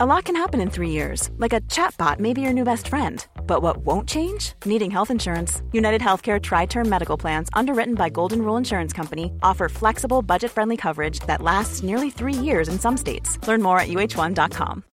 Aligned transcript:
A 0.00 0.06
lot 0.06 0.26
can 0.26 0.36
happen 0.36 0.60
in 0.60 0.70
three 0.70 0.90
years, 0.90 1.28
like 1.38 1.52
a 1.52 1.60
chatbot 1.62 2.20
may 2.20 2.32
be 2.32 2.40
your 2.40 2.52
new 2.52 2.62
best 2.62 2.86
friend. 2.86 3.26
But 3.48 3.62
what 3.62 3.78
won't 3.78 4.08
change? 4.08 4.52
Needing 4.64 4.92
health 4.92 5.10
insurance. 5.10 5.60
United 5.72 6.00
Healthcare 6.00 6.40
Tri 6.40 6.66
Term 6.66 6.88
Medical 6.88 7.16
Plans, 7.16 7.48
underwritten 7.52 7.96
by 7.96 8.08
Golden 8.08 8.42
Rule 8.42 8.56
Insurance 8.56 8.92
Company, 8.92 9.32
offer 9.42 9.68
flexible, 9.68 10.22
budget 10.22 10.52
friendly 10.52 10.76
coverage 10.76 11.18
that 11.26 11.42
lasts 11.42 11.82
nearly 11.82 12.10
three 12.10 12.32
years 12.32 12.68
in 12.68 12.78
some 12.78 12.96
states. 12.96 13.40
Learn 13.48 13.60
more 13.60 13.80
at 13.80 13.88
uh1.com. 13.88 14.84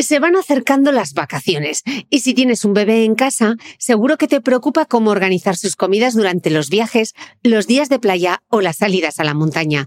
Se 0.00 0.18
van 0.18 0.34
acercando 0.34 0.90
las 0.90 1.12
vacaciones 1.12 1.84
y 2.10 2.20
si 2.20 2.34
tienes 2.34 2.64
un 2.64 2.74
bebé 2.74 3.04
en 3.04 3.14
casa, 3.14 3.54
seguro 3.78 4.16
que 4.16 4.26
te 4.26 4.40
preocupa 4.40 4.84
cómo 4.84 5.12
organizar 5.12 5.56
sus 5.56 5.76
comidas 5.76 6.14
durante 6.14 6.50
los 6.50 6.70
viajes, 6.70 7.14
los 7.44 7.68
días 7.68 7.88
de 7.88 8.00
playa 8.00 8.42
o 8.48 8.60
las 8.60 8.78
salidas 8.78 9.20
a 9.20 9.24
la 9.24 9.34
montaña. 9.34 9.86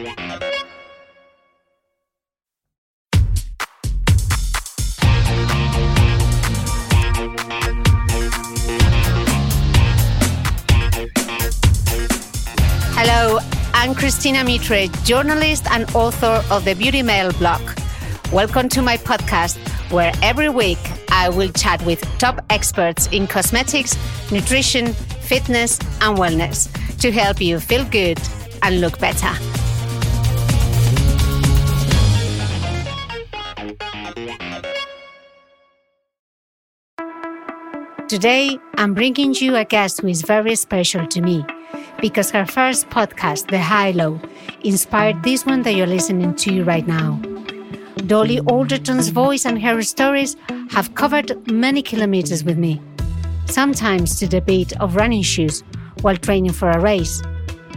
Hello, 13.03 13.39
I'm 13.73 13.95
Cristina 13.95 14.43
Mitre, 14.43 14.85
journalist 15.03 15.65
and 15.71 15.89
author 15.95 16.43
of 16.51 16.65
the 16.65 16.75
Beauty 16.75 17.01
Mail 17.01 17.31
blog. 17.31 17.59
Welcome 18.31 18.69
to 18.69 18.83
my 18.83 18.95
podcast, 18.97 19.57
where 19.91 20.11
every 20.21 20.49
week 20.49 20.77
I 21.09 21.29
will 21.29 21.51
chat 21.51 21.83
with 21.83 21.99
top 22.19 22.45
experts 22.51 23.07
in 23.07 23.25
cosmetics, 23.25 23.97
nutrition, 24.31 24.93
fitness, 24.93 25.79
and 25.99 26.15
wellness 26.15 26.69
to 26.99 27.11
help 27.11 27.41
you 27.41 27.59
feel 27.59 27.85
good 27.85 28.21
and 28.61 28.81
look 28.81 28.99
better. 28.99 29.33
Today, 38.07 38.59
I'm 38.77 38.93
bringing 38.93 39.33
you 39.33 39.55
a 39.55 39.65
guest 39.65 40.01
who 40.01 40.07
is 40.07 40.21
very 40.21 40.53
special 40.53 41.07
to 41.07 41.19
me 41.19 41.43
because 41.99 42.31
her 42.31 42.45
first 42.45 42.89
podcast, 42.89 43.49
The 43.49 43.59
High 43.59 43.91
Low, 43.91 44.19
inspired 44.63 45.23
this 45.23 45.45
one 45.45 45.61
that 45.63 45.75
you're 45.75 45.87
listening 45.87 46.35
to 46.35 46.63
right 46.63 46.87
now. 46.87 47.21
Dolly 48.07 48.39
Alderton's 48.39 49.09
voice 49.09 49.45
and 49.45 49.61
her 49.61 49.81
stories 49.83 50.35
have 50.71 50.95
covered 50.95 51.47
many 51.51 51.81
kilometers 51.81 52.43
with 52.43 52.57
me, 52.57 52.81
sometimes 53.45 54.19
to 54.19 54.27
the 54.27 54.41
beat 54.41 54.73
of 54.81 54.95
running 54.95 55.21
shoes 55.21 55.63
while 56.01 56.17
training 56.17 56.53
for 56.53 56.71
a 56.71 56.79
race, 56.79 57.21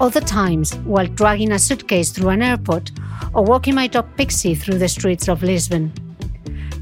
other 0.00 0.20
times 0.20 0.74
while 0.78 1.06
dragging 1.06 1.52
a 1.52 1.58
suitcase 1.58 2.10
through 2.10 2.30
an 2.30 2.42
airport 2.42 2.90
or 3.34 3.44
walking 3.44 3.74
my 3.74 3.86
dog 3.86 4.06
Pixie 4.16 4.54
through 4.54 4.78
the 4.78 4.88
streets 4.88 5.28
of 5.28 5.42
Lisbon. 5.42 5.92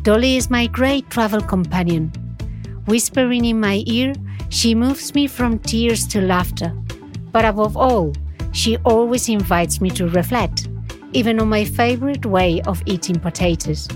Dolly 0.02 0.36
is 0.36 0.50
my 0.50 0.66
great 0.66 1.08
travel 1.10 1.40
companion. 1.40 2.12
Whispering 2.86 3.44
in 3.44 3.60
my 3.60 3.82
ear, 3.86 4.14
she 4.48 4.74
moves 4.74 5.14
me 5.14 5.26
from 5.26 5.58
tears 5.60 6.06
to 6.08 6.20
laughter 6.20 6.72
but 7.32 7.44
above 7.44 7.76
all, 7.76 8.12
she 8.52 8.76
always 8.78 9.28
invites 9.28 9.80
me 9.80 9.90
to 9.90 10.08
reflect, 10.08 10.68
even 11.12 11.40
on 11.40 11.48
my 11.48 11.64
favorite 11.64 12.26
way 12.26 12.60
of 12.62 12.82
eating 12.86 13.18
potatoes. 13.18 13.88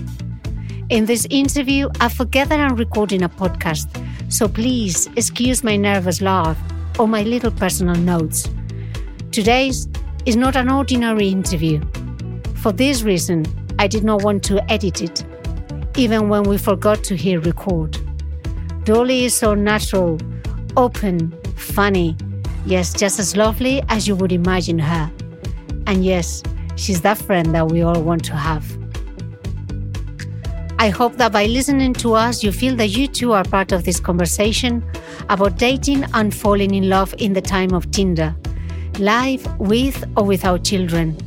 In 0.89 1.05
this 1.05 1.27
interview, 1.29 1.89
I 1.99 2.09
forget 2.09 2.49
that 2.49 2.59
I'm 2.59 2.75
recording 2.75 3.23
a 3.23 3.29
podcast, 3.29 3.87
so 4.31 4.47
please 4.47 5.07
excuse 5.15 5.63
my 5.63 5.75
nervous 5.75 6.21
laugh 6.21 6.57
or 6.97 7.07
my 7.07 7.23
little 7.23 7.51
personal 7.51 7.95
notes. 7.95 8.49
Today's 9.31 9.87
is 10.25 10.35
not 10.35 10.55
an 10.55 10.69
ordinary 10.69 11.29
interview. 11.29 11.81
For 12.55 12.71
this 12.71 13.03
reason, 13.03 13.45
I 13.79 13.87
did 13.87 14.03
not 14.03 14.23
want 14.23 14.43
to 14.45 14.71
edit 14.71 15.01
it, 15.01 15.23
even 15.95 16.29
when 16.29 16.43
we 16.43 16.57
forgot 16.57 17.03
to 17.05 17.15
hit 17.15 17.45
record. 17.45 17.97
Dolly 18.83 19.25
is 19.25 19.33
so 19.33 19.53
natural, 19.53 20.17
open, 20.75 21.37
funny, 21.55 22.15
Yes, 22.67 22.93
just 22.93 23.17
as 23.17 23.37
lovely 23.37 23.81
as 23.87 24.09
you 24.09 24.15
would 24.17 24.33
imagine 24.33 24.77
her. 24.77 25.09
And 25.85 26.03
yes, 26.03 26.43
she's 26.75 26.99
that 26.99 27.17
friend 27.17 27.55
that 27.55 27.71
we 27.71 27.81
all 27.81 28.01
want 28.01 28.25
to 28.25 28.35
have. 28.35 28.65
I 30.77 30.89
hope 30.89 31.15
that 31.15 31.31
by 31.31 31.45
listening 31.45 31.93
to 31.93 32.15
us, 32.15 32.43
you 32.43 32.51
feel 32.51 32.75
that 32.75 32.89
you 32.89 33.07
too 33.07 33.31
are 33.31 33.45
part 33.45 33.71
of 33.71 33.85
this 33.85 34.01
conversation 34.01 34.83
about 35.29 35.57
dating 35.57 36.03
and 36.13 36.35
falling 36.35 36.75
in 36.75 36.89
love 36.89 37.15
in 37.19 37.31
the 37.31 37.39
time 37.39 37.73
of 37.73 37.89
Tinder, 37.91 38.35
life 38.99 39.47
with 39.59 40.03
or 40.17 40.25
without 40.25 40.65
children, 40.65 41.17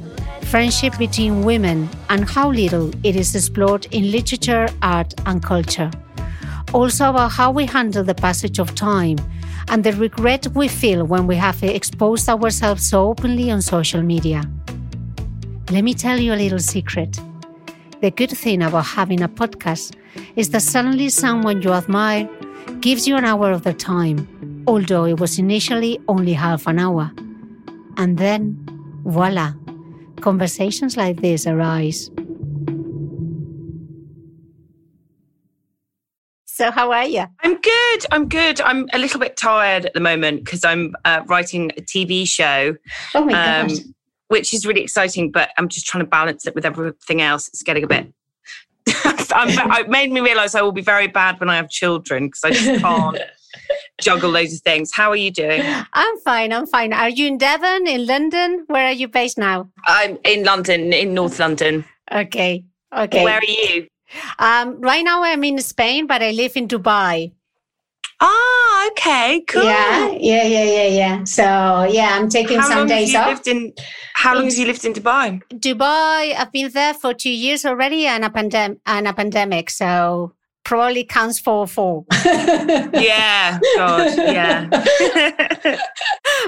friendship 0.42 0.98
between 0.98 1.42
women, 1.42 1.88
and 2.10 2.28
how 2.28 2.50
little 2.50 2.92
it 3.02 3.16
is 3.16 3.34
explored 3.34 3.86
in 3.92 4.10
literature, 4.10 4.68
art, 4.82 5.14
and 5.24 5.42
culture. 5.42 5.90
Also, 6.74 7.08
about 7.08 7.32
how 7.32 7.50
we 7.50 7.64
handle 7.64 8.04
the 8.04 8.14
passage 8.14 8.58
of 8.58 8.74
time 8.74 9.16
and 9.70 9.84
the 9.84 9.92
regret 9.92 10.48
we 10.54 10.66
feel 10.66 11.04
when 11.04 11.28
we 11.28 11.36
have 11.36 11.62
exposed 11.62 12.28
ourselves 12.28 12.86
so 12.86 13.08
openly 13.08 13.50
on 13.52 13.62
social 13.62 14.02
media. 14.02 14.42
Let 15.70 15.84
me 15.84 15.94
tell 15.94 16.18
you 16.18 16.34
a 16.34 16.42
little 16.42 16.58
secret. 16.58 17.20
The 18.00 18.10
good 18.10 18.30
thing 18.30 18.62
about 18.62 18.86
having 18.86 19.22
a 19.22 19.28
podcast 19.28 19.94
is 20.34 20.50
that 20.50 20.62
suddenly 20.62 21.08
someone 21.08 21.62
you 21.62 21.72
admire 21.72 22.28
gives 22.80 23.06
you 23.06 23.16
an 23.16 23.24
hour 23.24 23.52
of 23.52 23.62
their 23.62 23.72
time, 23.72 24.64
although 24.66 25.04
it 25.04 25.20
was 25.20 25.38
initially 25.38 26.00
only 26.08 26.32
half 26.32 26.66
an 26.66 26.80
hour. 26.80 27.12
And 27.96 28.18
then, 28.18 28.58
voila, 29.04 29.52
conversations 30.20 30.96
like 30.96 31.20
this 31.20 31.46
arise. 31.46 32.10
So, 36.60 36.70
how 36.70 36.92
are 36.92 37.06
you? 37.06 37.24
I'm 37.42 37.58
good. 37.58 38.06
I'm 38.10 38.28
good. 38.28 38.60
I'm 38.60 38.86
a 38.92 38.98
little 38.98 39.18
bit 39.18 39.38
tired 39.38 39.86
at 39.86 39.94
the 39.94 40.00
moment 40.00 40.44
because 40.44 40.62
I'm 40.62 40.94
uh, 41.06 41.22
writing 41.26 41.70
a 41.78 41.80
TV 41.80 42.28
show. 42.28 42.76
Oh 43.14 43.24
my 43.24 43.60
um, 43.60 43.68
gosh. 43.68 43.78
Which 44.28 44.52
is 44.52 44.66
really 44.66 44.82
exciting, 44.82 45.30
but 45.30 45.52
I'm 45.56 45.70
just 45.70 45.86
trying 45.86 46.04
to 46.04 46.10
balance 46.10 46.46
it 46.46 46.54
with 46.54 46.66
everything 46.66 47.22
else. 47.22 47.48
It's 47.48 47.62
getting 47.62 47.82
a 47.82 47.86
bit. 47.86 48.12
it 48.86 49.88
made 49.88 50.12
me 50.12 50.20
realize 50.20 50.54
I 50.54 50.60
will 50.60 50.70
be 50.72 50.82
very 50.82 51.06
bad 51.06 51.40
when 51.40 51.48
I 51.48 51.56
have 51.56 51.70
children 51.70 52.26
because 52.26 52.44
I 52.44 52.50
just 52.50 52.82
can't 52.82 53.18
juggle 54.02 54.28
loads 54.28 54.52
of 54.52 54.60
things. 54.60 54.92
How 54.92 55.08
are 55.08 55.16
you 55.16 55.30
doing? 55.30 55.62
I'm 55.94 56.18
fine. 56.26 56.52
I'm 56.52 56.66
fine. 56.66 56.92
Are 56.92 57.08
you 57.08 57.26
in 57.26 57.38
Devon, 57.38 57.86
in 57.86 58.04
London? 58.04 58.64
Where 58.66 58.84
are 58.84 58.92
you 58.92 59.08
based 59.08 59.38
now? 59.38 59.70
I'm 59.86 60.18
in 60.26 60.44
London, 60.44 60.92
in 60.92 61.14
North 61.14 61.38
London. 61.38 61.86
Okay. 62.12 62.66
Okay. 62.94 63.24
Where 63.24 63.38
are 63.38 63.44
you? 63.44 63.86
Um, 64.38 64.80
right 64.80 65.04
now 65.04 65.22
I'm 65.22 65.44
in 65.44 65.58
Spain, 65.58 66.06
but 66.06 66.22
I 66.22 66.30
live 66.32 66.56
in 66.56 66.68
Dubai. 66.68 67.32
Ah, 68.22 68.88
okay, 68.88 69.40
cool. 69.48 69.64
Yeah, 69.64 70.10
yeah, 70.12 70.44
yeah, 70.44 70.64
yeah, 70.64 70.86
yeah. 70.86 71.24
So 71.24 71.42
yeah, 71.88 72.18
I'm 72.18 72.28
taking 72.28 72.58
how 72.58 72.68
some 72.68 72.86
days 72.86 73.14
off. 73.14 73.28
Lived 73.28 73.48
in, 73.48 73.72
how 74.14 74.34
long 74.34 74.44
have 74.44 74.54
you 74.58 74.66
lived 74.66 74.84
in 74.84 74.92
Dubai? 74.92 75.40
Dubai, 75.48 76.34
I've 76.36 76.52
been 76.52 76.70
there 76.70 76.92
for 76.92 77.14
two 77.14 77.30
years 77.30 77.64
already, 77.64 78.06
and 78.06 78.24
a 78.24 78.30
pandemic, 78.30 78.78
and 78.84 79.08
a 79.08 79.14
pandemic. 79.14 79.70
So 79.70 80.34
probably 80.64 81.04
counts 81.04 81.38
for 81.38 81.66
four. 81.66 82.04
yeah, 82.24 83.58
God, 83.76 84.16
yeah. 84.16 84.68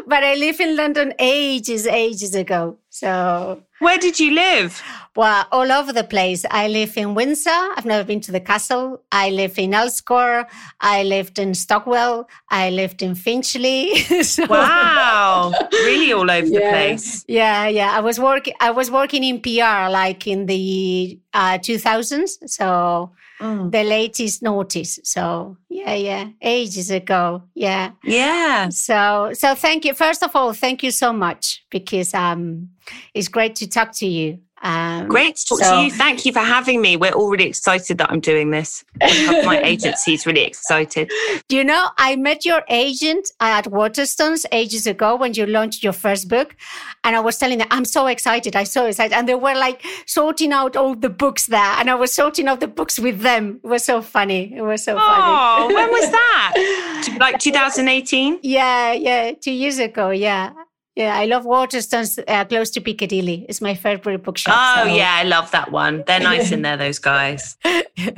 but 0.06 0.24
I 0.24 0.34
live 0.34 0.60
in 0.60 0.76
London 0.76 1.14
ages, 1.18 1.86
ages 1.86 2.34
ago. 2.34 2.78
So 2.90 3.62
Where 3.78 3.98
did 3.98 4.20
you 4.20 4.32
live? 4.32 4.82
Well, 5.16 5.46
all 5.50 5.72
over 5.72 5.92
the 5.92 6.04
place. 6.04 6.44
I 6.50 6.68
live 6.68 6.96
in 6.96 7.14
Windsor. 7.14 7.50
I've 7.50 7.84
never 7.84 8.04
been 8.04 8.20
to 8.20 8.32
the 8.32 8.40
castle. 8.40 9.02
I 9.10 9.30
live 9.30 9.58
in 9.58 9.74
Earls 9.74 10.00
Court. 10.00 10.46
I 10.80 11.02
lived 11.02 11.38
in 11.38 11.54
Stockwell. 11.54 12.28
I 12.50 12.70
lived 12.70 13.02
in 13.02 13.14
Finchley. 13.14 13.96
so, 14.22 14.46
wow, 14.46 15.52
really 15.72 16.12
all 16.12 16.30
over 16.30 16.46
yeah. 16.46 16.60
the 16.60 16.68
place. 16.70 17.24
Yeah, 17.28 17.66
yeah. 17.68 17.96
I 17.96 18.00
was 18.00 18.20
working. 18.20 18.54
I 18.60 18.70
was 18.70 18.90
working 18.90 19.24
in 19.24 19.40
PR 19.40 19.90
like 19.90 20.26
in 20.26 20.46
the 20.46 21.18
uh, 21.34 21.58
2000s. 21.58 22.48
So 22.48 23.10
mm. 23.40 23.70
the 23.70 23.84
latest 23.84 24.42
notice. 24.42 24.98
So 25.04 25.56
yeah, 25.68 25.94
yeah, 25.94 26.28
ages 26.40 26.90
ago. 26.90 27.42
Yeah, 27.54 27.92
yeah. 28.04 28.68
So 28.68 29.32
so 29.34 29.54
thank 29.54 29.84
you. 29.84 29.94
First 29.94 30.22
of 30.22 30.34
all, 30.34 30.52
thank 30.52 30.82
you 30.82 30.90
so 30.90 31.12
much 31.12 31.64
because 31.70 32.14
um, 32.14 32.70
it's 33.14 33.28
great 33.28 33.56
to 33.56 33.68
talk 33.68 33.92
to 33.96 34.06
you. 34.06 34.38
Um, 34.62 35.08
Great 35.08 35.36
to 35.36 35.44
talk 35.46 35.58
so, 35.58 35.76
to 35.76 35.84
you. 35.84 35.90
Thank 35.90 36.24
you 36.24 36.32
for 36.32 36.40
having 36.40 36.80
me. 36.80 36.96
We're 36.96 37.12
all 37.12 37.28
really 37.28 37.46
excited 37.46 37.98
that 37.98 38.10
I'm 38.10 38.20
doing 38.20 38.50
this. 38.50 38.84
My 39.00 39.60
agency 39.64 40.14
is 40.14 40.24
really 40.24 40.44
excited. 40.44 41.10
Do 41.48 41.56
you 41.56 41.64
know, 41.64 41.88
I 41.98 42.14
met 42.16 42.44
your 42.44 42.62
agent 42.68 43.30
at 43.40 43.64
Waterstones 43.64 44.46
ages 44.52 44.86
ago 44.86 45.16
when 45.16 45.34
you 45.34 45.46
launched 45.46 45.82
your 45.82 45.92
first 45.92 46.28
book. 46.28 46.54
And 47.02 47.16
I 47.16 47.20
was 47.20 47.38
telling 47.38 47.58
them, 47.58 47.66
I'm 47.70 47.84
so 47.84 48.06
excited. 48.06 48.54
I'm 48.54 48.66
so 48.66 48.86
excited. 48.86 49.12
And 49.12 49.28
they 49.28 49.34
were 49.34 49.54
like 49.54 49.84
sorting 50.06 50.52
out 50.52 50.76
all 50.76 50.94
the 50.94 51.10
books 51.10 51.46
there. 51.46 51.74
And 51.78 51.90
I 51.90 51.96
was 51.96 52.12
sorting 52.12 52.46
out 52.46 52.60
the 52.60 52.68
books 52.68 53.00
with 53.00 53.20
them. 53.20 53.60
It 53.64 53.66
was 53.66 53.84
so 53.84 54.00
funny. 54.00 54.54
It 54.54 54.62
was 54.62 54.84
so 54.84 54.94
oh, 54.94 54.98
funny. 54.98 55.74
Oh, 55.74 55.74
when 55.74 55.90
was 55.90 56.10
that? 56.10 57.16
like 57.20 57.40
2018? 57.40 58.38
Yeah, 58.42 58.92
yeah. 58.92 59.32
Two 59.32 59.50
years 59.50 59.78
ago. 59.78 60.10
Yeah. 60.10 60.52
Yeah, 60.94 61.16
I 61.16 61.24
love 61.24 61.44
Waterstones 61.44 62.22
uh, 62.28 62.44
close 62.44 62.68
to 62.70 62.80
Piccadilly. 62.82 63.46
It's 63.48 63.62
my 63.62 63.74
favorite 63.74 64.22
bookshop. 64.22 64.54
Oh, 64.54 64.84
so. 64.84 64.94
yeah, 64.94 65.14
I 65.14 65.22
love 65.22 65.50
that 65.52 65.72
one. 65.72 66.04
They're 66.06 66.20
nice 66.32 66.52
in 66.52 66.60
there, 66.62 66.76
those 66.76 66.98
guys. 66.98 67.56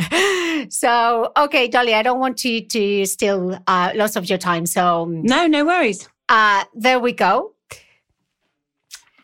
so, 0.71 1.33
okay, 1.37 1.69
Dolly, 1.69 1.95
I 1.95 2.03
don't 2.03 2.19
want 2.19 2.37
to 2.39 2.61
to 2.61 3.07
steal 3.07 3.61
uh, 3.69 3.93
lots 3.95 4.17
of 4.17 4.29
your 4.29 4.39
time. 4.39 4.67
So, 4.67 5.05
no, 5.05 5.47
no 5.47 5.65
worries. 5.65 6.09
Uh, 6.29 6.65
there 6.75 6.99
we 6.99 7.13
go. 7.13 7.53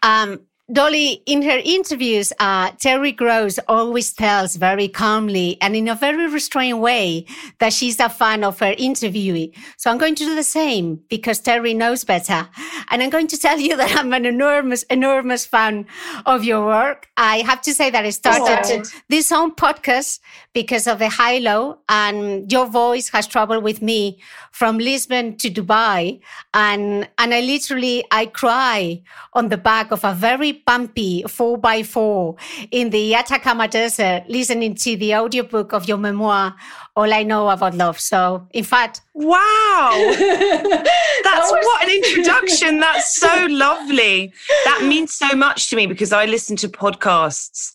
Um, 0.02 0.40
Dolly, 0.72 1.22
in 1.26 1.42
her 1.42 1.60
interviews, 1.64 2.32
uh, 2.38 2.70
Terry 2.78 3.10
Gross 3.10 3.58
always 3.66 4.12
tells 4.12 4.54
very 4.54 4.86
calmly 4.86 5.58
and 5.60 5.74
in 5.74 5.88
a 5.88 5.96
very 5.96 6.28
restrained 6.28 6.80
way 6.80 7.26
that 7.58 7.72
she's 7.72 7.98
a 7.98 8.08
fan 8.08 8.44
of 8.44 8.60
her 8.60 8.74
interviewee. 8.74 9.52
So 9.76 9.90
I'm 9.90 9.98
going 9.98 10.14
to 10.14 10.24
do 10.24 10.36
the 10.36 10.44
same 10.44 11.00
because 11.08 11.40
Terry 11.40 11.74
knows 11.74 12.04
better. 12.04 12.48
And 12.90 13.02
I'm 13.02 13.10
going 13.10 13.26
to 13.28 13.38
tell 13.38 13.58
you 13.58 13.76
that 13.78 13.98
I'm 13.98 14.12
an 14.12 14.24
enormous, 14.26 14.84
enormous 14.84 15.44
fan 15.44 15.86
of 16.24 16.44
your 16.44 16.64
work. 16.64 17.08
I 17.16 17.38
have 17.38 17.62
to 17.62 17.74
say 17.74 17.90
that 17.90 18.04
I 18.04 18.10
started 18.10 18.86
this 19.08 19.32
own 19.32 19.56
podcast 19.56 20.20
because 20.52 20.86
of 20.86 21.00
the 21.00 21.08
high 21.08 21.38
low 21.38 21.78
and 21.88 22.50
your 22.50 22.66
voice 22.66 23.08
has 23.08 23.26
traveled 23.26 23.64
with 23.64 23.82
me 23.82 24.20
from 24.52 24.78
Lisbon 24.78 25.36
to 25.38 25.50
Dubai. 25.50 26.20
And, 26.54 27.08
and 27.18 27.34
I 27.34 27.40
literally, 27.40 28.04
I 28.12 28.26
cry 28.26 29.02
on 29.32 29.48
the 29.48 29.56
back 29.56 29.90
of 29.90 30.04
a 30.04 30.14
very 30.14 30.59
bumpy 30.64 31.22
four 31.24 31.58
by 31.58 31.82
four 31.82 32.36
in 32.70 32.90
the 32.90 33.14
Atacama 33.14 33.68
Desert, 33.68 34.24
listening 34.28 34.74
to 34.76 34.96
the 34.96 35.14
audiobook 35.14 35.72
of 35.72 35.88
your 35.88 35.98
memoir, 35.98 36.54
All 36.96 37.12
I 37.12 37.22
Know 37.22 37.48
About 37.48 37.74
Love. 37.74 37.98
So, 38.00 38.46
in 38.52 38.64
fact, 38.64 39.00
wow, 39.14 39.90
that's 40.18 41.50
was... 41.50 41.64
what 41.64 41.84
an 41.84 41.90
introduction. 41.90 42.80
That's 42.80 43.16
so 43.16 43.46
lovely. 43.48 44.32
That 44.64 44.84
means 44.84 45.12
so 45.14 45.34
much 45.34 45.70
to 45.70 45.76
me 45.76 45.86
because 45.86 46.12
I 46.12 46.26
listen 46.26 46.56
to 46.56 46.68
podcasts 46.68 47.74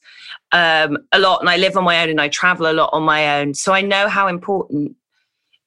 um, 0.51 0.97
a 1.11 1.19
lot 1.19 1.41
and 1.41 1.49
I 1.49 1.57
live 1.57 1.75
on 1.77 1.83
my 1.83 2.01
own 2.01 2.09
and 2.09 2.21
I 2.21 2.29
travel 2.29 2.67
a 2.67 2.73
lot 2.73 2.89
on 2.93 3.03
my 3.03 3.39
own. 3.39 3.53
So 3.53 3.73
I 3.73 3.81
know 3.81 4.07
how 4.07 4.27
important 4.27 4.95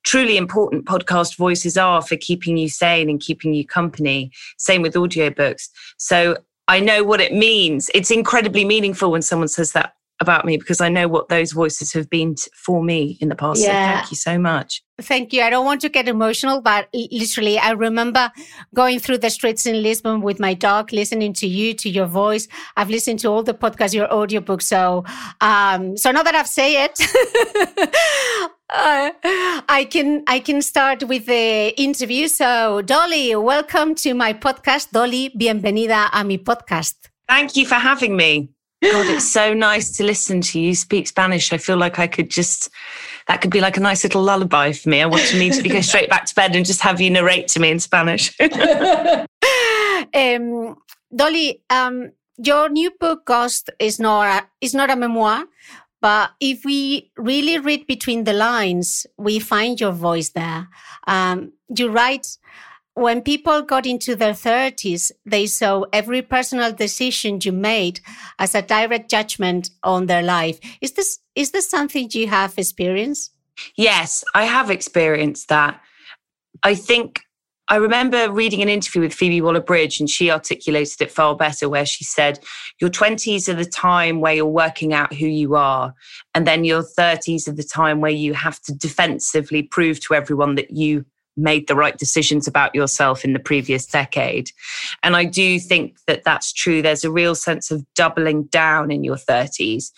truly 0.04 0.38
important 0.38 0.86
podcast 0.86 1.36
voices 1.36 1.76
are 1.76 2.00
for 2.00 2.16
keeping 2.16 2.56
you 2.56 2.68
sane 2.68 3.10
and 3.10 3.20
keeping 3.20 3.52
you 3.52 3.66
company. 3.66 4.30
Same 4.56 4.80
with 4.80 4.94
audiobooks. 4.94 5.68
So 5.98 6.38
I 6.68 6.80
know 6.80 7.02
what 7.02 7.20
it 7.20 7.32
means. 7.32 7.90
It's 7.94 8.10
incredibly 8.10 8.64
meaningful 8.64 9.10
when 9.10 9.22
someone 9.22 9.48
says 9.48 9.72
that 9.72 9.94
about 10.20 10.44
me 10.44 10.56
because 10.56 10.80
I 10.80 10.88
know 10.88 11.06
what 11.06 11.28
those 11.28 11.52
voices 11.52 11.92
have 11.92 12.10
been 12.10 12.34
t- 12.34 12.50
for 12.52 12.82
me 12.82 13.16
in 13.20 13.28
the 13.28 13.36
past. 13.36 13.62
Yeah. 13.62 13.66
So 13.68 13.96
thank 13.96 14.10
you 14.10 14.16
so 14.16 14.38
much. 14.38 14.82
Thank 15.00 15.32
you. 15.32 15.42
I 15.42 15.50
don't 15.50 15.64
want 15.64 15.80
to 15.82 15.88
get 15.88 16.08
emotional, 16.08 16.60
but 16.60 16.88
literally, 16.92 17.56
I 17.56 17.70
remember 17.70 18.32
going 18.74 18.98
through 18.98 19.18
the 19.18 19.30
streets 19.30 19.64
in 19.64 19.80
Lisbon 19.82 20.20
with 20.20 20.40
my 20.40 20.54
dog, 20.54 20.92
listening 20.92 21.32
to 21.34 21.46
you, 21.46 21.72
to 21.74 21.88
your 21.88 22.06
voice. 22.06 22.48
I've 22.76 22.90
listened 22.90 23.20
to 23.20 23.28
all 23.28 23.44
the 23.44 23.54
podcasts, 23.54 23.94
your 23.94 24.12
audiobook. 24.12 24.60
So, 24.60 25.04
um, 25.40 25.96
so 25.96 26.10
now 26.10 26.24
that 26.24 26.34
I've 26.34 26.48
said 26.48 26.90
it, 26.90 28.50
uh, 28.70 29.10
I 29.68 29.86
can 29.90 30.24
I 30.26 30.40
can 30.40 30.62
start 30.62 31.04
with 31.04 31.26
the 31.26 31.74
interview. 31.80 32.28
So, 32.28 32.82
Dolly, 32.82 33.34
welcome 33.34 33.94
to 33.96 34.14
my 34.14 34.32
podcast. 34.32 34.90
Dolly, 34.90 35.30
bienvenida 35.30 36.08
a 36.12 36.24
mi 36.24 36.38
podcast. 36.38 36.94
Thank 37.28 37.56
you 37.56 37.66
for 37.66 37.76
having 37.76 38.16
me. 38.16 38.50
God, 38.82 39.06
it's 39.06 39.30
so 39.30 39.54
nice 39.54 39.90
to 39.96 40.04
listen 40.04 40.40
to 40.40 40.60
you 40.60 40.74
speak 40.74 41.08
Spanish. 41.08 41.52
I 41.52 41.58
feel 41.58 41.76
like 41.76 41.98
I 41.98 42.06
could 42.06 42.30
just, 42.30 42.70
that 43.26 43.40
could 43.40 43.50
be 43.50 43.60
like 43.60 43.76
a 43.76 43.80
nice 43.80 44.04
little 44.04 44.22
lullaby 44.22 44.70
for 44.72 44.88
me. 44.88 45.02
I 45.02 45.06
want 45.06 45.24
to 45.24 45.36
immediately 45.36 45.70
go 45.70 45.80
straight 45.90 46.08
back 46.08 46.26
to 46.26 46.34
bed 46.34 46.54
and 46.54 46.64
just 46.64 46.80
have 46.82 47.00
you 47.00 47.10
narrate 47.10 47.48
to 47.48 47.60
me 47.60 47.70
in 47.70 47.80
Spanish. 47.80 48.38
um, 50.14 50.76
Dolly, 51.14 51.60
um, 51.70 52.12
your 52.36 52.68
new 52.68 52.92
book, 53.00 53.26
Ghost, 53.26 53.68
is 53.80 53.98
not 53.98 54.44
a, 54.44 54.46
is 54.60 54.74
not 54.74 54.90
a 54.90 54.96
memoir, 54.96 55.44
but 56.00 56.30
if 56.40 56.64
we 56.64 57.10
really 57.16 57.58
read 57.58 57.86
between 57.86 58.24
the 58.24 58.32
lines, 58.32 59.06
we 59.16 59.38
find 59.38 59.80
your 59.80 59.92
voice 59.92 60.30
there. 60.30 60.68
Um, 61.06 61.52
you 61.76 61.90
write 61.90 62.38
when 62.98 63.22
people 63.22 63.62
got 63.62 63.86
into 63.86 64.16
their 64.16 64.32
30s, 64.32 65.12
they 65.24 65.46
saw 65.46 65.84
every 65.92 66.20
personal 66.20 66.72
decision 66.72 67.38
you 67.42 67.52
made 67.52 68.00
as 68.40 68.56
a 68.56 68.62
direct 68.62 69.08
judgment 69.08 69.70
on 69.84 70.06
their 70.06 70.22
life. 70.22 70.58
Is 70.80 70.92
this 70.92 71.20
is 71.34 71.52
this 71.52 71.70
something 71.70 72.08
you 72.12 72.26
have 72.26 72.58
experienced? 72.58 73.32
Yes, 73.76 74.24
I 74.34 74.44
have 74.44 74.70
experienced 74.70 75.48
that. 75.48 75.80
I 76.64 76.74
think 76.74 77.20
I 77.70 77.76
remember 77.76 78.30
reading 78.30 78.62
an 78.62 78.68
interview 78.68 79.02
with 79.02 79.12
Phoebe 79.12 79.42
Waller-Bridge, 79.42 80.00
and 80.00 80.08
she 80.08 80.30
articulated 80.30 81.02
it 81.02 81.10
far 81.10 81.36
better, 81.36 81.68
where 81.68 81.84
she 81.84 82.04
said, 82.04 82.40
Your 82.80 82.90
20s 82.90 83.48
are 83.48 83.54
the 83.54 83.64
time 83.64 84.20
where 84.20 84.34
you're 84.34 84.46
working 84.46 84.94
out 84.94 85.12
who 85.12 85.26
you 85.26 85.54
are. 85.54 85.94
And 86.34 86.46
then 86.46 86.64
your 86.64 86.82
30s 86.82 87.46
are 87.46 87.52
the 87.52 87.62
time 87.62 88.00
where 88.00 88.10
you 88.10 88.32
have 88.32 88.60
to 88.62 88.74
defensively 88.74 89.62
prove 89.62 90.00
to 90.00 90.14
everyone 90.14 90.54
that 90.54 90.70
you 90.70 91.04
made 91.36 91.68
the 91.68 91.76
right 91.76 91.96
decisions 91.96 92.48
about 92.48 92.74
yourself 92.74 93.24
in 93.24 93.32
the 93.32 93.38
previous 93.38 93.86
decade. 93.86 94.50
And 95.02 95.14
I 95.14 95.24
do 95.24 95.60
think 95.60 95.98
that 96.06 96.24
that's 96.24 96.52
true. 96.52 96.82
There's 96.82 97.04
a 97.04 97.10
real 97.10 97.34
sense 97.34 97.70
of 97.70 97.86
doubling 97.94 98.44
down 98.44 98.90
in 98.90 99.04
your 99.04 99.16
30s 99.16 99.92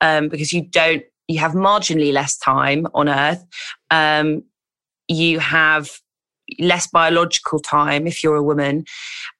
um, 0.00 0.28
because 0.28 0.52
you 0.52 0.62
don't, 0.62 1.02
you 1.28 1.38
have 1.40 1.52
marginally 1.52 2.12
less 2.12 2.38
time 2.38 2.86
on 2.94 3.08
earth. 3.08 3.44
Um, 3.90 4.44
you 5.08 5.38
have 5.38 6.00
less 6.58 6.86
biological 6.86 7.58
time 7.58 8.06
if 8.06 8.22
you're 8.22 8.36
a 8.36 8.42
woman. 8.42 8.84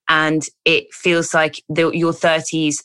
And 0.09 0.43
it 0.65 0.93
feels 0.93 1.35
like 1.35 1.63
the, 1.69 1.91
your 1.91 2.13
30s 2.13 2.83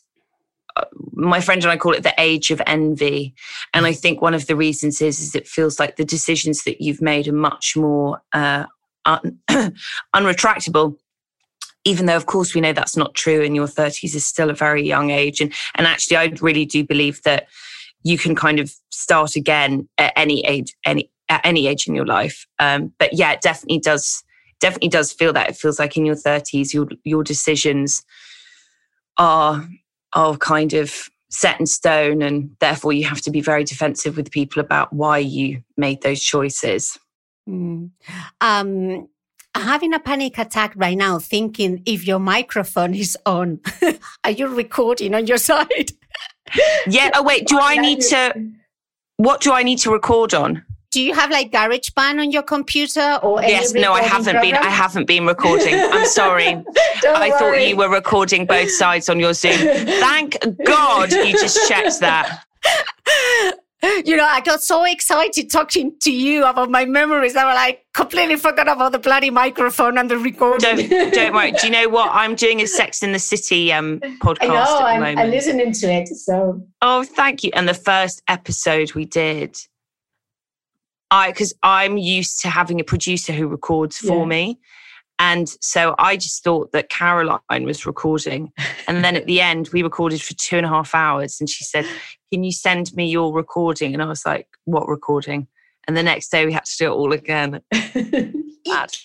my 1.14 1.42
friend 1.42 1.62
and 1.64 1.72
I 1.72 1.78
call 1.78 1.94
it 1.94 2.04
the 2.04 2.14
age 2.18 2.52
of 2.52 2.62
envy. 2.66 3.34
And 3.74 3.86
I 3.86 3.94
think 3.94 4.22
one 4.22 4.34
of 4.34 4.48
the 4.48 4.56
reasons 4.56 5.02
is, 5.02 5.20
is 5.20 5.36
it 5.36 5.48
feels 5.48 5.80
like 5.80 5.96
the 5.96 6.06
decisions 6.06 6.64
that 6.64 6.82
you've 6.82 7.02
made 7.02 7.28
are 7.28 7.34
much 7.34 7.76
more 7.76 8.22
uh, 8.34 8.66
un- 9.06 9.40
unretractable. 10.16 10.98
Even 11.84 12.06
though, 12.06 12.16
of 12.16 12.28
course, 12.28 12.54
we 12.54 12.62
know 12.62 12.74
that's 12.74 12.96
not 12.96 13.16
true, 13.16 13.42
and 13.44 13.56
your 13.56 13.66
30s 13.66 14.14
is 14.14 14.24
still 14.24 14.52
a 14.52 14.56
very 14.56 14.86
young 14.86 15.10
age. 15.10 15.42
And, 15.42 15.52
and 15.76 15.88
actually, 15.88 16.18
I 16.18 16.34
really 16.40 16.66
do 16.66 16.84
believe 16.84 17.24
that 17.24 17.48
you 18.04 18.20
can 18.20 18.36
kind 18.36 18.60
of 18.60 18.72
start 18.92 19.36
again 19.36 19.90
at 19.98 20.14
any 20.16 20.46
age, 20.46 20.76
any 20.86 21.10
at 21.32 21.42
any 21.46 21.66
age 21.66 21.88
in 21.88 21.96
your 21.96 22.06
life. 22.06 22.46
Um, 22.60 22.94
but 23.00 23.14
yeah, 23.14 23.32
it 23.32 23.42
definitely 23.42 23.80
does 23.80 24.24
definitely 24.60 24.90
does 24.90 25.12
feel 25.12 25.34
that. 25.34 25.50
It 25.50 25.56
feels 25.56 25.80
like 25.80 25.98
in 25.98 26.06
your 26.06 26.16
30s, 26.16 26.74
your 26.74 26.88
your 27.04 27.24
decisions 27.24 28.04
are 29.18 29.68
are 30.14 30.38
kind 30.38 30.74
of 30.74 31.10
set 31.30 31.60
in 31.62 31.66
stone 31.66 32.22
and 32.22 32.54
therefore 32.60 32.92
you 32.92 33.06
have 33.06 33.22
to 33.22 33.32
be 33.32 33.40
very 33.40 33.64
defensive 33.64 34.18
with 34.18 34.30
people 34.32 34.60
about 34.60 34.92
why 34.92 35.18
you 35.18 35.64
made 35.78 36.02
those 36.02 36.22
choices 36.22 37.00
mm. 37.48 37.90
um, 38.42 39.08
having 39.56 39.94
a 39.94 40.00
panic 40.00 40.38
attack 40.38 40.74
right 40.76 40.98
now 40.98 41.18
thinking 41.18 41.82
if 41.86 42.06
your 42.06 42.20
microphone 42.20 42.94
is 42.94 43.18
on 43.26 43.62
are 44.26 44.32
you 44.32 44.46
recording 44.46 45.16
on 45.16 45.26
your 45.26 45.38
side 45.38 45.92
yeah 46.86 47.10
oh 47.16 47.24
wait 47.24 47.48
do 47.48 47.58
i 47.62 47.78
need 47.78 48.02
to 48.02 48.52
what 49.16 49.40
do 49.40 49.54
i 49.54 49.64
need 49.64 49.78
to 49.78 49.90
record 49.90 50.34
on 50.34 50.62
do 50.92 51.02
you 51.02 51.14
have 51.14 51.32
like 51.32 51.52
GarageBand 51.52 52.20
on 52.20 52.32
your 52.32 52.44
computer 52.44 53.20
or 53.24 53.40
anything? 53.40 53.62
yes 53.62 53.74
no 53.74 53.94
i 53.94 54.02
haven't 54.02 54.34
program? 54.34 54.42
been 54.42 54.56
i 54.56 54.70
haven't 54.70 55.06
been 55.08 55.26
recording 55.26 55.74
i'm 55.74 56.06
sorry 56.22 56.48
i 56.48 57.30
worry. 57.30 57.32
thought 57.32 57.68
you 57.68 57.76
were 57.76 57.90
recording 57.90 58.46
both 58.46 58.70
sides 58.70 59.10
on 59.10 59.20
your 59.20 59.34
zoom 59.34 59.58
thank 59.58 60.38
god 60.66 61.12
you 61.12 61.32
just 61.32 61.68
checked 61.68 62.00
that 62.00 62.44
you 64.06 64.16
know, 64.16 64.26
I 64.26 64.42
got 64.42 64.62
so 64.62 64.84
excited 64.84 65.50
talking 65.50 65.98
to 66.02 66.12
you 66.12 66.46
about 66.46 66.70
my 66.70 66.86
memories. 66.86 67.36
I 67.36 67.46
was 67.46 67.56
like 67.56 67.86
completely 67.94 68.36
forgot 68.36 68.68
about 68.68 68.92
the 68.92 69.00
bloody 69.00 69.30
microphone 69.30 69.98
and 69.98 70.10
the 70.10 70.18
recording. 70.18 70.88
Don't, 70.88 71.14
don't 71.14 71.34
worry. 71.34 71.52
Do 71.52 71.68
you 71.68 71.74
know 71.74 71.90
what 71.90 72.10
I'm 72.14 72.36
doing? 72.36 72.62
A 72.62 72.68
Sex 72.68 73.02
and 73.02 73.14
the 73.14 73.20
City 73.20 73.74
um, 73.74 74.00
podcast. 74.22 74.38
I 74.42 74.48
know. 74.48 74.78
I'm, 75.08 75.18
I'm, 75.18 75.32
listening 75.32 75.74
to 75.74 75.88
it. 75.92 76.08
So. 76.10 76.62
Oh, 76.82 77.04
thank 77.04 77.44
you. 77.44 77.52
And 77.54 77.68
the 77.68 77.74
first 77.74 78.22
episode 78.28 78.94
we 78.94 79.06
did, 79.06 79.58
I 81.12 81.32
because 81.32 81.54
I'm 81.62 81.98
used 81.98 82.40
to 82.42 82.50
having 82.50 82.80
a 82.80 82.84
producer 82.84 83.34
who 83.34 83.48
records 83.48 83.98
for 83.98 84.20
yeah. 84.20 84.26
me. 84.26 84.60
And 85.20 85.48
so 85.62 85.94
I 86.00 86.18
just 86.18 86.44
thought 86.44 86.72
that 86.72 86.90
Caroline 86.90 87.40
was 87.64 87.86
recording. 87.86 88.52
And 88.88 89.04
then 89.04 89.16
at 89.16 89.28
the 89.28 89.40
end, 89.52 89.70
we 89.72 89.84
recorded 89.84 90.22
for 90.22 90.34
two 90.34 90.58
and 90.58 90.66
a 90.66 90.70
half 90.70 90.96
hours. 90.96 91.40
And 91.40 91.48
she 91.48 91.64
said, 91.64 91.86
Can 92.34 92.44
you 92.44 92.52
send 92.52 92.96
me 92.96 93.08
your 93.08 93.32
recording? 93.32 93.94
And 93.94 94.02
I 94.02 94.08
was 94.08 94.26
like, 94.26 94.48
What 94.66 94.88
recording? 94.88 95.48
And 95.88 95.96
the 95.96 96.04
next 96.04 96.30
day 96.30 96.46
we 96.46 96.54
had 96.54 96.66
to 96.66 96.78
do 96.78 96.86
it 96.88 96.96
all 96.96 97.14
again. 97.14 97.62
Bad. 98.66 98.96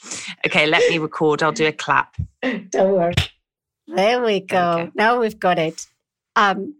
Okay, 0.47 0.67
let 0.67 0.89
me 0.91 0.99
record. 0.99 1.43
I'll 1.43 1.53
do 1.53 1.67
a 1.67 1.73
clap. 1.73 2.15
Don't 2.43 2.93
worry. 2.93 3.15
There 3.89 4.23
we 4.23 4.41
go. 4.41 4.73
Okay. 4.73 4.91
Now 4.95 5.21
we've 5.21 5.39
got 5.39 5.59
it. 5.59 5.87
Um, 6.35 6.75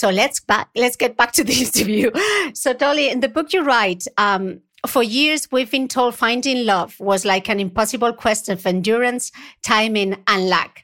so 0.00 0.08
let's 0.08 0.40
back. 0.40 0.70
Let's 0.74 0.96
get 0.96 1.14
back 1.18 1.32
to 1.32 1.44
the 1.44 1.52
interview. 1.60 2.10
So 2.54 2.72
Dolly, 2.72 3.10
in 3.10 3.20
the 3.20 3.28
book 3.28 3.52
you 3.52 3.62
write, 3.62 4.06
um, 4.16 4.62
for 4.86 5.02
years, 5.02 5.52
we've 5.52 5.70
been 5.70 5.88
told 5.88 6.14
finding 6.14 6.64
love 6.64 6.98
was 6.98 7.26
like 7.26 7.50
an 7.50 7.60
impossible 7.60 8.14
quest 8.14 8.48
of 8.48 8.66
endurance, 8.66 9.30
timing, 9.62 10.16
and 10.26 10.48
luck. 10.48 10.80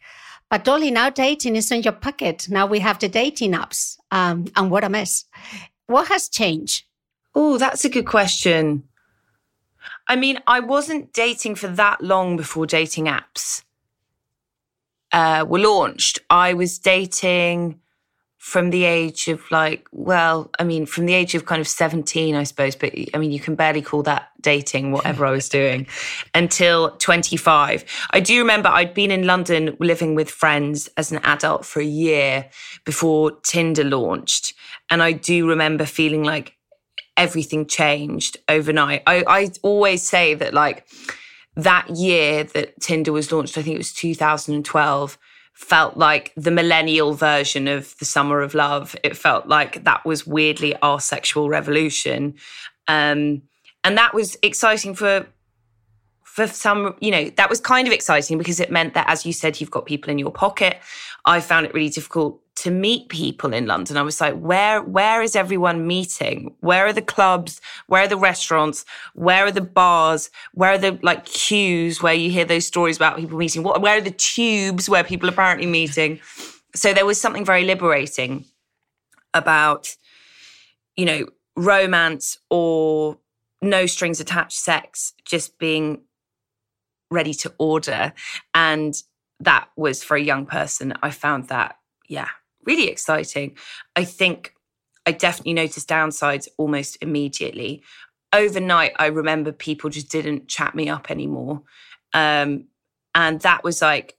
But 0.51 0.65
Dolly, 0.65 0.91
now 0.91 1.09
dating 1.09 1.57
is 1.57 1.73
in 1.73 1.83
your 1.83 1.95
pocket. 1.95 2.49
Now 2.51 2.67
we 2.67 2.79
have 2.81 2.99
the 2.99 3.09
dating 3.09 3.53
apps. 3.53 3.97
Um, 4.11 4.49
and 4.55 4.71
what 4.71 4.85
a 4.85 4.91
mess. 4.91 5.25
What 5.87 6.09
has 6.09 6.29
changed? 6.29 6.85
Oh, 7.35 7.57
that's 7.57 7.87
a 7.87 7.89
good 7.89 8.07
question. 8.07 8.83
I 10.07 10.17
mean, 10.17 10.41
I 10.47 10.61
wasn't 10.61 11.15
dating 11.15 11.55
for 11.55 11.69
that 11.69 12.03
long 12.03 12.37
before 12.37 12.67
dating 12.67 13.07
apps 13.07 13.65
uh, 15.11 15.47
were 15.49 15.61
launched. 15.61 16.19
I 16.29 16.53
was 16.53 16.79
dating 16.79 17.81
from 18.47 18.71
the 18.71 18.85
age 18.85 19.27
of 19.27 19.43
like, 19.51 19.89
well, 19.91 20.49
I 20.61 20.63
mean, 20.63 20.87
from 20.87 21.07
the 21.07 21.15
age 21.15 21.35
of 21.35 21.47
kind 21.47 21.61
of 21.61 21.67
17, 21.67 22.37
I 22.37 22.45
suppose, 22.45 22.77
but 22.77 22.93
I 23.13 23.19
mean, 23.19 23.33
you 23.33 23.41
can 23.41 23.57
barely 23.57 23.83
call 23.83 24.05
that 24.05 24.29
dating, 24.41 24.93
whatever 24.93 25.27
I 25.27 25.33
was 25.33 25.49
doing, 25.49 25.89
until 26.35 26.93
25. 26.93 27.85
I 28.13 28.21
do 28.21 28.39
remember 28.39 28.69
I'd 28.69 28.95
been 28.95 29.11
in 29.11 29.27
London 29.27 29.77
living 29.81 30.15
with 30.15 30.31
friends 30.31 30.89
as 30.97 31.11
an 31.11 31.19
adult 31.25 31.67
for 31.67 31.81
a 31.81 31.85
year 31.85 32.49
before 32.85 33.33
Tinder 33.41 33.83
launched. 33.83 34.55
And 34.91 35.03
I 35.03 35.11
do 35.11 35.49
remember 35.49 35.85
feeling 35.85 36.23
like 36.23 36.57
everything 37.17 37.67
changed 37.67 38.37
overnight. 38.49 39.03
I, 39.09 39.25
I 39.27 39.51
always 39.65 40.05
say 40.05 40.35
that, 40.35 40.55
like, 40.55 40.87
that 41.57 41.91
year 41.91 42.45
that 42.45 42.81
Tinder 42.81 43.11
was 43.11 43.33
launched, 43.33 43.59
I 43.59 43.63
think 43.63 43.75
it 43.75 43.79
was 43.79 43.93
2012 43.93 45.19
felt 45.57 45.97
like 45.97 46.33
the 46.37 46.51
millennial 46.51 47.15
version 47.15 47.67
of 47.67 47.97
the 47.99 48.05
summer 48.05 48.43
of 48.43 48.53
love. 48.53 48.95
It 49.03 49.17
felt 49.17 49.49
like 49.49 49.85
that 49.85 50.05
was 50.05 50.27
weirdly 50.27 50.77
our 50.83 51.01
sexual 51.01 51.49
revolution. 51.49 52.35
Um, 52.89 53.43
and 53.83 53.97
that 53.97 54.15
was 54.15 54.37
exciting 54.43 54.95
for 54.95 55.27
for 56.25 56.47
some, 56.47 56.95
you 57.01 57.11
know, 57.11 57.31
that 57.37 57.49
was 57.49 57.61
kind 57.61 57.89
of 57.89 57.95
exciting 57.95 58.37
because 58.37 58.61
it 58.61 58.71
meant 58.71 58.93
that, 58.93 59.09
as 59.09 59.25
you 59.25 59.33
said, 59.33 59.59
you've 59.59 59.71
got 59.71 59.87
people 59.87 60.11
in 60.11 60.19
your 60.19 60.31
pocket. 60.31 60.79
I 61.25 61.41
found 61.41 61.65
it 61.65 61.73
really 61.73 61.89
difficult 61.89 62.43
to 62.57 62.71
meet 62.71 63.09
people 63.11 63.53
in 63.53 63.67
London. 63.67 63.97
I 63.97 64.03
was 64.03 64.21
like, 64.21 64.35
where, 64.35 64.83
where 64.83 65.23
is 65.23 65.37
everyone 65.37 65.87
meeting? 65.87 66.55
Where 66.61 66.87
are 66.87 66.93
the 66.93 67.03
clubs? 67.03 67.61
Where 67.87 68.05
are 68.05 68.09
the 68.09 68.17
restaurants? 68.17 68.85
Where 69.15 69.45
are 69.47 69.53
the 69.53 69.61
bars? 69.61 70.31
Where 70.55 70.73
are 70.73 70.79
the 70.79 70.99
like 71.03 71.27
queues 71.27 72.03
where 72.03 72.15
you 72.15 72.31
hear 72.31 72.47
those 72.47 72.67
stories 72.67 72.97
about 72.97 73.19
people 73.19 73.37
meeting? 73.37 73.63
What, 73.63 73.83
where 73.83 73.99
are 73.99 74.03
the 74.03 74.11
tubes 74.11 74.89
where 74.89 75.05
people 75.05 75.29
are 75.29 75.33
apparently 75.33 75.67
meeting? 75.67 76.19
So 76.75 76.95
there 76.95 77.07
was 77.07 77.21
something 77.21 77.45
very 77.45 77.65
liberating 77.65 78.47
about, 79.35 79.95
you 80.97 81.05
know, 81.05 81.27
romance 81.57 82.39
or 82.49 83.19
no 83.61 83.85
strings 83.85 84.19
attached 84.19 84.59
sex 84.59 85.13
just 85.25 85.59
being 85.59 86.03
ready 87.11 87.35
to 87.35 87.53
order. 87.59 88.15
And 88.55 88.95
that 89.41 89.69
was 89.77 90.03
for 90.03 90.17
a 90.17 90.23
young 90.23 90.47
person. 90.47 90.95
I 91.03 91.11
found 91.11 91.49
that, 91.49 91.77
yeah, 92.09 92.29
really 92.67 92.89
exciting. 92.89 93.57
I 93.95 94.05
think 94.05 94.55
I 95.07 95.13
definitely 95.13 95.55
noticed 95.55 95.89
downsides 95.89 96.49
almost 96.59 96.99
immediately. 97.01 97.83
Overnight, 98.33 98.93
I 98.99 99.07
remember 99.07 99.53
people 99.53 99.89
just 99.89 100.11
didn't 100.11 100.49
chat 100.49 100.75
me 100.75 100.89
up 100.89 101.11
anymore. 101.11 101.63
Um, 102.13 102.65
and 103.15 103.41
that 103.41 103.65
was 103.65 103.81
like 103.81 104.19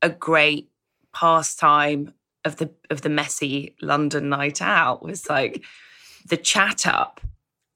a 0.00 0.08
great 0.08 0.70
pastime 1.12 2.12
of 2.44 2.56
the 2.56 2.70
of 2.90 3.02
the 3.02 3.08
messy 3.08 3.74
London 3.82 4.28
night 4.28 4.62
out 4.62 5.02
was 5.02 5.28
like 5.28 5.64
the 6.28 6.36
chat 6.36 6.86
up, 6.86 7.20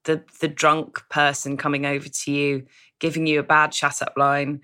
the 0.04 0.22
the 0.40 0.48
drunk 0.48 1.02
person 1.08 1.56
coming 1.56 1.84
over 1.84 2.08
to 2.08 2.30
you, 2.30 2.66
giving 3.00 3.26
you 3.26 3.40
a 3.40 3.44
bad 3.44 3.72
chat 3.72 4.00
up 4.00 4.14
line 4.16 4.60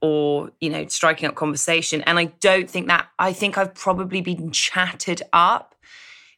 or 0.00 0.50
you 0.60 0.70
know 0.70 0.86
striking 0.88 1.28
up 1.28 1.34
conversation. 1.34 2.02
And 2.02 2.18
i 2.18 2.26
don't 2.40 2.70
think 2.70 2.88
that 2.88 3.08
i 3.18 3.32
think 3.32 3.58
i've 3.58 3.74
probably 3.74 4.20
been 4.20 4.50
chatted 4.50 5.22
up 5.32 5.74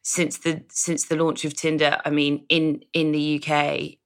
since 0.02 0.38
the 0.38 0.62
since 0.68 1.06
the 1.06 1.16
launch 1.16 1.44
of 1.44 1.54
tinder. 1.54 1.98
I 2.04 2.10
mean 2.10 2.44
in 2.48 2.84
in 2.92 3.12
the 3.12 3.42
uk 3.42 3.98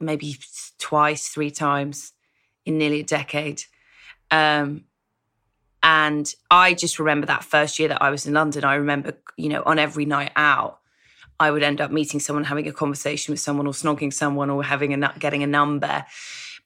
maybe 0.00 0.36
twice 0.78 1.28
three 1.28 1.50
times 1.50 2.12
in 2.64 2.78
nearly 2.78 3.00
a 3.00 3.04
decade. 3.04 3.64
Um 4.30 4.84
and 5.82 6.34
i 6.50 6.74
just 6.74 6.98
remember 6.98 7.26
that 7.26 7.44
first 7.44 7.78
year 7.78 7.88
that 7.88 8.02
i 8.02 8.10
was 8.10 8.26
in 8.26 8.34
london 8.34 8.64
i 8.64 8.74
remember 8.74 9.12
you 9.36 9.48
know 9.48 9.62
on 9.64 9.78
every 9.78 10.04
night 10.04 10.32
out 10.34 10.80
i 11.38 11.50
would 11.50 11.62
end 11.62 11.80
up 11.80 11.90
meeting 11.90 12.18
someone 12.18 12.44
having 12.44 12.66
a 12.66 12.72
conversation 12.72 13.32
with 13.32 13.40
someone 13.40 13.66
or 13.66 13.72
snogging 13.72 14.12
someone 14.12 14.50
or 14.50 14.64
having 14.64 14.92
a 14.92 15.14
getting 15.18 15.42
a 15.42 15.46
number 15.46 16.04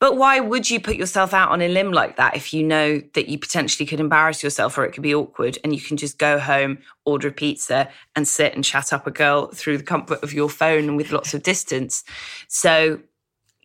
but 0.03 0.17
why 0.17 0.41
would 0.41 0.69
you 0.69 0.81
put 0.81 0.97
yourself 0.97 1.33
out 1.33 1.51
on 1.51 1.63
a 1.63 1.69
limb 1.69 1.93
like 1.93 2.17
that 2.17 2.35
if 2.35 2.53
you 2.53 2.65
know 2.65 3.01
that 3.15 3.29
you 3.29 3.39
potentially 3.39 3.87
could 3.87 4.01
embarrass 4.01 4.43
yourself 4.43 4.77
or 4.77 4.85
it 4.85 4.91
could 4.91 5.05
be 5.05 5.15
awkward 5.15 5.59
and 5.63 5.73
you 5.73 5.81
can 5.81 5.97
just 5.97 6.19
go 6.19 6.41
home, 6.41 6.79
order 7.05 7.29
a 7.29 7.31
pizza 7.31 7.89
and 8.17 8.27
sit 8.27 8.53
and 8.53 8.65
chat 8.65 8.93
up 8.93 9.07
a 9.07 9.13
girl 9.13 9.47
through 9.55 9.79
the 9.79 9.85
comfort 9.85 10.21
of 10.25 10.33
your 10.33 10.49
phone 10.49 10.89
and 10.89 10.97
with 10.97 11.13
lots 11.13 11.35
of 11.35 11.45
distance. 11.45 12.03
So 12.49 12.99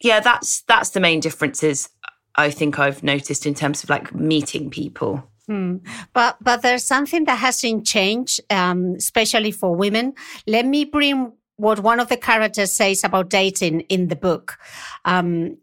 yeah, 0.03 0.19
that's 0.19 0.61
that's 0.67 0.91
the 0.91 0.99
main 0.99 1.21
differences 1.21 1.89
I 2.35 2.51
think 2.51 2.77
I've 2.77 3.01
noticed 3.01 3.47
in 3.47 3.55
terms 3.55 3.83
of 3.83 3.89
like 3.89 4.13
meeting 4.13 4.69
people. 4.69 5.27
Hmm. 5.47 5.77
But 6.13 6.37
but 6.39 6.61
there's 6.61 6.83
something 6.83 7.25
that 7.25 7.39
hasn't 7.39 7.87
changed, 7.87 8.41
um, 8.51 8.93
especially 8.95 9.49
for 9.49 9.75
women. 9.75 10.13
Let 10.45 10.67
me 10.67 10.85
bring 10.85 11.33
what 11.55 11.79
one 11.79 11.99
of 11.99 12.09
the 12.09 12.17
characters 12.17 12.71
says 12.71 13.03
about 13.03 13.29
dating 13.29 13.79
in 13.89 14.09
the 14.09 14.15
book. 14.15 14.59
Um, 15.03 15.57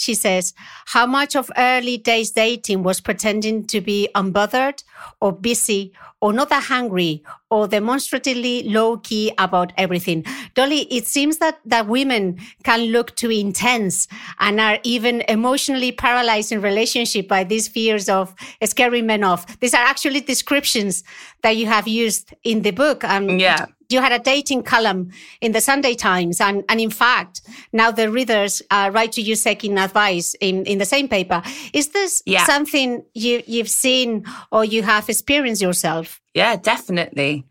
she 0.00 0.14
says, 0.14 0.54
how 0.86 1.04
much 1.04 1.36
of 1.36 1.50
early 1.58 1.98
days 1.98 2.30
dating 2.30 2.82
was 2.82 3.00
pretending 3.00 3.66
to 3.66 3.80
be 3.82 4.08
unbothered 4.14 4.82
or 5.20 5.30
busy 5.30 5.92
or 6.22 6.32
not 6.32 6.48
that 6.48 6.64
hungry 6.64 7.22
or 7.50 7.68
demonstratively 7.68 8.62
low 8.62 8.96
key 8.98 9.32
about 9.36 9.72
everything. 9.76 10.24
Dolly, 10.54 10.82
it 10.90 11.06
seems 11.06 11.38
that, 11.38 11.60
that 11.66 11.86
women 11.86 12.38
can 12.62 12.80
look 12.92 13.14
too 13.16 13.30
intense 13.30 14.08
and 14.38 14.58
are 14.58 14.78
even 14.84 15.22
emotionally 15.28 15.92
paralyzed 15.92 16.52
in 16.52 16.62
relationship 16.62 17.28
by 17.28 17.44
these 17.44 17.68
fears 17.68 18.08
of 18.08 18.34
scaring 18.64 19.06
men 19.06 19.22
off. 19.22 19.60
These 19.60 19.74
are 19.74 19.84
actually 19.84 20.20
descriptions 20.20 21.04
that 21.42 21.56
you 21.56 21.66
have 21.66 21.86
used 21.86 22.34
in 22.42 22.62
the 22.62 22.70
book. 22.70 23.04
Um, 23.04 23.38
yeah 23.38 23.66
you 23.90 24.00
had 24.00 24.12
a 24.12 24.18
dating 24.18 24.62
column 24.62 25.10
in 25.40 25.52
the 25.52 25.60
Sunday 25.60 25.94
Times. 25.94 26.40
And, 26.40 26.64
and 26.68 26.80
in 26.80 26.90
fact, 26.90 27.42
now 27.72 27.90
the 27.90 28.10
readers 28.10 28.62
uh, 28.70 28.90
write 28.92 29.12
to 29.12 29.22
you 29.22 29.34
seeking 29.34 29.78
advice 29.78 30.34
in, 30.40 30.64
in 30.66 30.78
the 30.78 30.84
same 30.84 31.08
paper. 31.08 31.42
Is 31.72 31.88
this 31.88 32.22
yeah. 32.26 32.44
something 32.44 33.04
you, 33.14 33.42
you've 33.46 33.68
seen 33.68 34.24
or 34.52 34.64
you 34.64 34.82
have 34.82 35.08
experienced 35.08 35.60
yourself? 35.60 36.20
Yeah, 36.34 36.56
definitely. 36.56 37.46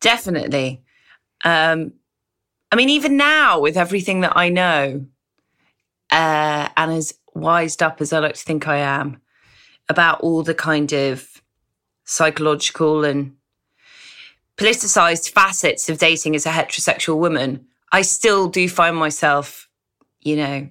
Definitely. 0.00 0.82
Um, 1.44 1.94
I 2.70 2.76
mean, 2.76 2.90
even 2.90 3.16
now, 3.16 3.60
with 3.60 3.76
everything 3.76 4.20
that 4.20 4.36
I 4.36 4.48
know, 4.48 5.06
uh, 6.10 6.68
and 6.76 6.92
as 6.92 7.14
wised 7.34 7.82
up 7.82 8.00
as 8.00 8.12
I 8.12 8.18
like 8.18 8.34
to 8.34 8.42
think 8.42 8.68
I 8.68 8.78
am, 8.78 9.20
about 9.88 10.20
all 10.20 10.42
the 10.42 10.54
kind 10.54 10.92
of 10.92 11.42
psychological 12.04 13.04
and 13.04 13.34
politicized 14.62 15.30
facets 15.30 15.88
of 15.88 15.98
dating 15.98 16.36
as 16.36 16.46
a 16.46 16.50
heterosexual 16.50 17.18
woman, 17.18 17.66
I 17.90 18.02
still 18.02 18.48
do 18.48 18.68
find 18.68 18.96
myself, 18.96 19.68
you 20.20 20.36
know, 20.36 20.70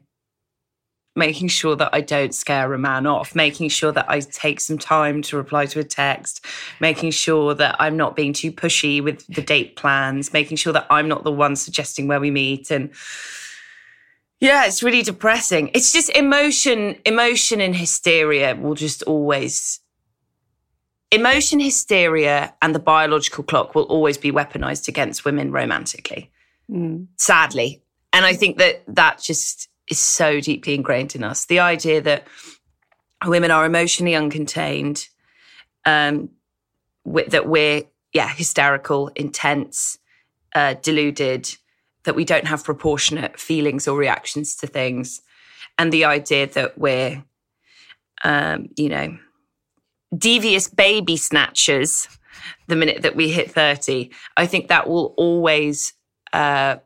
making 1.14 1.50
sure 1.50 1.76
that 1.76 1.90
I 1.92 2.00
don't 2.00 2.34
scare 2.34 2.74
a 2.74 2.80
man 2.80 3.06
off, 3.06 3.36
making 3.36 3.68
sure 3.68 3.92
that 3.92 4.10
I 4.10 4.22
take 4.22 4.62
some 4.62 4.78
time 4.78 5.22
to 5.24 5.36
reply 5.36 5.66
to 5.66 5.80
a 5.82 5.84
text, 5.84 6.46
making 6.80 7.12
sure 7.12 7.54
that 7.54 7.76
I'm 7.80 7.98
not 7.98 8.16
being 8.16 8.32
too 8.32 8.54
pushy 8.54 9.04
with 9.04 9.28
the 9.28 9.42
date 9.42 9.76
plans, 9.76 10.32
making 10.32 10.56
sure 10.56 10.72
that 10.72 10.88
I'm 10.90 11.10
not 11.10 11.26
the 11.26 11.32
one 11.32 11.58
suggesting 11.58 12.08
where 12.08 12.22
we 12.22 12.32
meet 12.32 12.72
and 12.72 12.92
yeah, 14.40 14.66
it's 14.66 14.82
really 14.82 15.04
depressing. 15.04 15.70
It's 15.76 15.94
just 15.94 16.10
emotion, 16.12 16.96
emotion 17.06 17.62
and 17.62 17.76
hysteria 17.76 18.56
will 18.56 18.74
just 18.74 19.04
always 19.04 19.81
emotion, 21.12 21.60
hysteria 21.60 22.54
and 22.62 22.74
the 22.74 22.80
biological 22.80 23.44
clock 23.44 23.76
will 23.76 23.84
always 23.84 24.18
be 24.18 24.32
weaponized 24.32 24.88
against 24.88 25.26
women 25.26 25.52
romantically. 25.52 26.32
Mm. 26.70 27.08
Sadly. 27.18 27.84
And 28.14 28.26
I 28.26 28.34
think 28.34 28.58
that 28.58 28.84
that 28.88 29.22
just 29.22 29.70
is 29.90 30.00
so 30.00 30.40
deeply 30.40 30.74
ingrained 30.74 31.16
in 31.16 31.24
us. 31.24 31.46
The 31.46 31.60
idea 31.60 32.02
that 32.02 32.28
women 33.26 33.52
are 33.52 33.66
emotionally 33.66 34.14
uncontained, 34.14 35.08
um, 35.86 36.30
that 37.06 37.48
we're, 37.48 37.84
yeah, 38.14 38.30
hysterical, 38.30 39.10
intense, 39.16 39.98
uh, 40.56 40.76
deluded, 40.82 41.56
that 42.04 42.16
we 42.16 42.26
don't 42.26 42.48
have 42.48 42.64
proportionate 42.64 43.40
feelings 43.40 43.88
or 43.88 43.98
reactions 43.98 44.56
to 44.58 44.68
things. 44.68 45.22
And 45.78 45.92
the 45.92 46.06
idea 46.06 46.48
that 46.48 46.78
we're, 46.78 47.24
um, 48.24 48.70
you 48.76 48.90
know, 48.90 49.18
devious 50.18 50.68
baby 50.68 51.18
snatchers 51.18 52.08
the 52.68 52.76
minute 52.76 53.02
that 53.04 53.16
we 53.16 53.30
hit 53.30 53.52
30, 53.52 54.12
I 54.38 54.46
think 54.46 54.68
that 54.68 54.88
will 54.88 55.14
always 55.18 55.94
uh, 56.34 56.78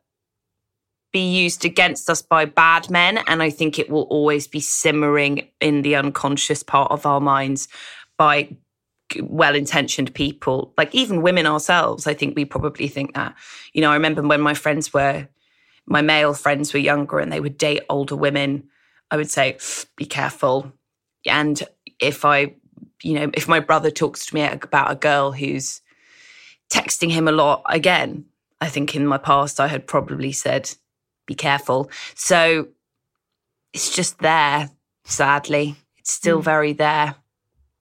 be 1.13 1.34
used 1.34 1.63
against 1.63 2.10
us 2.10 2.22
by 2.22 2.46
bad 2.46 2.89
men. 2.89 3.20
And 3.27 3.41
I 3.41 3.50
think 3.50 3.79
it 3.79 3.89
will 3.89 4.03
always 4.03 4.48
be 4.48 4.60
simmering 4.60 5.48
in 5.62 5.82
the 5.82 5.96
unconscious 5.96 6.63
part 6.63 6.91
of 6.91 7.05
our 7.05 7.22
minds 7.22 7.67
by 8.17 8.55
well 9.22 9.55
intentioned 9.55 10.13
people, 10.13 10.74
like 10.77 10.94
even 10.94 11.22
women 11.22 11.46
ourselves. 11.46 12.08
I 12.08 12.13
think 12.13 12.36
we 12.36 12.46
probably 12.46 12.88
think 12.88 13.13
that. 13.13 13.36
You 13.74 13.82
know, 13.82 13.91
I 13.91 13.96
remember 13.96 14.22
when 14.24 14.41
my 14.41 14.53
friends 14.53 14.94
were, 14.94 15.27
my 15.86 16.01
male 16.01 16.34
friends 16.34 16.74
were 16.74 16.79
younger 16.79 17.20
and 17.20 17.32
they 17.32 17.39
would 17.39 17.58
date 17.58 17.84
older 17.89 18.15
women, 18.15 18.67
I 19.12 19.17
would 19.17 19.29
say, 19.29 19.58
be 19.96 20.05
careful. 20.05 20.74
And 21.27 21.62
if 22.00 22.25
I, 22.25 22.55
you 23.03 23.13
know, 23.13 23.29
if 23.33 23.47
my 23.47 23.59
brother 23.59 23.91
talks 23.91 24.25
to 24.25 24.35
me 24.35 24.43
about 24.43 24.91
a 24.91 24.95
girl 24.95 25.31
who's 25.31 25.81
texting 26.69 27.11
him 27.11 27.27
a 27.27 27.31
lot, 27.31 27.63
again, 27.67 28.25
I 28.61 28.69
think 28.69 28.95
in 28.95 29.05
my 29.05 29.17
past 29.17 29.59
I 29.59 29.67
had 29.67 29.87
probably 29.87 30.31
said, 30.31 30.71
be 31.25 31.35
careful. 31.35 31.89
So 32.15 32.67
it's 33.73 33.95
just 33.95 34.19
there, 34.19 34.69
sadly. 35.03 35.75
It's 35.97 36.11
still 36.11 36.39
mm. 36.39 36.43
very 36.43 36.73
there. 36.73 37.15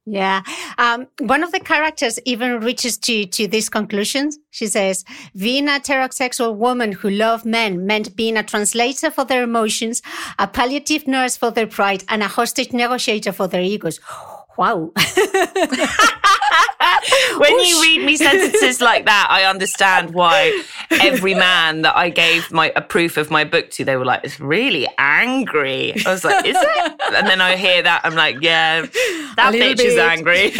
Yeah. 0.06 0.42
Um, 0.76 1.06
one 1.20 1.42
of 1.42 1.52
the 1.52 1.60
characters 1.60 2.18
even 2.26 2.60
reaches 2.60 2.98
to, 2.98 3.24
to 3.24 3.48
these 3.48 3.70
conclusions. 3.70 4.38
She 4.50 4.66
says, 4.66 5.02
being 5.34 5.66
a 5.66 5.80
heterosexual 5.80 6.56
woman 6.56 6.92
who 6.92 7.08
loved 7.08 7.46
men 7.46 7.86
meant 7.86 8.14
being 8.14 8.36
a 8.36 8.42
translator 8.42 9.10
for 9.10 9.24
their 9.24 9.42
emotions, 9.42 10.02
a 10.38 10.46
palliative 10.46 11.06
nurse 11.06 11.38
for 11.38 11.50
their 11.50 11.66
pride, 11.66 12.04
and 12.08 12.22
a 12.22 12.28
hostage 12.28 12.72
negotiator 12.72 13.32
for 13.32 13.48
their 13.48 13.62
egos. 13.62 13.98
Wow. 14.56 14.92
when 17.38 17.58
you 17.60 17.82
read 17.82 18.04
me 18.04 18.16
sentences 18.16 18.80
like 18.80 19.06
that, 19.06 19.28
I 19.30 19.44
understand 19.44 20.14
why 20.14 20.62
every 20.90 21.34
man 21.34 21.82
that 21.82 21.96
I 21.96 22.10
gave 22.10 22.50
my 22.52 22.72
a 22.76 22.82
proof 22.82 23.16
of 23.16 23.30
my 23.30 23.44
book 23.44 23.70
to, 23.70 23.84
they 23.84 23.96
were 23.96 24.04
like, 24.04 24.20
"It's 24.24 24.40
really 24.40 24.88
angry." 24.98 25.94
I 26.06 26.12
was 26.12 26.24
like, 26.24 26.44
"Is 26.46 26.56
it?" 26.58 27.00
And 27.14 27.28
then 27.28 27.40
I 27.40 27.56
hear 27.56 27.82
that, 27.82 28.00
I'm 28.04 28.14
like, 28.14 28.36
"Yeah, 28.40 28.82
that 29.36 29.54
bitch 29.54 29.76
bit. 29.76 29.80
is 29.80 29.96
angry." 29.96 30.52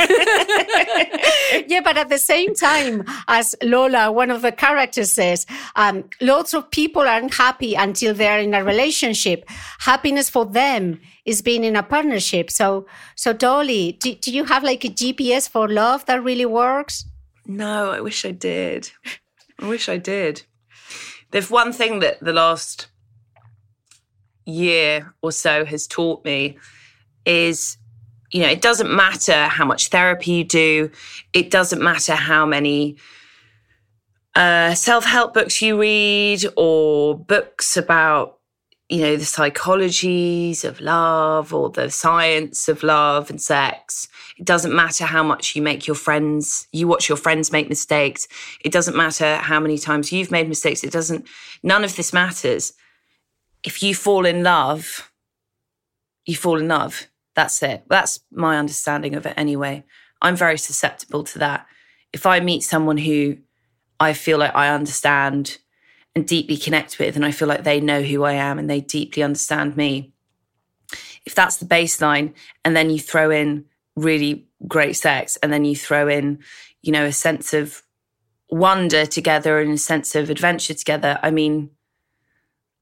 yeah, 1.68 1.80
but 1.82 1.96
at 1.96 2.08
the 2.08 2.18
same 2.18 2.54
time, 2.54 3.04
as 3.28 3.54
Lola, 3.62 4.12
one 4.12 4.30
of 4.30 4.42
the 4.42 4.52
characters 4.52 5.10
says, 5.10 5.46
um, 5.76 6.04
lots 6.20 6.54
of 6.54 6.70
people 6.70 7.02
aren't 7.02 7.34
happy 7.34 7.74
until 7.74 8.14
they're 8.14 8.40
in 8.40 8.54
a 8.54 8.64
relationship. 8.64 9.44
Happiness 9.78 10.30
for 10.30 10.44
them 10.44 11.00
is 11.24 11.42
being 11.42 11.64
in 11.64 11.76
a 11.76 11.82
partnership. 11.82 12.50
So, 12.50 12.86
so 13.14 13.32
Dolly, 13.32 13.92
do, 13.92 14.14
do 14.14 14.32
you 14.32 14.44
have 14.44 14.62
like 14.62 14.84
a 14.84 14.88
GPS 14.88 15.48
for 15.48 15.68
love 15.68 16.04
that 16.06 16.22
really 16.22 16.46
works? 16.46 17.04
No, 17.46 17.90
I 17.90 18.00
wish 18.00 18.24
I 18.24 18.30
did. 18.30 18.90
I 19.58 19.66
wish 19.66 19.88
I 19.88 19.98
did. 19.98 20.42
There's 21.30 21.50
one 21.50 21.72
thing 21.72 22.00
that 22.00 22.20
the 22.20 22.32
last 22.32 22.88
year 24.46 25.14
or 25.22 25.32
so 25.32 25.64
has 25.64 25.86
taught 25.86 26.24
me 26.24 26.58
is 27.24 27.78
you 28.30 28.40
know, 28.42 28.48
it 28.48 28.60
doesn't 28.60 28.92
matter 28.92 29.44
how 29.44 29.64
much 29.64 29.88
therapy 29.88 30.32
you 30.32 30.44
do, 30.44 30.90
it 31.32 31.52
doesn't 31.52 31.80
matter 31.80 32.16
how 32.16 32.44
many 32.44 32.96
uh, 34.34 34.74
self 34.74 35.04
help 35.04 35.34
books 35.34 35.62
you 35.62 35.80
read 35.80 36.44
or 36.56 37.16
books 37.16 37.76
about 37.76 38.40
you 38.88 39.00
know, 39.00 39.16
the 39.16 39.24
psychologies 39.24 40.62
of 40.64 40.80
love 40.80 41.54
or 41.54 41.70
the 41.70 41.90
science 41.90 42.68
of 42.68 42.82
love 42.82 43.30
and 43.30 43.40
sex. 43.40 44.08
It 44.36 44.44
doesn't 44.44 44.74
matter 44.74 45.04
how 45.04 45.22
much 45.22 45.56
you 45.56 45.62
make 45.62 45.86
your 45.86 45.94
friends, 45.94 46.68
you 46.70 46.86
watch 46.86 47.08
your 47.08 47.16
friends 47.16 47.50
make 47.50 47.68
mistakes. 47.68 48.28
It 48.62 48.72
doesn't 48.72 48.96
matter 48.96 49.36
how 49.36 49.58
many 49.58 49.78
times 49.78 50.12
you've 50.12 50.30
made 50.30 50.48
mistakes. 50.48 50.84
It 50.84 50.92
doesn't, 50.92 51.26
none 51.62 51.82
of 51.82 51.96
this 51.96 52.12
matters. 52.12 52.74
If 53.62 53.82
you 53.82 53.94
fall 53.94 54.26
in 54.26 54.42
love, 54.42 55.10
you 56.26 56.36
fall 56.36 56.58
in 56.58 56.68
love. 56.68 57.06
That's 57.34 57.62
it. 57.62 57.84
That's 57.88 58.20
my 58.30 58.58
understanding 58.58 59.14
of 59.14 59.24
it 59.24 59.34
anyway. 59.36 59.84
I'm 60.20 60.36
very 60.36 60.58
susceptible 60.58 61.24
to 61.24 61.38
that. 61.38 61.66
If 62.12 62.26
I 62.26 62.40
meet 62.40 62.62
someone 62.62 62.98
who 62.98 63.38
I 63.98 64.12
feel 64.12 64.38
like 64.38 64.54
I 64.54 64.68
understand, 64.68 65.58
and 66.14 66.26
deeply 66.26 66.56
connect 66.56 66.98
with, 66.98 67.16
and 67.16 67.24
I 67.24 67.32
feel 67.32 67.48
like 67.48 67.64
they 67.64 67.80
know 67.80 68.02
who 68.02 68.22
I 68.22 68.34
am 68.34 68.58
and 68.58 68.70
they 68.70 68.80
deeply 68.80 69.22
understand 69.22 69.76
me. 69.76 70.12
If 71.24 71.34
that's 71.34 71.56
the 71.56 71.66
baseline, 71.66 72.34
and 72.64 72.76
then 72.76 72.90
you 72.90 73.00
throw 73.00 73.30
in 73.30 73.64
really 73.96 74.46
great 74.68 74.94
sex, 74.96 75.36
and 75.42 75.52
then 75.52 75.64
you 75.64 75.74
throw 75.74 76.08
in, 76.08 76.38
you 76.82 76.92
know, 76.92 77.04
a 77.04 77.12
sense 77.12 77.52
of 77.52 77.82
wonder 78.50 79.06
together 79.06 79.58
and 79.58 79.72
a 79.72 79.78
sense 79.78 80.14
of 80.14 80.30
adventure 80.30 80.74
together, 80.74 81.18
I 81.22 81.30
mean, 81.30 81.70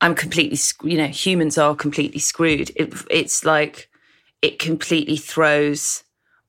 I'm 0.00 0.14
completely, 0.14 0.58
you 0.88 0.98
know, 0.98 1.06
humans 1.06 1.56
are 1.56 1.76
completely 1.76 2.18
screwed. 2.18 2.70
It, 2.74 2.92
it's 3.08 3.44
like 3.44 3.88
it 4.42 4.58
completely 4.58 5.16
throws 5.16 6.02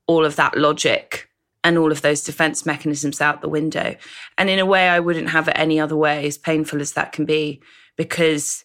all 0.06 0.24
of 0.24 0.36
that 0.36 0.58
logic 0.58 1.30
and 1.64 1.78
all 1.78 1.90
of 1.90 2.02
those 2.02 2.22
defense 2.22 2.66
mechanisms 2.66 3.20
out 3.20 3.40
the 3.40 3.48
window. 3.48 3.96
And 4.36 4.50
in 4.50 4.58
a 4.58 4.66
way, 4.66 4.88
I 4.88 5.00
wouldn't 5.00 5.30
have 5.30 5.48
it 5.48 5.58
any 5.58 5.80
other 5.80 5.96
way, 5.96 6.26
as 6.26 6.38
painful 6.38 6.80
as 6.82 6.92
that 6.92 7.12
can 7.12 7.24
be, 7.24 7.62
because 7.96 8.64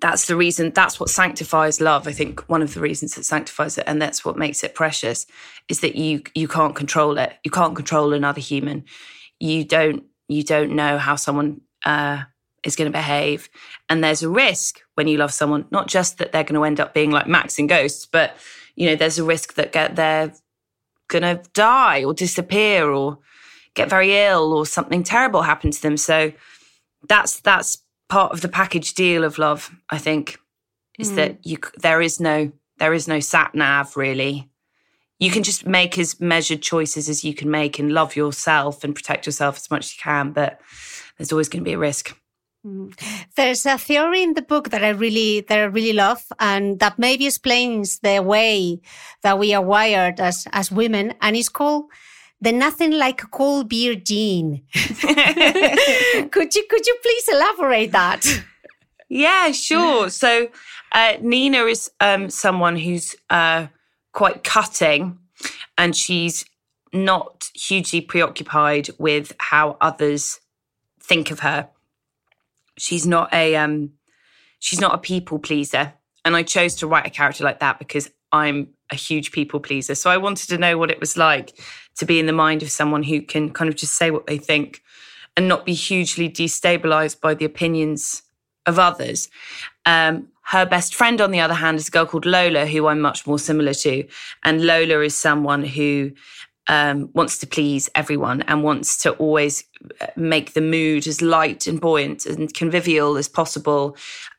that's 0.00 0.26
the 0.26 0.34
reason, 0.34 0.70
that's 0.70 0.98
what 0.98 1.10
sanctifies 1.10 1.80
love. 1.80 2.08
I 2.08 2.12
think 2.12 2.48
one 2.48 2.62
of 2.62 2.72
the 2.72 2.80
reasons 2.80 3.14
that 3.14 3.24
sanctifies 3.24 3.76
it, 3.76 3.84
and 3.86 4.00
that's 4.00 4.24
what 4.24 4.38
makes 4.38 4.64
it 4.64 4.74
precious, 4.74 5.26
is 5.68 5.80
that 5.80 5.94
you 5.94 6.22
you 6.34 6.48
can't 6.48 6.74
control 6.74 7.18
it. 7.18 7.34
You 7.44 7.50
can't 7.50 7.76
control 7.76 8.14
another 8.14 8.40
human. 8.40 8.84
You 9.38 9.64
don't 9.64 10.04
you 10.28 10.42
don't 10.42 10.72
know 10.72 10.96
how 10.96 11.16
someone 11.16 11.60
uh, 11.84 12.22
is 12.64 12.74
going 12.74 12.90
to 12.90 12.96
behave, 12.96 13.50
and 13.90 14.02
there's 14.02 14.22
a 14.22 14.30
risk 14.30 14.80
when 14.94 15.06
you 15.06 15.18
love 15.18 15.32
someone, 15.32 15.66
not 15.70 15.88
just 15.88 16.16
that 16.18 16.32
they're 16.32 16.44
going 16.44 16.54
to 16.54 16.64
end 16.64 16.80
up 16.80 16.94
being 16.94 17.10
like 17.10 17.26
Max 17.26 17.58
and 17.58 17.68
Ghosts, 17.68 18.06
but 18.06 18.36
you 18.74 18.86
know, 18.86 18.96
there's 18.96 19.18
a 19.18 19.24
risk 19.24 19.54
that 19.54 19.72
get 19.72 19.96
their 19.96 20.32
going 21.12 21.36
to 21.36 21.42
die 21.52 22.04
or 22.04 22.14
disappear 22.14 22.90
or 22.90 23.18
get 23.74 23.88
very 23.88 24.16
ill 24.16 24.52
or 24.52 24.66
something 24.66 25.02
terrible 25.02 25.42
happen 25.42 25.70
to 25.70 25.82
them. 25.82 25.96
So 25.96 26.32
that's 27.08 27.40
that's 27.40 27.78
part 28.08 28.32
of 28.32 28.40
the 28.40 28.48
package 28.48 28.94
deal 28.94 29.24
of 29.24 29.38
love. 29.38 29.70
I 29.90 29.98
think 29.98 30.38
is 30.98 31.12
mm. 31.12 31.16
that 31.16 31.46
you 31.46 31.58
there 31.80 32.00
is 32.00 32.20
no 32.20 32.52
there 32.78 32.94
is 32.94 33.06
no 33.06 33.20
sat 33.20 33.54
nav 33.54 33.96
really. 33.96 34.48
You 35.18 35.30
can 35.30 35.44
just 35.44 35.66
make 35.66 35.98
as 35.98 36.20
measured 36.20 36.62
choices 36.62 37.08
as 37.08 37.22
you 37.22 37.32
can 37.32 37.48
make 37.48 37.78
and 37.78 37.92
love 37.92 38.16
yourself 38.16 38.82
and 38.82 38.92
protect 38.94 39.24
yourself 39.24 39.56
as 39.56 39.70
much 39.70 39.84
as 39.84 39.96
you 39.96 40.00
can. 40.02 40.32
But 40.32 40.60
there's 41.16 41.30
always 41.30 41.48
going 41.48 41.62
to 41.62 41.68
be 41.68 41.74
a 41.74 41.78
risk. 41.78 42.16
Mm. 42.64 42.94
There's 43.34 43.66
a 43.66 43.76
theory 43.76 44.22
in 44.22 44.34
the 44.34 44.42
book 44.42 44.70
that 44.70 44.84
I 44.84 44.90
really 44.90 45.40
that 45.40 45.58
I 45.58 45.64
really 45.64 45.92
love, 45.92 46.22
and 46.38 46.78
that 46.78 46.98
maybe 46.98 47.26
explains 47.26 47.98
the 47.98 48.22
way 48.22 48.80
that 49.22 49.38
we 49.38 49.52
are 49.52 49.62
wired 49.62 50.20
as 50.20 50.46
as 50.52 50.70
women, 50.70 51.14
and 51.20 51.36
it's 51.36 51.48
called 51.48 51.86
the 52.40 52.52
nothing 52.52 52.92
like 52.92 53.22
a 53.22 53.26
cold 53.26 53.68
beer 53.68 53.96
gene. 53.96 54.62
could 54.74 56.54
you 56.54 56.64
could 56.70 56.86
you 56.86 56.96
please 57.02 57.28
elaborate 57.28 57.90
that? 57.92 58.24
Yeah, 59.08 59.50
sure. 59.50 60.08
So 60.08 60.48
uh, 60.92 61.14
Nina 61.20 61.64
is 61.64 61.90
um, 62.00 62.30
someone 62.30 62.76
who's 62.76 63.16
uh, 63.28 63.66
quite 64.12 64.44
cutting, 64.44 65.18
and 65.76 65.96
she's 65.96 66.44
not 66.92 67.50
hugely 67.54 68.00
preoccupied 68.00 68.90
with 68.98 69.34
how 69.38 69.76
others 69.80 70.40
think 71.00 71.32
of 71.32 71.40
her 71.40 71.68
she's 72.76 73.06
not 73.06 73.32
a 73.32 73.56
um, 73.56 73.92
she's 74.58 74.80
not 74.80 74.94
a 74.94 74.98
people 74.98 75.38
pleaser, 75.38 75.92
and 76.24 76.36
I 76.36 76.42
chose 76.42 76.74
to 76.76 76.86
write 76.86 77.06
a 77.06 77.10
character 77.10 77.44
like 77.44 77.60
that 77.60 77.78
because 77.78 78.10
I'm 78.32 78.68
a 78.90 78.96
huge 78.96 79.32
people 79.32 79.60
pleaser. 79.60 79.94
So 79.94 80.10
I 80.10 80.16
wanted 80.16 80.48
to 80.48 80.58
know 80.58 80.78
what 80.78 80.90
it 80.90 81.00
was 81.00 81.16
like 81.16 81.58
to 81.96 82.06
be 82.06 82.18
in 82.18 82.26
the 82.26 82.32
mind 82.32 82.62
of 82.62 82.70
someone 82.70 83.02
who 83.02 83.20
can 83.20 83.50
kind 83.50 83.68
of 83.68 83.76
just 83.76 83.94
say 83.94 84.10
what 84.10 84.26
they 84.26 84.38
think 84.38 84.82
and 85.36 85.48
not 85.48 85.64
be 85.64 85.74
hugely 85.74 86.28
destabilized 86.28 87.20
by 87.20 87.34
the 87.34 87.44
opinions 87.44 88.22
of 88.66 88.78
others. 88.78 89.28
Um, 89.86 90.28
her 90.42 90.66
best 90.66 90.94
friend, 90.94 91.20
on 91.20 91.30
the 91.30 91.40
other 91.40 91.54
hand, 91.54 91.78
is 91.78 91.88
a 91.88 91.90
girl 91.90 92.06
called 92.06 92.26
Lola, 92.26 92.66
who 92.66 92.86
I'm 92.86 93.00
much 93.00 93.26
more 93.26 93.38
similar 93.38 93.74
to. 93.74 94.06
And 94.42 94.66
Lola 94.66 95.00
is 95.00 95.16
someone 95.16 95.64
who 95.64 96.12
um, 96.72 97.10
wants 97.12 97.36
to 97.36 97.46
please 97.46 97.90
everyone 97.94 98.40
and 98.48 98.64
wants 98.64 98.96
to 99.02 99.12
always 99.16 99.62
uh, 100.00 100.06
make 100.16 100.54
the 100.54 100.62
mood 100.62 101.06
as 101.06 101.20
light 101.20 101.66
and 101.66 101.78
buoyant 101.78 102.24
and 102.24 102.54
convivial 102.54 103.18
as 103.18 103.28
possible. 103.28 103.94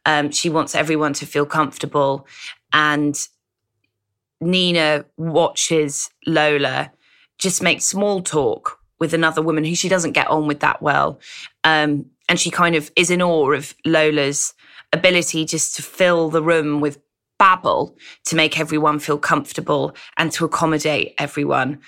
Um, 0.07 0.31
she 0.31 0.49
wants 0.49 0.73
everyone 0.73 1.13
to 1.13 1.27
feel 1.27 1.45
comfortable. 1.45 2.25
And 2.73 3.15
Nina 4.41 5.05
watches 5.15 6.09
Lola 6.25 6.91
just 7.37 7.61
make 7.61 7.83
small 7.83 8.19
talk 8.19 8.79
with 8.99 9.13
another 9.13 9.43
woman 9.43 9.63
who 9.63 9.75
she 9.75 9.87
doesn't 9.87 10.13
get 10.13 10.27
on 10.27 10.47
with 10.47 10.61
that 10.61 10.81
well. 10.81 11.19
Um, 11.63 12.07
and 12.27 12.39
she 12.39 12.49
kind 12.49 12.75
of 12.75 12.91
is 12.95 13.11
in 13.11 13.21
awe 13.21 13.51
of 13.51 13.75
Lola's 13.85 14.55
ability 14.91 15.45
just 15.45 15.75
to 15.75 15.83
fill 15.83 16.31
the 16.31 16.41
room 16.41 16.81
with 16.81 16.97
babble 17.37 17.95
to 18.25 18.35
make 18.35 18.59
everyone 18.59 18.97
feel 18.97 19.19
comfortable 19.19 19.95
and 20.17 20.31
to 20.31 20.45
accommodate 20.45 21.13
everyone. 21.19 21.79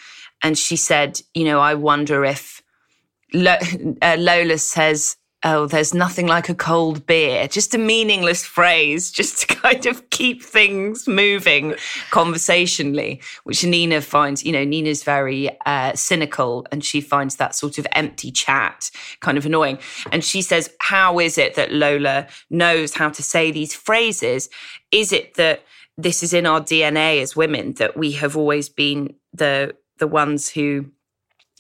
And 0.44 0.58
she 0.58 0.76
said, 0.76 1.22
you 1.34 1.46
know, 1.46 1.60
I 1.60 1.74
wonder 1.74 2.24
if 2.26 2.62
uh, 3.34 4.16
Lola 4.18 4.58
says, 4.58 5.18
oh, 5.46 5.68
there's 5.68 5.94
nothing 5.94 6.26
like 6.26 6.50
a 6.50 6.56
cold 6.56 7.06
beer. 7.06 7.48
Just 7.48 7.76
a 7.76 7.78
meaningless 7.78 8.44
phrase, 8.44 9.12
just 9.12 9.42
to 9.42 9.48
kind 9.56 9.86
of 9.86 10.10
keep 10.10 10.44
things 10.44 11.08
moving 11.08 11.76
conversationally, 12.10 13.22
which 13.44 13.64
Nina 13.64 14.02
finds, 14.02 14.44
you 14.44 14.52
know, 14.52 14.66
Nina's 14.66 15.04
very 15.04 15.50
uh, 15.66 15.94
cynical 15.94 16.66
and 16.72 16.84
she 16.84 17.00
finds 17.00 17.36
that 17.36 17.56
sort 17.56 17.78
of 17.78 17.86
empty 17.92 18.32
chat 18.32 18.90
kind 19.20 19.38
of 19.38 19.46
annoying. 19.46 19.78
And 20.12 20.24
she 20.24 20.42
says, 20.42 20.72
how 20.80 21.20
is 21.20 21.38
it 21.38 21.54
that 21.56 21.72
Lola 21.72 22.28
knows 22.50 22.96
how 22.96 23.10
to 23.10 23.22
say 23.22 23.52
these 23.52 23.76
phrases? 23.76 24.50
Is 24.92 25.12
it 25.12 25.36
that 25.36 25.62
this 25.98 26.24
is 26.24 26.34
in 26.34 26.46
our 26.46 26.60
DNA 26.60 27.22
as 27.22 27.36
women, 27.36 27.74
that 27.74 27.96
we 27.96 28.14
have 28.14 28.36
always 28.36 28.68
been 28.68 29.16
the 29.34 29.76
the 29.98 30.08
ones 30.08 30.50
who 30.50 30.92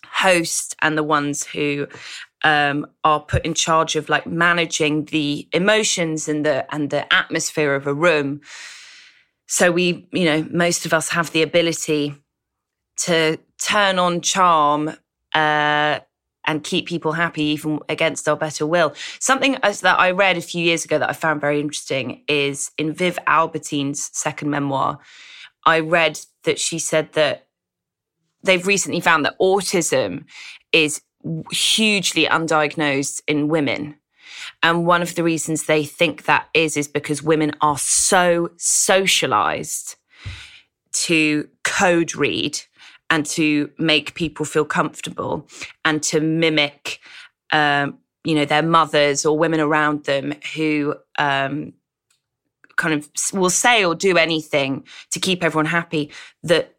host 0.05 0.75
and 0.81 0.97
the 0.97 1.03
ones 1.03 1.45
who 1.45 1.87
um, 2.43 2.87
are 3.03 3.19
put 3.19 3.45
in 3.45 3.53
charge 3.53 3.95
of 3.95 4.07
like 4.07 4.27
managing 4.27 5.05
the 5.05 5.47
emotions 5.51 6.29
and 6.29 6.45
the 6.45 6.73
and 6.73 6.89
the 6.89 7.11
atmosphere 7.13 7.73
of 7.75 7.87
a 7.87 7.93
room. 7.93 8.41
So 9.47 9.71
we, 9.71 10.07
you 10.11 10.25
know, 10.25 10.47
most 10.51 10.85
of 10.85 10.93
us 10.93 11.09
have 11.09 11.31
the 11.31 11.41
ability 11.41 12.15
to 12.97 13.37
turn 13.61 13.99
on 13.99 14.21
charm 14.21 14.95
uh, 15.33 15.99
and 16.47 16.63
keep 16.63 16.87
people 16.87 17.11
happy 17.11 17.43
even 17.43 17.79
against 17.89 18.27
our 18.27 18.35
better 18.35 18.65
will. 18.65 18.93
Something 19.19 19.57
that 19.61 19.99
I 19.99 20.11
read 20.11 20.37
a 20.37 20.41
few 20.41 20.63
years 20.63 20.85
ago 20.85 20.99
that 20.99 21.09
I 21.09 21.13
found 21.13 21.41
very 21.41 21.59
interesting 21.59 22.23
is 22.27 22.71
in 22.77 22.93
Viv 22.93 23.19
Albertine's 23.27 24.09
second 24.13 24.49
memoir. 24.49 24.99
I 25.65 25.79
read 25.79 26.19
that 26.43 26.59
she 26.59 26.79
said 26.79 27.13
that 27.13 27.47
they've 28.45 28.65
recently 28.65 28.99
found 28.99 29.25
that 29.25 29.37
autism 29.39 30.25
is 30.71 31.01
hugely 31.51 32.25
undiagnosed 32.25 33.21
in 33.27 33.47
women. 33.47 33.95
And 34.61 34.85
one 34.85 35.01
of 35.01 35.15
the 35.15 35.23
reasons 35.23 35.65
they 35.65 35.83
think 35.83 36.25
that 36.25 36.47
is, 36.53 36.77
is 36.77 36.87
because 36.87 37.23
women 37.23 37.51
are 37.61 37.77
so 37.77 38.49
socialized 38.57 39.95
to 40.93 41.47
code 41.63 42.15
read 42.15 42.59
and 43.09 43.25
to 43.25 43.69
make 43.77 44.15
people 44.15 44.45
feel 44.45 44.65
comfortable 44.65 45.47
and 45.83 46.01
to 46.03 46.19
mimic, 46.19 46.99
um, 47.51 47.99
you 48.23 48.35
know, 48.35 48.45
their 48.45 48.63
mothers 48.63 49.25
or 49.25 49.37
women 49.37 49.59
around 49.59 50.05
them 50.05 50.33
who 50.55 50.95
um, 51.19 51.73
kind 52.75 52.93
of 52.93 53.09
will 53.33 53.49
say 53.49 53.85
or 53.85 53.95
do 53.95 54.17
anything 54.17 54.83
to 55.11 55.19
keep 55.19 55.43
everyone 55.43 55.65
happy 55.65 56.11
that 56.43 56.74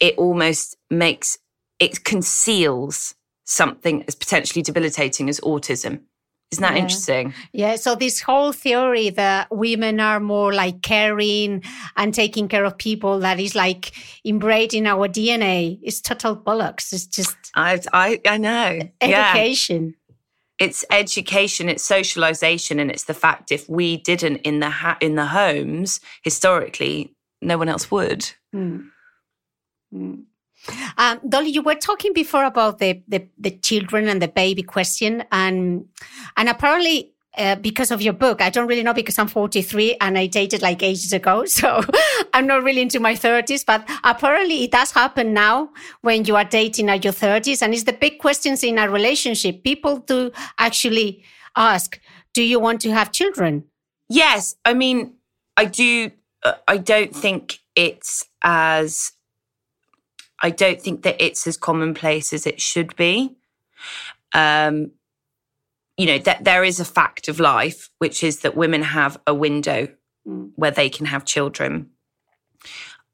it 0.00 0.16
almost 0.16 0.76
makes, 0.90 1.38
it 1.78 2.04
conceals 2.04 3.14
something 3.44 4.04
as 4.06 4.14
potentially 4.14 4.62
debilitating 4.62 5.28
as 5.28 5.40
autism. 5.40 6.00
Isn't 6.50 6.62
that 6.62 6.76
yeah. 6.76 6.82
interesting? 6.82 7.34
Yeah. 7.52 7.76
So 7.76 7.94
this 7.94 8.20
whole 8.22 8.52
theory 8.52 9.10
that 9.10 9.48
women 9.50 10.00
are 10.00 10.18
more 10.18 10.54
like 10.54 10.80
caring 10.80 11.62
and 11.96 12.14
taking 12.14 12.48
care 12.48 12.64
of 12.64 12.78
people 12.78 13.20
that 13.20 13.38
is 13.38 13.54
like 13.54 13.92
inbred 14.24 14.72
in 14.72 14.86
our 14.86 15.08
DNA 15.08 15.78
is 15.82 16.00
total 16.00 16.34
bollocks. 16.34 16.92
It's 16.94 17.06
just 17.06 17.36
I 17.54 17.80
I, 17.92 18.20
I 18.26 18.38
know. 18.38 18.80
Education. 19.00 19.88
Yeah. 19.88 20.14
It's 20.66 20.84
education, 20.90 21.68
it's 21.68 21.84
socialization, 21.84 22.80
and 22.80 22.90
it's 22.90 23.04
the 23.04 23.14
fact 23.14 23.52
if 23.52 23.68
we 23.68 23.98
didn't 23.98 24.38
in 24.38 24.58
the 24.58 24.70
ha- 24.70 24.98
in 25.00 25.14
the 25.14 25.26
homes 25.26 26.00
historically, 26.24 27.14
no 27.42 27.58
one 27.58 27.68
else 27.68 27.90
would. 27.90 28.32
Mm. 28.54 28.88
Mm. 29.94 30.24
Um, 30.96 31.20
Dolly, 31.28 31.50
you 31.50 31.62
were 31.62 31.76
talking 31.76 32.12
before 32.12 32.44
about 32.44 32.78
the, 32.78 33.02
the, 33.06 33.28
the 33.38 33.52
children 33.52 34.08
and 34.08 34.20
the 34.20 34.28
baby 34.28 34.62
question, 34.62 35.24
and 35.30 35.86
and 36.36 36.48
apparently 36.48 37.14
uh, 37.38 37.54
because 37.54 37.90
of 37.90 38.02
your 38.02 38.12
book. 38.12 38.42
I 38.42 38.50
don't 38.50 38.66
really 38.66 38.82
know 38.82 38.92
because 38.92 39.18
I'm 39.18 39.28
43 39.28 39.96
and 40.00 40.18
I 40.18 40.26
dated 40.26 40.60
like 40.60 40.82
ages 40.82 41.12
ago. 41.12 41.44
So 41.58 41.82
I'm 42.34 42.46
not 42.46 42.62
really 42.62 42.82
into 42.82 43.00
my 43.00 43.14
30s, 43.14 43.64
but 43.64 43.88
apparently 44.04 44.64
it 44.64 44.72
does 44.72 44.90
happen 44.92 45.34
now 45.34 45.70
when 46.02 46.24
you 46.24 46.36
are 46.36 46.44
dating 46.44 46.88
at 46.88 47.04
your 47.04 47.12
30s. 47.12 47.62
And 47.62 47.72
it's 47.72 47.84
the 47.84 47.92
big 47.92 48.18
questions 48.18 48.64
in 48.64 48.78
a 48.78 48.90
relationship. 48.90 49.62
People 49.62 49.98
do 49.98 50.30
actually 50.58 51.24
ask, 51.56 52.00
do 52.34 52.42
you 52.42 52.58
want 52.58 52.80
to 52.82 52.90
have 52.90 53.12
children? 53.12 53.64
Yes. 54.08 54.56
I 54.64 54.74
mean, 54.74 55.14
I 55.56 55.64
do. 55.66 56.10
Uh, 56.44 56.54
I 56.68 56.76
don't 56.76 57.14
think 57.14 57.58
it's 57.74 58.24
as 58.42 59.12
I 60.40 60.50
don't 60.50 60.80
think 60.80 61.02
that 61.02 61.16
it's 61.20 61.46
as 61.46 61.56
commonplace 61.56 62.32
as 62.32 62.46
it 62.46 62.60
should 62.60 62.94
be. 62.96 63.36
Um, 64.34 64.92
you 65.96 66.06
know, 66.06 66.18
that 66.18 66.44
there 66.44 66.62
is 66.62 66.78
a 66.78 66.84
fact 66.84 67.28
of 67.28 67.40
life, 67.40 67.90
which 67.98 68.22
is 68.22 68.40
that 68.40 68.56
women 68.56 68.82
have 68.82 69.20
a 69.26 69.34
window 69.34 69.88
mm. 70.26 70.50
where 70.54 70.70
they 70.70 70.88
can 70.88 71.06
have 71.06 71.24
children. 71.24 71.90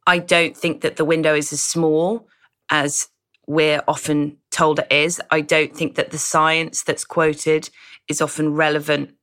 I 0.06 0.18
don't 0.18 0.56
think 0.56 0.82
that 0.82 0.96
the 0.96 1.04
window 1.04 1.34
is 1.34 1.52
as 1.52 1.62
small 1.62 2.28
as 2.70 3.08
we're 3.46 3.82
often 3.88 4.38
told 4.50 4.78
it 4.78 4.92
is. 4.92 5.20
I 5.30 5.40
don't 5.40 5.74
think 5.74 5.94
that 5.94 6.10
the 6.10 6.18
science 6.18 6.82
that's 6.82 7.04
quoted 7.04 7.70
is 8.08 8.20
often 8.20 8.54
relevant 8.54 9.14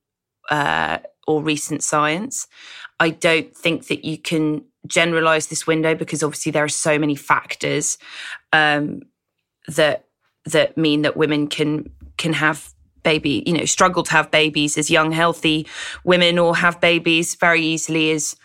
uh, 0.49 0.99
or 1.27 1.41
recent 1.41 1.83
science. 1.83 2.47
I 2.99 3.11
don't 3.11 3.55
think 3.55 3.87
that 3.87 4.05
you 4.05 4.17
can 4.17 4.65
generalize 4.87 5.47
this 5.47 5.67
window 5.67 5.95
because 5.95 6.23
obviously 6.23 6.51
there 6.51 6.63
are 6.63 6.69
so 6.69 6.97
many 6.97 7.15
factors 7.15 7.97
um, 8.53 9.01
that 9.67 10.05
that 10.45 10.77
mean 10.77 11.03
that 11.03 11.15
women 11.15 11.47
can 11.47 11.89
can 12.17 12.33
have 12.33 12.73
baby 13.03 13.43
you 13.45 13.53
know 13.53 13.65
struggle 13.65 14.03
to 14.03 14.11
have 14.11 14.31
babies 14.31 14.77
as 14.77 14.89
young 14.89 15.11
healthy 15.11 15.67
women 16.03 16.37
or 16.39 16.55
have 16.55 16.79
babies 16.79 17.35
very 17.35 17.61
easily 17.61 18.11
as 18.11 18.35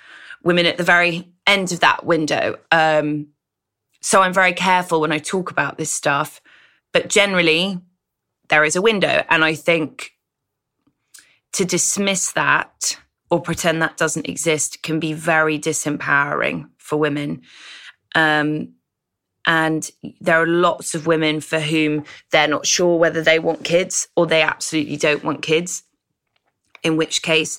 women 0.42 0.66
at 0.66 0.76
the 0.76 0.84
very 0.84 1.30
end 1.46 1.72
of 1.72 1.80
that 1.80 2.04
window. 2.04 2.58
Um, 2.70 3.28
so 4.02 4.22
i'm 4.22 4.32
very 4.32 4.52
careful 4.52 5.00
when 5.00 5.12
i 5.12 5.18
talk 5.18 5.50
about 5.50 5.78
this 5.78 5.90
stuff 5.90 6.40
but 6.92 7.08
generally 7.08 7.80
there 8.48 8.64
is 8.64 8.76
a 8.76 8.82
window. 8.82 9.24
And 9.28 9.44
i 9.44 9.54
think 9.54 10.12
to 11.52 11.64
dismiss 11.64 12.32
that 12.32 12.98
or 13.30 13.40
pretend 13.40 13.82
that 13.82 13.96
doesn't 13.96 14.28
exist 14.28 14.82
can 14.82 15.00
be 15.00 15.12
very 15.12 15.58
disempowering 15.58 16.68
for 16.78 16.96
women. 16.96 17.42
Um, 18.14 18.74
and 19.46 19.88
there 20.20 20.40
are 20.42 20.46
lots 20.46 20.94
of 20.94 21.06
women 21.06 21.40
for 21.40 21.60
whom 21.60 22.04
they're 22.32 22.48
not 22.48 22.66
sure 22.66 22.98
whether 22.98 23.22
they 23.22 23.38
want 23.38 23.64
kids 23.64 24.08
or 24.16 24.26
they 24.26 24.42
absolutely 24.42 24.96
don't 24.96 25.24
want 25.24 25.42
kids. 25.42 25.82
In 26.82 26.96
which 26.96 27.22
case, 27.22 27.58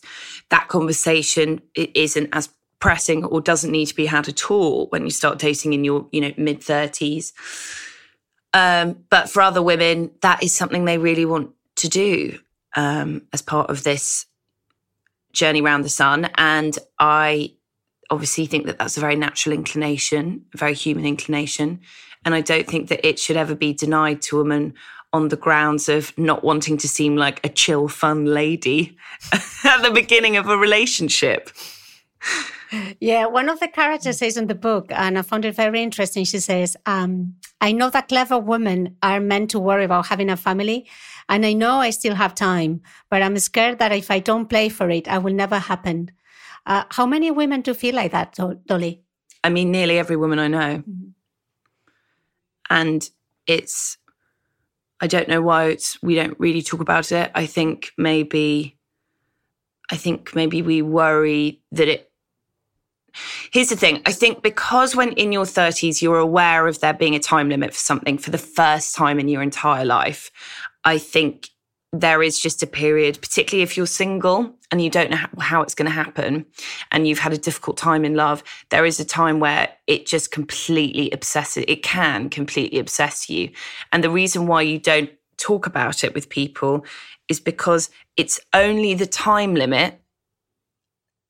that 0.49 0.67
conversation 0.67 1.61
isn't 1.75 2.29
as 2.33 2.49
pressing 2.79 3.25
or 3.25 3.41
doesn't 3.41 3.71
need 3.71 3.87
to 3.87 3.95
be 3.95 4.05
had 4.05 4.27
at 4.29 4.51
all 4.51 4.87
when 4.87 5.03
you 5.03 5.11
start 5.11 5.39
dating 5.39 5.73
in 5.73 5.83
your, 5.83 6.07
you 6.11 6.21
know, 6.21 6.31
mid 6.37 6.63
thirties. 6.63 7.33
Um, 8.53 9.03
but 9.09 9.29
for 9.29 9.41
other 9.41 9.61
women, 9.61 10.11
that 10.21 10.43
is 10.43 10.53
something 10.53 10.85
they 10.85 10.97
really 10.97 11.25
want 11.25 11.51
to 11.77 11.89
do 11.89 12.39
um, 12.75 13.23
as 13.33 13.41
part 13.41 13.69
of 13.69 13.83
this 13.83 14.25
journey 15.37 15.61
around 15.61 15.83
the 15.83 15.89
sun. 15.89 16.29
And 16.35 16.77
I 16.99 17.53
obviously 18.09 18.45
think 18.45 18.65
that 18.65 18.77
that's 18.79 18.97
a 18.97 19.01
very 19.01 19.15
natural 19.15 19.53
inclination, 19.53 20.45
a 20.53 20.57
very 20.57 20.73
human 20.73 21.05
inclination. 21.05 21.79
And 22.25 22.33
I 22.35 22.41
don't 22.41 22.67
think 22.67 22.89
that 22.89 23.07
it 23.07 23.19
should 23.19 23.37
ever 23.37 23.55
be 23.55 23.73
denied 23.73 24.21
to 24.23 24.37
a 24.37 24.43
woman 24.43 24.73
on 25.13 25.29
the 25.29 25.37
grounds 25.37 25.87
of 25.87 26.17
not 26.17 26.43
wanting 26.43 26.77
to 26.77 26.87
seem 26.87 27.15
like 27.15 27.45
a 27.45 27.49
chill, 27.49 27.87
fun 27.87 28.25
lady 28.25 28.97
at 29.63 29.81
the 29.81 29.91
beginning 29.91 30.35
of 30.35 30.49
a 30.49 30.57
relationship. 30.57 31.49
Yeah, 32.99 33.27
one 33.27 33.47
of 33.47 33.61
the 33.61 33.69
characters 33.69 34.17
says 34.17 34.35
in 34.35 34.47
the 34.47 34.55
book, 34.55 34.87
and 34.89 35.17
I 35.17 35.21
found 35.21 35.45
it 35.45 35.55
very 35.55 35.81
interesting. 35.81 36.25
She 36.25 36.39
says, 36.39 36.75
um, 36.85 37.35
I 37.61 37.71
know 37.71 37.89
that 37.89 38.09
clever 38.09 38.37
women 38.37 38.97
are 39.01 39.21
meant 39.21 39.51
to 39.51 39.59
worry 39.59 39.85
about 39.85 40.07
having 40.07 40.29
a 40.29 40.35
family, 40.35 40.85
and 41.29 41.45
I 41.45 41.53
know 41.53 41.77
I 41.79 41.89
still 41.89 42.15
have 42.15 42.35
time, 42.35 42.81
but 43.09 43.21
I'm 43.21 43.37
scared 43.39 43.79
that 43.79 43.91
if 43.91 44.09
I 44.09 44.19
don't 44.19 44.47
play 44.47 44.69
for 44.69 44.89
it, 44.89 45.07
I 45.07 45.17
will 45.17 45.33
never 45.33 45.59
happen. 45.59 46.11
Uh, 46.65 46.83
how 46.89 47.05
many 47.05 47.31
women 47.31 47.61
do 47.61 47.73
feel 47.73 47.95
like 47.95 48.11
that, 48.11 48.37
Dolly? 48.65 49.01
I 49.43 49.49
mean, 49.49 49.71
nearly 49.71 49.97
every 49.97 50.15
woman 50.15 50.39
I 50.39 50.47
know. 50.47 50.77
Mm-hmm. 50.77 51.09
And 52.69 53.09
it's, 53.45 53.97
I 54.99 55.07
don't 55.07 55.29
know 55.29 55.41
why 55.41 55.65
it's, 55.65 56.01
we 56.01 56.15
don't 56.15 56.37
really 56.39 56.61
talk 56.61 56.81
about 56.81 57.11
it. 57.11 57.31
I 57.35 57.45
think 57.45 57.91
maybe, 57.97 58.77
I 59.89 59.95
think 59.95 60.35
maybe 60.35 60.61
we 60.61 60.81
worry 60.81 61.61
that 61.71 61.87
it, 61.87 62.11
Here's 63.51 63.69
the 63.69 63.75
thing. 63.75 64.01
I 64.05 64.11
think 64.11 64.43
because 64.43 64.95
when 64.95 65.13
in 65.13 65.31
your 65.31 65.45
30s, 65.45 66.01
you're 66.01 66.19
aware 66.19 66.67
of 66.67 66.79
there 66.79 66.93
being 66.93 67.15
a 67.15 67.19
time 67.19 67.49
limit 67.49 67.73
for 67.73 67.79
something 67.79 68.17
for 68.17 68.29
the 68.29 68.37
first 68.37 68.95
time 68.95 69.19
in 69.19 69.27
your 69.27 69.41
entire 69.41 69.85
life, 69.85 70.31
I 70.87 70.99
think 70.99 71.49
there 71.91 72.23
is 72.23 72.39
just 72.39 72.63
a 72.63 72.67
period, 72.67 73.19
particularly 73.21 73.61
if 73.61 73.75
you're 73.75 73.85
single 73.85 74.55
and 74.71 74.81
you 74.81 74.89
don't 74.89 75.11
know 75.11 75.17
how 75.37 75.61
it's 75.61 75.75
going 75.75 75.85
to 75.85 75.91
happen 75.91 76.45
and 76.93 77.05
you've 77.05 77.19
had 77.19 77.33
a 77.33 77.37
difficult 77.37 77.75
time 77.75 78.05
in 78.05 78.15
love, 78.15 78.41
there 78.69 78.85
is 78.85 78.97
a 78.97 79.03
time 79.03 79.41
where 79.41 79.67
it 79.85 80.05
just 80.05 80.31
completely 80.31 81.11
obsesses, 81.11 81.65
it 81.67 81.83
can 81.83 82.29
completely 82.29 82.79
obsess 82.79 83.29
you. 83.29 83.49
And 83.91 84.01
the 84.01 84.09
reason 84.09 84.47
why 84.47 84.61
you 84.61 84.79
don't 84.79 85.09
talk 85.35 85.67
about 85.67 86.05
it 86.05 86.15
with 86.15 86.29
people 86.29 86.85
is 87.27 87.41
because 87.41 87.89
it's 88.15 88.39
only 88.53 88.93
the 88.93 89.05
time 89.05 89.55
limit 89.55 89.99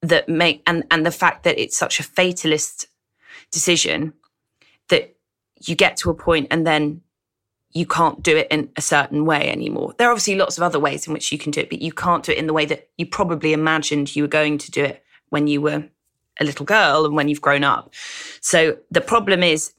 that 0.04 0.30
make, 0.30 0.62
and, 0.68 0.84
and 0.92 1.04
the 1.04 1.10
fact 1.10 1.46
that 1.46 1.58
it's 1.58 1.76
such 1.76 2.00
a 2.00 2.04
fatalist 2.04 2.86
decision 3.52 4.14
that 4.90 5.16
you 5.66 5.74
get 5.74 5.98
to 5.98 6.12
a 6.12 6.14
point 6.14 6.46
and 6.52 6.68
then 6.68 7.02
you 7.72 7.86
can't 7.86 8.24
do 8.24 8.36
it 8.36 8.48
in 8.50 8.70
a 8.76 8.82
certain 8.82 9.26
way 9.26 9.50
anymore. 9.50 9.94
There 9.98 10.08
are 10.08 10.12
obviously 10.12 10.36
lots 10.36 10.58
of 10.58 10.64
other 10.64 10.80
ways 10.80 11.06
in 11.06 11.14
which 11.14 11.32
you 11.32 11.38
can 11.38 11.52
do 11.52 11.62
it, 11.62 11.70
but 11.70 11.82
you 11.82 11.92
can't 11.92 12.24
do 12.24 12.32
it 12.32 12.38
in 12.38 12.48
the 12.48 12.54
way 12.54 12.66
that 12.66 12.90
you 12.98 13.06
probably 13.06 13.54
imagined 13.54 14.16
you 14.16 14.24
were 14.24 14.28
going 14.28 14.58
to 14.60 14.72
do 14.72 14.84
it 14.84 15.04
when 15.30 15.48
you 15.48 15.62
were 15.62 15.84
a 16.40 16.44
little 16.44 16.66
girl 16.66 17.06
and 17.06 17.16
when 17.16 17.28
you've 17.28 17.42
grown 17.42 17.64
up. 17.64 17.94
So 18.42 18.78
the 18.92 19.02
problem 19.02 19.44
is, 19.44 19.74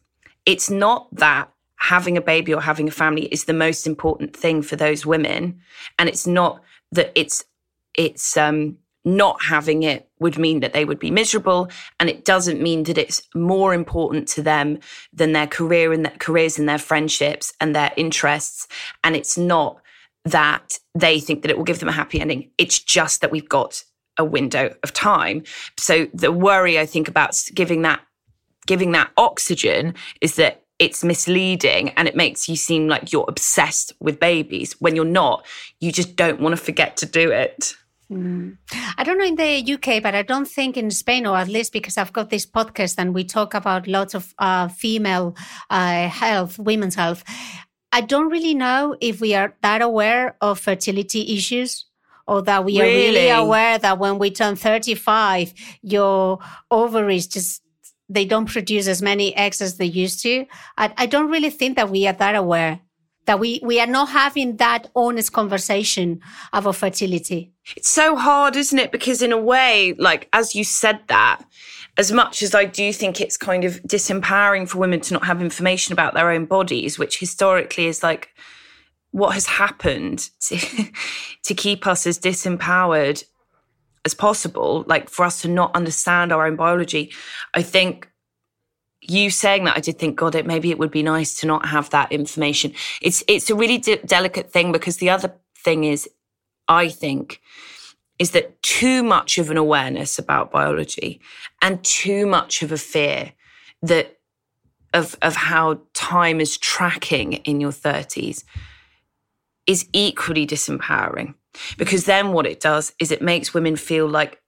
it's 0.47 0.71
not 0.71 1.09
that 1.17 1.51
having 1.77 2.17
a 2.17 2.23
baby 2.23 2.53
or 2.53 2.61
having 2.61 2.89
a 2.89 2.93
family 2.93 3.27
is 3.27 3.45
the 3.45 3.53
most 3.53 3.87
important 3.87 4.37
thing 4.37 4.63
for 4.63 4.77
those 4.77 5.07
women, 5.07 5.61
and 5.99 6.09
it's 6.09 6.27
not 6.27 6.63
that 6.93 7.13
it's 7.15 7.45
it's 7.95 8.37
um 8.37 8.79
not 9.17 9.43
having 9.43 9.83
it 9.83 10.09
would 10.21 10.39
mean 10.39 10.61
that 10.61 10.73
they 10.73 10.85
would 10.85 10.99
be 10.99 11.11
miserable. 11.11 11.71
And 11.99 12.09
it 12.09 12.25
doesn't 12.25 12.61
mean 12.61 12.85
that 12.85 12.99
it's 12.99 13.23
more 13.35 13.75
important 13.75 14.29
to 14.29 14.43
them 14.43 14.79
than 15.13 15.33
their 15.33 15.47
career 15.47 15.93
and 15.93 16.05
their 16.05 16.17
careers 16.19 16.59
and 16.59 16.69
their 16.69 16.79
friendships 16.79 17.53
and 17.61 17.75
their 17.75 17.93
interests. 17.97 18.69
And 19.05 19.17
it's 19.17 19.39
not 19.39 19.81
that 20.25 20.79
they 20.95 21.21
think 21.21 21.43
that 21.43 21.51
it 21.51 21.57
will 21.57 21.65
give 21.65 21.81
them 21.81 21.89
a 21.89 21.93
happy 21.93 22.21
ending. 22.21 22.51
It's 22.59 22.79
just 22.79 23.21
that 23.21 23.31
we've 23.31 23.49
got 23.49 23.83
a 24.19 24.25
window 24.25 24.75
of 24.83 24.93
time. 24.93 25.45
So 25.79 26.09
the 26.13 26.33
worry 26.33 26.79
I 26.79 26.87
think 26.87 27.09
about 27.09 27.43
giving 27.55 27.83
that 27.83 28.01
giving 28.67 28.93
that 28.93 29.11
oxygen 29.17 29.95
is 30.21 30.37
that 30.37 30.63
it's 30.79 31.03
misleading 31.03 31.89
and 31.91 32.07
it 32.07 32.15
makes 32.15 32.49
you 32.49 32.55
seem 32.55 32.87
like 32.87 33.13
you're 33.13 33.25
obsessed 33.27 33.93
with 33.99 34.21
babies 34.21 34.75
when 34.79 34.95
you're 34.95 35.05
not. 35.05 35.45
You 35.81 35.91
just 35.91 36.17
don't 36.17 36.41
want 36.41 36.53
to 36.53 36.63
forget 36.63 36.99
to 36.99 37.07
do 37.07 37.33
it. 37.33 37.75
Mm. 38.11 38.57
I 38.97 39.05
don't 39.05 39.19
know 39.19 39.25
in 39.25 39.37
the 39.37 39.73
UK, 39.75 40.03
but 40.03 40.15
I 40.15 40.23
don't 40.23 40.49
think 40.49 40.77
in 40.77 40.91
Spain, 40.91 41.27
or 41.27 41.37
at 41.37 41.49
least 41.49 41.73
because 41.73 41.99
I've 41.99 42.13
got 42.13 42.31
this 42.31 42.47
podcast 42.47 42.95
and 42.99 43.15
we 43.15 43.25
talk 43.25 43.55
about 43.55 43.87
lots 43.87 44.15
of 44.15 44.35
uh, 44.39 44.69
female 44.69 45.37
uh, 45.69 46.09
health, 46.09 46.59
women's 46.59 46.95
health. 46.95 47.23
I 47.93 48.01
don't 48.01 48.31
really 48.31 48.55
know 48.55 48.97
if 49.01 49.21
we 49.21 49.35
are 49.35 49.55
that 49.63 49.83
aware 49.83 50.37
of 50.41 50.59
fertility 50.59 51.37
issues 51.37 51.87
or 52.27 52.43
that 52.43 52.65
we 52.65 52.81
really? 52.81 52.91
are 52.91 52.97
really 52.97 53.31
aware 53.31 53.79
that 53.79 53.99
when 53.99 54.19
we 54.19 54.31
turn 54.31 54.57
35, 54.57 55.53
your 55.83 56.39
ovaries 56.71 57.27
just 57.27 57.63
they 58.11 58.25
don't 58.25 58.49
produce 58.51 58.89
as 58.89 59.03
many 59.03 59.37
eggs 59.37 59.61
as 59.61 59.77
they 59.77 59.85
used 59.85 60.23
to. 60.23 60.47
I, 60.79 60.93
I 60.97 61.07
don't 61.07 61.31
really 61.31 61.51
think 61.51 61.77
that 61.77 61.91
we 61.91 62.07
are 62.07 62.15
that 62.15 62.35
aware 62.37 62.81
that 63.29 63.39
we, 63.39 63.61
we 63.63 63.79
are 63.79 63.87
not 63.87 64.09
having 64.09 64.57
that 64.57 64.91
honest 64.97 65.35
conversation 65.35 66.19
about 66.51 66.77
fertility. 66.77 67.53
It's 67.77 67.91
so 67.91 68.17
hard, 68.17 68.57
isn't 68.57 68.79
it? 68.79 68.91
Because 68.91 69.21
in 69.21 69.33
a 69.33 69.39
way, 69.39 69.95
like, 69.99 70.31
as 70.33 70.55
you 70.55 70.65
said 70.65 71.01
that, 71.09 71.43
as 71.99 72.11
much 72.11 72.43
as 72.43 72.55
I 72.55 72.65
do 72.65 72.91
think 72.91 73.21
it's 73.21 73.37
kind 73.37 73.65
of 73.65 73.83
disempowering 73.83 74.67
for 74.67 74.79
women 74.79 75.01
to 75.03 75.13
not 75.13 75.27
have 75.27 75.43
information 75.43 75.93
about 75.93 76.15
their 76.15 76.31
own 76.31 76.47
bodies, 76.47 76.99
which 76.99 77.21
historically 77.21 77.85
is 77.85 78.03
like 78.03 78.31
what 79.11 79.35
has 79.35 79.45
happened 79.45 80.31
to, 80.41 80.57
to 81.43 81.55
keep 81.55 81.87
us 81.87 82.07
as 82.07 82.19
disempowered 82.19 83.23
as 84.07 84.15
possible, 84.15 84.85
like 84.87 85.11
for 85.11 85.27
us 85.27 85.43
to 85.43 85.49
not 85.49 85.77
understand 85.77 86.33
our 86.33 86.47
own 86.47 86.57
biology, 86.57 87.13
I 87.53 87.61
think 87.61 88.11
you 89.09 89.31
saying 89.31 89.65
that, 89.65 89.77
I 89.77 89.81
did 89.81 89.99
think, 89.99 90.17
God, 90.17 90.35
it 90.35 90.47
maybe 90.47 90.71
it 90.71 90.79
would 90.79 90.91
be 90.91 91.03
nice 91.03 91.41
to 91.41 91.47
not 91.47 91.67
have 91.67 91.91
that 91.91 92.13
information. 92.13 92.73
It's 93.01 93.25
it's 93.27 93.51
a 93.51 93.55
really 93.55 93.79
de- 93.79 94.03
delicate 94.05 94.53
thing 94.53 94.71
because 94.73 94.99
the 94.99 95.11
other 95.11 95.35
thing 95.57 95.85
is, 95.85 96.09
I 96.69 96.89
think, 96.89 97.41
is 98.19 98.33
that 98.33 98.63
too 98.63 99.03
much 99.03 99.39
of 99.39 99.51
an 99.51 99.57
awareness 99.57 100.19
about 100.19 100.51
biology 100.51 101.21
and 101.63 101.83
too 101.83 102.27
much 102.27 102.63
of 102.63 102.71
a 102.71 102.79
fear 102.79 103.33
that 103.83 104.19
of 104.93 105.17
of 105.23 105.37
how 105.37 105.81
time 105.95 106.41
is 106.41 106.59
tracking 106.59 107.35
in 107.35 107.61
your 107.61 107.73
thirties 107.73 108.45
is 109.67 109.89
equally 109.93 110.47
disempowering 110.47 111.35
because 111.77 112.05
then 112.05 112.33
what 112.33 112.47
it 112.47 112.61
does 112.61 112.93
is 112.99 113.11
it 113.11 113.23
makes 113.23 113.53
women 113.55 113.77
feel 113.77 114.09
like 114.09 114.41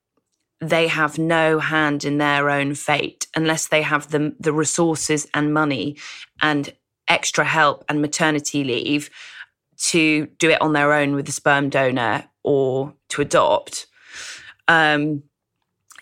they 0.60 0.88
have 0.88 1.18
no 1.18 1.58
hand 1.58 2.04
in 2.04 2.18
their 2.18 2.50
own 2.50 2.74
fate 2.74 3.26
unless 3.34 3.68
they 3.68 3.82
have 3.82 4.10
the, 4.10 4.34
the 4.38 4.52
resources 4.52 5.26
and 5.32 5.54
money 5.54 5.96
and 6.42 6.74
extra 7.08 7.44
help 7.44 7.84
and 7.88 8.02
maternity 8.02 8.62
leave 8.62 9.10
to 9.78 10.26
do 10.38 10.50
it 10.50 10.60
on 10.60 10.74
their 10.74 10.92
own 10.92 11.14
with 11.14 11.28
a 11.28 11.32
sperm 11.32 11.70
donor 11.70 12.24
or 12.42 12.94
to 13.08 13.22
adopt. 13.22 13.86
Um, 14.68 15.22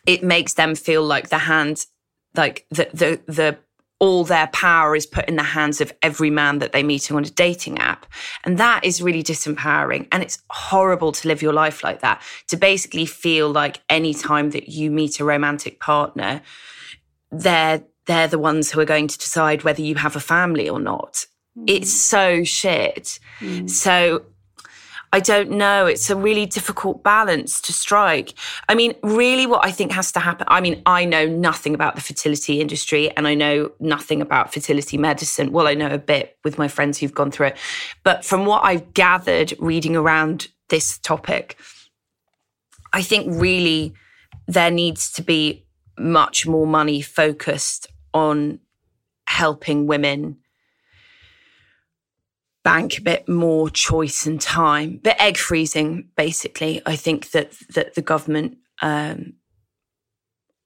it 0.07 0.23
makes 0.23 0.55
them 0.55 0.75
feel 0.75 1.05
like 1.05 1.29
the 1.29 1.39
hand, 1.39 1.87
like 2.35 2.67
the 2.71 2.89
the 2.93 3.21
the 3.27 3.59
all 4.01 4.25
their 4.25 4.47
power 4.49 4.95
is 4.95 5.07
put 5.07 5.29
in 5.29 5.37
the 5.37 5.43
hands 5.43 5.81
of 5.81 5.93
every 6.03 6.31
man 6.31 6.59
that 6.59 6.73
they 6.73 6.83
meet 6.83 7.11
on 7.11 7.25
a 7.25 7.31
dating 7.31 7.79
app. 7.79 8.07
And 8.45 8.57
that 8.59 8.85
is 8.85 9.03
really 9.03 9.23
disempowering. 9.23 10.07
And 10.13 10.23
it's 10.23 10.41
horrible 10.51 11.13
to 11.13 11.29
live 11.29 11.43
your 11.43 11.53
life 11.53 11.83
like 11.83 12.01
that, 12.01 12.23
to 12.49 12.57
basically 12.57 13.07
feel 13.07 13.51
like 13.51 13.81
any 13.89 14.15
time 14.15 14.51
that 14.51 14.69
you 14.69 14.91
meet 14.91 15.19
a 15.19 15.25
romantic 15.25 15.81
partner, 15.81 16.43
they're, 17.33 17.83
they're 18.07 18.29
the 18.29 18.39
ones 18.39 18.71
who 18.71 18.81
are 18.81 18.85
going 18.85 19.09
to 19.09 19.19
decide 19.19 19.65
whether 19.65 19.83
you 19.83 19.97
have 19.97 20.15
a 20.15 20.21
family 20.21 20.69
or 20.69 20.79
not. 20.79 21.27
Mm. 21.59 21.65
It's 21.67 21.93
so 21.93 22.45
shit. 22.45 23.19
Mm. 23.41 23.69
So 23.69 24.23
I 25.13 25.21
don't 25.21 25.51
know. 25.51 25.87
It's 25.87 26.11
a 26.11 26.17
really 26.17 26.45
difficult 26.45 27.03
balance 27.03 27.61
to 27.63 27.73
strike. 27.73 28.35
I 28.69 28.75
mean, 28.75 28.95
really, 29.03 29.47
what 29.47 29.65
I 29.65 29.71
think 29.71 29.93
has 29.93 30.13
to 30.13 30.21
happen. 30.21 30.47
I 30.51 30.61
mean, 30.61 30.83
I 30.85 31.05
know 31.05 31.27
nothing 31.27 31.75
about 31.75 31.95
the 31.95 32.01
fertility 32.01 32.61
industry 32.61 33.11
and 33.17 33.27
I 33.27 33.35
know 33.35 33.73
nothing 33.81 34.21
about 34.21 34.53
fertility 34.53 34.99
medicine. 34.99 35.51
Well, 35.51 35.67
I 35.67 35.75
know 35.75 35.89
a 35.89 35.99
bit 35.99 36.37
with 36.45 36.59
my 36.59 36.69
friends 36.69 36.99
who've 36.99 37.15
gone 37.15 37.31
through 37.31 37.49
it. 37.49 37.57
But 38.05 38.25
from 38.25 38.45
what 38.45 38.65
I've 38.65 38.93
gathered 38.93 39.55
reading 39.59 39.97
around 39.97 40.49
this 40.69 40.99
topic, 40.99 41.57
I 42.93 43.03
think 43.03 43.27
really 43.41 43.95
there 44.47 44.71
needs 44.71 45.11
to 45.13 45.23
be 45.23 45.65
much 45.99 46.47
more 46.47 46.67
money 46.67 47.01
focused 47.01 47.87
on 48.13 48.61
helping 49.27 49.87
women 49.87 50.39
bank 52.69 52.99
a 52.99 53.03
bit 53.03 53.29
more 53.29 53.71
choice 53.71 54.27
and 54.27 54.41
time. 54.41 55.01
But 55.03 55.21
egg 55.21 55.39
freezing, 55.39 56.09
basically, 56.17 56.83
I 56.85 56.97
think 56.97 57.31
that 57.31 57.53
that 57.75 57.95
the 57.95 58.03
government, 58.03 58.59
um, 58.83 59.35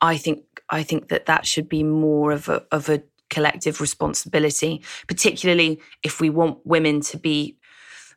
I 0.00 0.16
think, 0.16 0.42
I 0.68 0.82
think 0.82 1.08
that 1.08 1.26
that 1.26 1.46
should 1.46 1.68
be 1.68 1.84
more 1.84 2.32
of 2.32 2.48
a 2.48 2.64
of 2.72 2.88
a 2.88 3.02
collective 3.30 3.80
responsibility, 3.80 4.82
particularly 5.06 5.80
if 6.02 6.20
we 6.20 6.28
want 6.28 6.58
women 6.64 7.00
to 7.02 7.16
be 7.16 7.56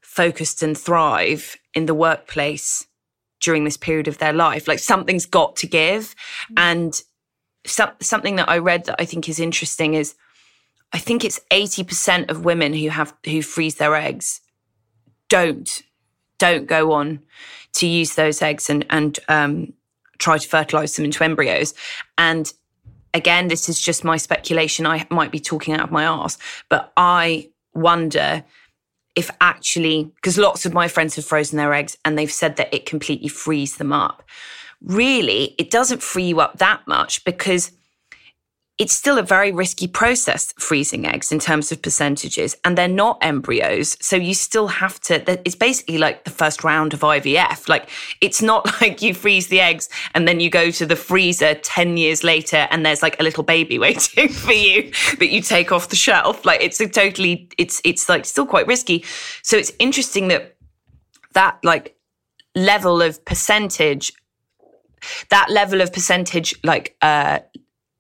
focused 0.02 0.64
and 0.64 0.78
thrive 0.78 1.56
in 1.74 1.86
the 1.86 1.94
workplace 1.94 2.88
during 3.40 3.66
this 3.66 3.78
period 3.78 4.08
of 4.08 4.18
their 4.18 4.34
life. 4.34 4.68
Like 4.68 4.80
something's 4.80 5.28
got 5.28 5.56
to 5.58 5.68
give, 5.68 6.16
mm-hmm. 6.16 6.54
and 6.58 7.04
so, 7.68 7.92
something 8.02 8.36
that 8.38 8.50
I 8.50 8.58
read 8.58 8.86
that 8.86 8.96
I 9.00 9.06
think 9.06 9.30
is 9.30 9.40
interesting 9.40 9.94
is 9.94 10.16
I 10.94 10.98
think 11.00 11.24
it's 11.24 11.40
80% 11.52 12.30
of 12.30 12.46
women 12.46 12.74
who 12.74 12.90
have 12.90 13.14
who 13.26 13.42
freeze 13.42 13.76
their 13.76 13.96
eggs 13.96 14.42
don't 15.30 15.82
don't 16.38 16.68
go 16.68 16.94
on 16.94 17.20
to 17.74 17.88
use 17.88 18.16
those 18.16 18.42
eggs 18.42 18.70
and 18.70 18.86
and 18.90 19.20
um, 19.28 19.74
try 20.18 20.38
to 20.38 20.48
fertilize 20.48 20.96
them 20.96 21.06
into 21.06 21.24
embryos. 21.24 21.74
And 22.18 22.52
again, 23.14 23.48
this 23.48 23.70
is 23.70 23.80
just 23.80 24.04
my 24.04 24.18
speculation. 24.18 24.86
I 24.86 25.06
might 25.10 25.32
be 25.32 25.40
talking 25.40 25.74
out 25.74 25.82
of 25.82 25.92
my 25.92 26.04
ass, 26.04 26.38
but 26.70 26.92
I 26.98 27.50
wonder 27.74 28.44
if 29.16 29.32
actually, 29.40 30.12
because 30.16 30.38
lots 30.38 30.66
of 30.66 30.74
my 30.74 30.88
friends 30.88 31.16
have 31.16 31.26
frozen 31.26 31.58
their 31.58 31.74
eggs 31.74 31.98
and 32.04 32.18
they've 32.18 32.32
said 32.32 32.58
that 32.58 32.74
it 32.74 32.86
completely 32.86 33.30
frees 33.30 33.78
them 33.78 33.94
up. 33.94 34.24
Really, 34.82 35.56
it 35.58 35.72
doesn't 35.72 36.04
free 36.04 36.26
you 36.26 36.42
up 36.42 36.58
that 36.60 36.86
much 36.86 37.24
because 37.24 37.72
it's 38.78 38.92
still 38.92 39.18
a 39.18 39.24
very 39.24 39.54
risky 39.54 39.88
process 39.88 40.54
freezing 40.58 41.06
eggs 41.06 41.32
in 41.32 41.40
terms 41.40 41.72
of 41.72 41.82
percentages 41.82 42.58
and 42.66 42.78
they're 42.78 42.88
not 42.90 43.18
embryos. 43.22 43.96
So 44.02 44.18
you 44.18 44.34
still 44.34 44.68
have 44.68 45.00
to 45.02 45.24
it's 45.46 45.56
basically 45.56 45.98
like 45.98 46.26
the 46.26 46.30
first 46.30 46.64
round 46.64 46.94
of 46.94 47.00
ivf 47.00 47.70
like 47.70 47.90
it's 48.20 48.42
not 48.42 48.66
like 48.82 49.02
you 49.02 49.14
freeze 49.14 49.48
the 49.48 49.62
eggs 49.62 49.88
and 50.14 50.28
then 50.28 50.40
you 50.40 50.50
go 50.50 50.72
to 50.72 50.86
the 50.86 50.96
freezer 50.96 51.56
10 51.56 51.96
years 51.96 52.24
later 52.24 52.68
and 52.70 52.86
there's 52.86 53.02
like 53.02 53.20
a 53.20 53.24
little 53.24 53.44
baby 53.44 53.80
waiting 53.86 54.28
for 54.30 54.52
you 54.52 54.92
that 55.20 55.30
you 55.30 55.42
take 55.42 55.72
off 55.72 55.90
the 55.90 55.96
shelf. 55.96 56.46
Like 56.46 56.62
it's 56.62 56.80
a 56.82 56.90
totally 56.90 57.50
it's 57.58 57.82
it's 57.86 58.10
like 58.10 58.26
still 58.26 58.46
quite 58.46 58.68
risky. 58.68 59.06
So 59.42 59.56
it's 59.56 59.72
interesting 59.80 60.28
that 60.30 60.58
that 61.34 61.60
like 61.64 61.96
level 62.56 63.02
of 63.02 63.24
percentage 63.24 64.12
that 65.30 65.50
level 65.50 65.82
of 65.82 65.94
percentage 65.94 66.56
like 66.64 66.96
uh 67.02 67.40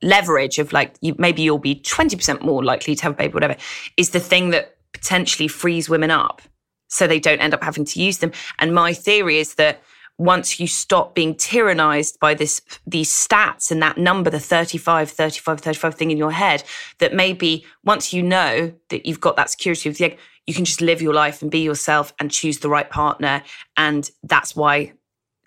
leverage 0.05 0.59
of 0.59 0.71
like 0.71 0.95
you, 1.01 1.15
maybe 1.17 1.41
you'll 1.41 1.57
be 1.57 1.75
20% 1.75 2.41
more 2.41 2.63
likely 2.63 2.95
to 2.95 3.03
have 3.03 3.13
a 3.13 3.15
baby, 3.15 3.33
whatever, 3.33 3.57
is 3.97 4.11
the 4.11 4.19
thing 4.19 4.51
that 4.51 4.77
potentially 4.93 5.47
frees 5.47 5.89
women 5.89 6.11
up 6.11 6.41
so 6.87 7.07
they 7.07 7.19
don't 7.19 7.39
end 7.39 7.53
up 7.53 7.63
having 7.63 7.83
to 7.83 8.01
use 8.01 8.19
them. 8.19 8.31
And 8.59 8.73
my 8.73 8.93
theory 8.93 9.39
is 9.39 9.55
that 9.55 9.81
once 10.17 10.59
you 10.59 10.67
stop 10.67 11.13
being 11.13 11.35
tyrannized 11.35 12.17
by 12.19 12.33
this 12.33 12.61
these 12.87 13.11
stats 13.11 13.69
and 13.69 13.81
that 13.81 13.97
number 13.97 14.29
the 14.29 14.39
35 14.39 15.11
35 15.11 15.59
35 15.59 15.95
thing 15.95 16.09
in 16.09 16.17
your 16.17 16.31
head 16.31 16.63
that 16.99 17.13
maybe 17.13 17.65
once 17.83 18.13
you 18.13 18.23
know 18.23 18.73
that 18.89 19.05
you've 19.05 19.19
got 19.19 19.35
that 19.35 19.49
security 19.49 19.89
of 19.89 19.97
the 19.97 20.05
egg 20.05 20.17
you 20.47 20.53
can 20.53 20.63
just 20.63 20.79
live 20.79 21.01
your 21.01 21.13
life 21.13 21.41
and 21.41 21.51
be 21.51 21.59
yourself 21.59 22.13
and 22.17 22.31
choose 22.31 22.59
the 22.59 22.69
right 22.69 22.89
partner 22.89 23.43
and 23.75 24.09
that's 24.23 24.55
why 24.55 24.93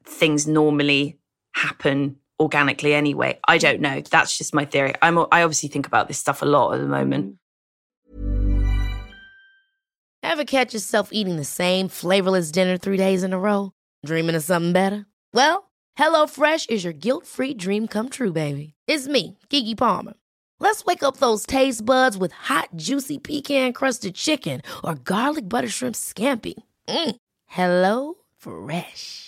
things 0.04 0.46
normally 0.46 1.18
happen 1.54 2.16
organically 2.40 2.94
anyway. 2.94 3.38
I 3.46 3.58
don't 3.58 3.80
know. 3.80 4.00
That's 4.00 4.36
just 4.36 4.54
my 4.54 4.64
theory. 4.64 4.94
I'm 5.02 5.18
I 5.18 5.42
obviously 5.42 5.68
think 5.68 5.86
about 5.86 6.08
this 6.08 6.18
stuff 6.18 6.42
a 6.42 6.44
lot 6.44 6.72
at 6.72 6.80
the 6.80 6.86
moment. 6.86 7.36
Ever 10.22 10.44
catch 10.44 10.74
yourself 10.74 11.10
eating 11.12 11.36
the 11.36 11.44
same 11.44 11.88
flavorless 11.88 12.50
dinner 12.50 12.76
3 12.76 12.96
days 12.96 13.22
in 13.22 13.32
a 13.32 13.38
row, 13.38 13.72
dreaming 14.04 14.34
of 14.34 14.42
something 14.42 14.72
better? 14.72 15.06
Well, 15.32 15.70
HelloFresh 15.98 16.68
is 16.70 16.84
your 16.84 16.92
guilt-free 16.92 17.54
dream 17.54 17.88
come 17.88 18.08
true, 18.08 18.32
baby. 18.32 18.74
It's 18.86 19.08
me, 19.08 19.38
Keke 19.48 19.76
Palmer. 19.76 20.14
Let's 20.60 20.84
wake 20.84 21.02
up 21.02 21.16
those 21.16 21.46
taste 21.46 21.84
buds 21.84 22.18
with 22.18 22.32
hot, 22.32 22.68
juicy 22.76 23.18
pecan-crusted 23.18 24.14
chicken 24.16 24.60
or 24.84 24.96
garlic 24.96 25.48
butter 25.48 25.68
shrimp 25.68 25.94
scampi. 25.94 26.54
Mm. 26.88 27.16
Hello 27.46 28.14
Fresh. 28.36 29.27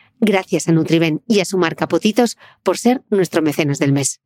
Gracias 0.21 0.67
a 0.67 0.71
Nutriben 0.71 1.23
y 1.27 1.39
a 1.39 1.45
su 1.45 1.57
marca 1.57 1.87
Potitos 1.87 2.37
por 2.63 2.77
ser 2.77 3.01
nuestro 3.09 3.41
mecenas 3.41 3.79
del 3.79 3.91
mes. 3.91 4.21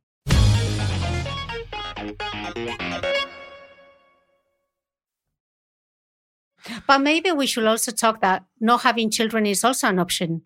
But 6.86 7.00
maybe 7.00 7.30
we 7.32 7.46
should 7.46 7.64
also 7.64 7.92
talk 7.92 8.20
that 8.22 8.44
not 8.60 8.82
having 8.82 9.10
children 9.10 9.46
is 9.46 9.64
also 9.64 9.88
an 9.88 9.98
option. 9.98 10.42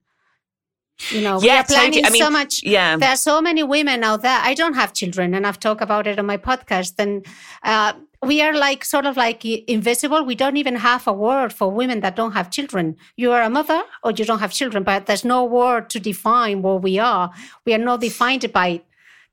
You 1.10 1.22
know, 1.22 1.40
Yeah, 1.40 1.54
we 1.54 1.58
are 1.60 1.64
planning 1.64 1.92
totally. 1.92 2.06
I 2.08 2.10
mean, 2.10 2.22
so 2.22 2.30
much. 2.30 2.62
yeah. 2.62 2.96
There 2.98 3.08
are 3.08 3.16
so 3.16 3.40
many 3.40 3.62
women 3.62 4.04
out 4.04 4.20
there. 4.20 4.38
I 4.42 4.52
don't 4.52 4.74
have 4.74 4.92
children, 4.92 5.32
and 5.34 5.46
I've 5.46 5.58
talked 5.58 5.80
about 5.80 6.06
it 6.06 6.18
on 6.18 6.26
my 6.26 6.36
podcast. 6.36 6.94
And 6.98 7.24
uh, 7.62 7.94
we 8.22 8.42
are 8.42 8.54
like 8.54 8.84
sort 8.84 9.06
of 9.06 9.16
like 9.16 9.44
invisible. 9.44 10.24
We 10.24 10.34
don't 10.34 10.56
even 10.58 10.76
have 10.76 11.06
a 11.06 11.12
word 11.12 11.52
for 11.52 11.70
women 11.70 12.00
that 12.00 12.16
don't 12.16 12.32
have 12.32 12.50
children. 12.50 12.96
You 13.16 13.32
are 13.32 13.42
a 13.42 13.50
mother 13.50 13.82
or 14.02 14.10
you 14.12 14.24
don't 14.24 14.40
have 14.40 14.52
children, 14.52 14.82
but 14.82 15.06
there's 15.06 15.24
no 15.24 15.44
word 15.44 15.88
to 15.90 16.00
define 16.00 16.60
what 16.62 16.82
we 16.82 16.98
are. 16.98 17.30
We 17.64 17.72
are 17.74 17.78
not 17.78 18.00
defined 18.00 18.52
by 18.52 18.82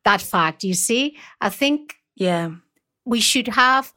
that 0.06 0.22
fact. 0.22 0.64
You 0.64 0.74
see, 0.74 1.18
I 1.42 1.50
think 1.50 1.98
Yeah. 2.16 2.52
we 3.06 3.20
should 3.20 3.50
have 3.50 3.94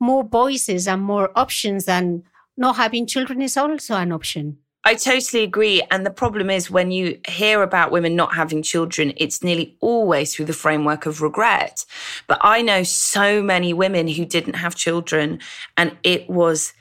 more 0.00 0.24
voices 0.24 0.88
and 0.88 1.00
more 1.02 1.30
options, 1.36 1.86
and 1.86 2.24
not 2.56 2.74
having 2.76 3.06
children 3.06 3.40
is 3.40 3.56
also 3.56 3.94
an 3.94 4.10
option. 4.10 4.58
I 4.84 4.96
totally 4.96 5.44
agree. 5.44 5.82
And 5.90 6.04
the 6.04 6.10
problem 6.10 6.50
is 6.50 6.70
when 6.70 6.90
you 6.90 7.20
hear 7.28 7.62
about 7.62 7.92
women 7.92 8.16
not 8.16 8.34
having 8.34 8.62
children, 8.62 9.12
it's 9.16 9.42
nearly 9.42 9.76
always 9.80 10.34
through 10.34 10.46
the 10.46 10.52
framework 10.52 11.06
of 11.06 11.22
regret. 11.22 11.84
But 12.26 12.38
I 12.40 12.62
know 12.62 12.82
so 12.82 13.42
many 13.42 13.72
women 13.72 14.08
who 14.08 14.24
didn't 14.24 14.54
have 14.54 14.74
children 14.74 15.38
and 15.76 15.96
it 16.02 16.28
was 16.28 16.72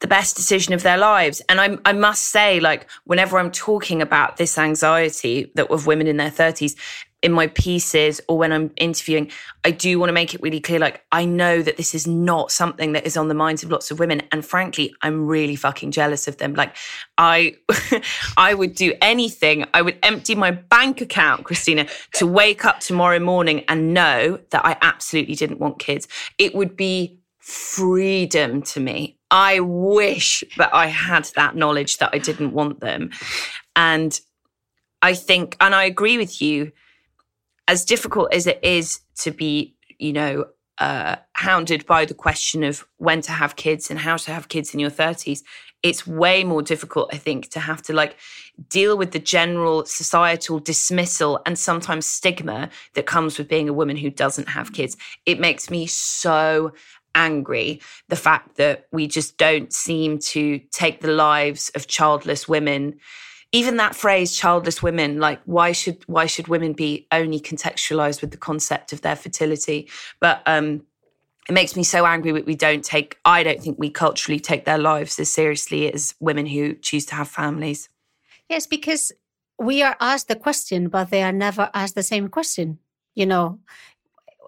the 0.00 0.06
best 0.06 0.36
decision 0.36 0.74
of 0.74 0.82
their 0.82 0.98
lives. 0.98 1.42
And 1.48 1.60
I, 1.60 1.78
I 1.84 1.92
must 1.92 2.26
say, 2.26 2.60
like, 2.60 2.88
whenever 3.04 3.38
I'm 3.38 3.50
talking 3.50 4.00
about 4.00 4.36
this 4.36 4.56
anxiety 4.56 5.50
that 5.54 5.70
of 5.70 5.86
women 5.86 6.06
in 6.06 6.18
their 6.18 6.30
30s, 6.30 6.76
in 7.20 7.32
my 7.32 7.48
pieces 7.48 8.20
or 8.28 8.38
when 8.38 8.52
I'm 8.52 8.70
interviewing, 8.76 9.30
I 9.64 9.72
do 9.72 9.98
want 9.98 10.08
to 10.08 10.12
make 10.12 10.34
it 10.34 10.40
really 10.40 10.60
clear. 10.60 10.78
Like, 10.78 11.04
I 11.10 11.24
know 11.24 11.62
that 11.62 11.76
this 11.76 11.94
is 11.94 12.06
not 12.06 12.52
something 12.52 12.92
that 12.92 13.06
is 13.06 13.16
on 13.16 13.26
the 13.26 13.34
minds 13.34 13.64
of 13.64 13.70
lots 13.70 13.90
of 13.90 13.98
women. 13.98 14.22
And 14.30 14.44
frankly, 14.44 14.94
I'm 15.02 15.26
really 15.26 15.56
fucking 15.56 15.90
jealous 15.90 16.28
of 16.28 16.36
them. 16.36 16.54
Like, 16.54 16.76
I, 17.16 17.56
I 18.36 18.54
would 18.54 18.74
do 18.74 18.94
anything. 19.02 19.64
I 19.74 19.82
would 19.82 19.98
empty 20.04 20.36
my 20.36 20.52
bank 20.52 21.00
account, 21.00 21.44
Cristina, 21.44 21.88
to 22.14 22.26
wake 22.26 22.64
up 22.64 22.78
tomorrow 22.78 23.18
morning 23.18 23.64
and 23.68 23.92
know 23.92 24.38
that 24.50 24.64
I 24.64 24.76
absolutely 24.80 25.34
didn't 25.34 25.58
want 25.58 25.80
kids. 25.80 26.06
It 26.38 26.54
would 26.54 26.76
be 26.76 27.18
freedom 27.38 28.62
to 28.62 28.78
me. 28.78 29.18
I 29.30 29.60
wish 29.60 30.44
that 30.56 30.72
I 30.72 30.86
had 30.86 31.24
that 31.34 31.56
knowledge 31.56 31.98
that 31.98 32.10
I 32.12 32.18
didn't 32.18 32.52
want 32.52 32.80
them. 32.80 33.10
And 33.74 34.18
I 35.02 35.14
think, 35.14 35.56
and 35.60 35.74
I 35.74 35.84
agree 35.84 36.16
with 36.16 36.40
you, 36.40 36.72
as 37.68 37.84
difficult 37.84 38.32
as 38.32 38.46
it 38.46 38.58
is 38.64 39.00
to 39.16 39.30
be, 39.30 39.76
you 39.98 40.12
know, 40.12 40.46
uh, 40.78 41.16
hounded 41.34 41.84
by 41.86 42.04
the 42.04 42.14
question 42.14 42.64
of 42.64 42.84
when 42.96 43.20
to 43.20 43.32
have 43.32 43.56
kids 43.56 43.90
and 43.90 44.00
how 44.00 44.16
to 44.16 44.32
have 44.32 44.48
kids 44.48 44.72
in 44.72 44.80
your 44.80 44.90
30s, 44.90 45.42
it's 45.82 46.06
way 46.06 46.42
more 46.44 46.62
difficult, 46.62 47.10
I 47.12 47.18
think, 47.18 47.50
to 47.50 47.60
have 47.60 47.82
to 47.82 47.92
like 47.92 48.16
deal 48.68 48.96
with 48.96 49.12
the 49.12 49.18
general 49.18 49.84
societal 49.84 50.58
dismissal 50.58 51.40
and 51.46 51.58
sometimes 51.58 52.06
stigma 52.06 52.70
that 52.94 53.06
comes 53.06 53.38
with 53.38 53.48
being 53.48 53.68
a 53.68 53.72
woman 53.72 53.96
who 53.96 54.10
doesn't 54.10 54.48
have 54.48 54.72
kids. 54.72 54.96
It 55.26 55.38
makes 55.38 55.70
me 55.70 55.86
so 55.86 56.72
angry 57.14 57.80
the 58.08 58.16
fact 58.16 58.56
that 58.56 58.86
we 58.92 59.06
just 59.06 59.36
don't 59.36 59.72
seem 59.72 60.18
to 60.18 60.58
take 60.72 61.00
the 61.00 61.12
lives 61.12 61.70
of 61.74 61.86
childless 61.86 62.48
women 62.48 62.98
even 63.52 63.76
that 63.76 63.94
phrase 63.94 64.36
childless 64.36 64.82
women 64.82 65.18
like 65.18 65.40
why 65.44 65.72
should 65.72 66.02
why 66.06 66.26
should 66.26 66.48
women 66.48 66.72
be 66.72 67.06
only 67.12 67.40
contextualized 67.40 68.20
with 68.20 68.30
the 68.30 68.36
concept 68.36 68.92
of 68.92 69.00
their 69.00 69.16
fertility? 69.16 69.88
But 70.20 70.42
um 70.46 70.82
it 71.48 71.52
makes 71.52 71.76
me 71.76 71.82
so 71.82 72.04
angry 72.04 72.32
that 72.32 72.44
we 72.44 72.54
don't 72.54 72.84
take 72.84 73.18
i 73.24 73.42
don't 73.42 73.62
think 73.62 73.78
we 73.78 73.90
culturally 73.90 74.38
take 74.38 74.64
their 74.66 74.78
lives 74.78 75.18
as 75.18 75.30
seriously 75.30 75.92
as 75.92 76.14
women 76.20 76.46
who 76.46 76.74
choose 76.74 77.06
to 77.06 77.14
have 77.14 77.28
families. 77.28 77.88
Yes 78.48 78.66
because 78.66 79.12
we 79.58 79.82
are 79.82 79.96
asked 80.00 80.28
the 80.28 80.36
question 80.36 80.88
but 80.88 81.10
they 81.10 81.22
are 81.22 81.32
never 81.32 81.70
asked 81.74 81.94
the 81.94 82.02
same 82.02 82.28
question 82.28 82.78
you 83.14 83.26
know? 83.26 83.58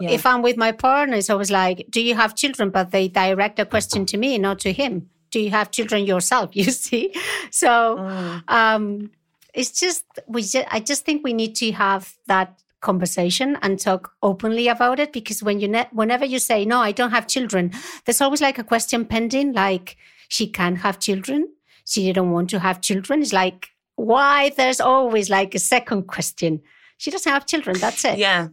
Yeah. 0.01 0.11
if 0.11 0.25
i'm 0.25 0.41
with 0.41 0.57
my 0.57 0.73
partner 0.73 1.17
it's 1.17 1.29
always 1.31 1.51
like 1.51 1.87
do 1.91 2.01
you 2.03 2.15
have 2.15 2.35
children? 2.35 2.71
But 2.71 2.91
they 2.91 3.09
direct 3.09 3.59
a 3.59 3.67
question 3.67 4.07
to 4.07 4.17
me 4.19 4.39
not 4.39 4.59
to 4.61 4.73
him 4.73 5.11
do 5.31 5.41
you 5.41 5.51
have 5.51 5.71
children 5.71 6.05
yourself? 6.05 6.51
You 6.55 6.71
see, 6.71 7.15
so 7.51 7.97
mm. 7.99 8.43
um, 8.49 9.11
it's 9.55 9.79
just 9.81 10.05
we. 10.27 10.43
Just, 10.43 10.67
I 10.71 10.81
just 10.81 11.05
think 11.05 11.25
we 11.25 11.33
need 11.33 11.55
to 11.57 11.73
have 11.73 12.15
that 12.27 12.61
conversation 12.81 13.59
and 13.63 13.79
talk 13.79 14.13
openly 14.23 14.69
about 14.69 14.99
it 14.99 15.13
because 15.13 15.43
when 15.43 15.61
you 15.61 15.69
ne- 15.69 15.89
whenever 15.93 16.25
you 16.25 16.39
say 16.39 16.65
no, 16.65 16.81
I 16.81 16.93
don't 16.93 17.11
have 17.11 17.27
children, 17.27 17.73
there's 18.05 18.21
always 18.21 18.41
like 18.41 18.59
a 18.59 18.65
question 18.65 19.05
pending, 19.05 19.53
like 19.53 19.97
she 20.29 20.47
can 20.47 20.77
have 20.77 20.99
children, 20.99 21.49
she 21.85 22.07
didn't 22.07 22.31
want 22.31 22.51
to 22.51 22.59
have 22.59 22.81
children. 22.81 23.23
It's 23.23 23.33
like 23.33 23.71
why 23.97 24.51
there's 24.57 24.81
always 24.81 25.29
like 25.29 25.55
a 25.55 25.59
second 25.59 26.05
question. 26.05 26.63
She 26.99 27.11
doesn't 27.11 27.33
have 27.33 27.47
children. 27.47 27.79
That's 27.79 28.05
it. 28.05 28.19
Yeah. 28.19 28.49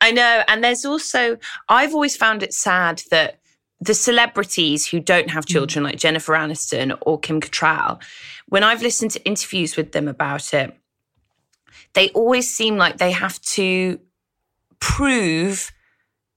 I 0.00 0.12
know. 0.12 0.42
And 0.48 0.64
there's 0.64 0.84
also, 0.84 1.36
I've 1.68 1.92
always 1.92 2.16
found 2.16 2.42
it 2.42 2.54
sad 2.54 3.02
that 3.10 3.39
the 3.80 3.94
celebrities 3.94 4.86
who 4.86 5.00
don't 5.00 5.30
have 5.30 5.46
mm. 5.46 5.52
children, 5.52 5.84
like 5.84 5.96
Jennifer 5.96 6.34
Aniston 6.34 6.96
or 7.02 7.18
Kim 7.18 7.40
Cattrall, 7.40 8.02
when 8.48 8.62
I've 8.62 8.82
listened 8.82 9.12
to 9.12 9.24
interviews 9.24 9.76
with 9.76 9.92
them 9.92 10.08
about 10.08 10.52
it, 10.52 10.76
they 11.94 12.10
always 12.10 12.52
seem 12.52 12.76
like 12.76 12.98
they 12.98 13.10
have 13.10 13.40
to 13.42 13.98
prove 14.80 15.72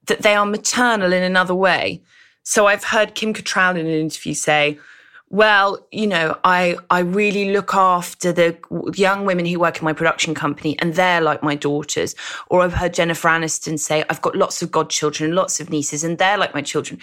that 0.08 0.22
they 0.22 0.36
are 0.36 0.46
maternal 0.46 1.14
in 1.14 1.24
another 1.24 1.56
way. 1.56 2.02
So 2.44 2.68
I've 2.68 2.84
heard 2.84 3.16
Kim 3.16 3.34
Cattrall 3.34 3.78
in 3.78 3.86
an 3.86 3.94
interview 3.94 4.34
say, 4.34 4.80
well, 5.34 5.84
you 5.92 6.06
know, 6.06 6.38
I 6.44 6.78
I 6.92 7.00
really 7.00 7.54
look 7.54 7.74
after 7.74 8.32
the 8.32 8.56
young 8.94 9.26
women 9.26 9.48
who 9.48 9.60
work 9.60 9.80
in 9.80 9.84
my 9.84 9.92
production 9.92 10.36
company, 10.36 10.78
and 10.78 10.94
they're 10.94 11.22
like 11.22 11.42
my 11.42 11.56
daughters. 11.56 12.14
Or 12.52 12.62
I've 12.62 12.76
heard 12.76 12.94
Jennifer 12.94 13.30
Aniston 13.30 13.80
say, 13.80 14.06
I've 14.12 14.22
got 14.22 14.36
lots 14.36 14.62
of 14.62 14.70
godchildren, 14.70 15.34
lots 15.34 15.60
of 15.60 15.72
nieces, 15.72 16.04
and 16.04 16.20
they're 16.20 16.38
like 16.38 16.54
my 16.54 16.62
children. 16.62 17.00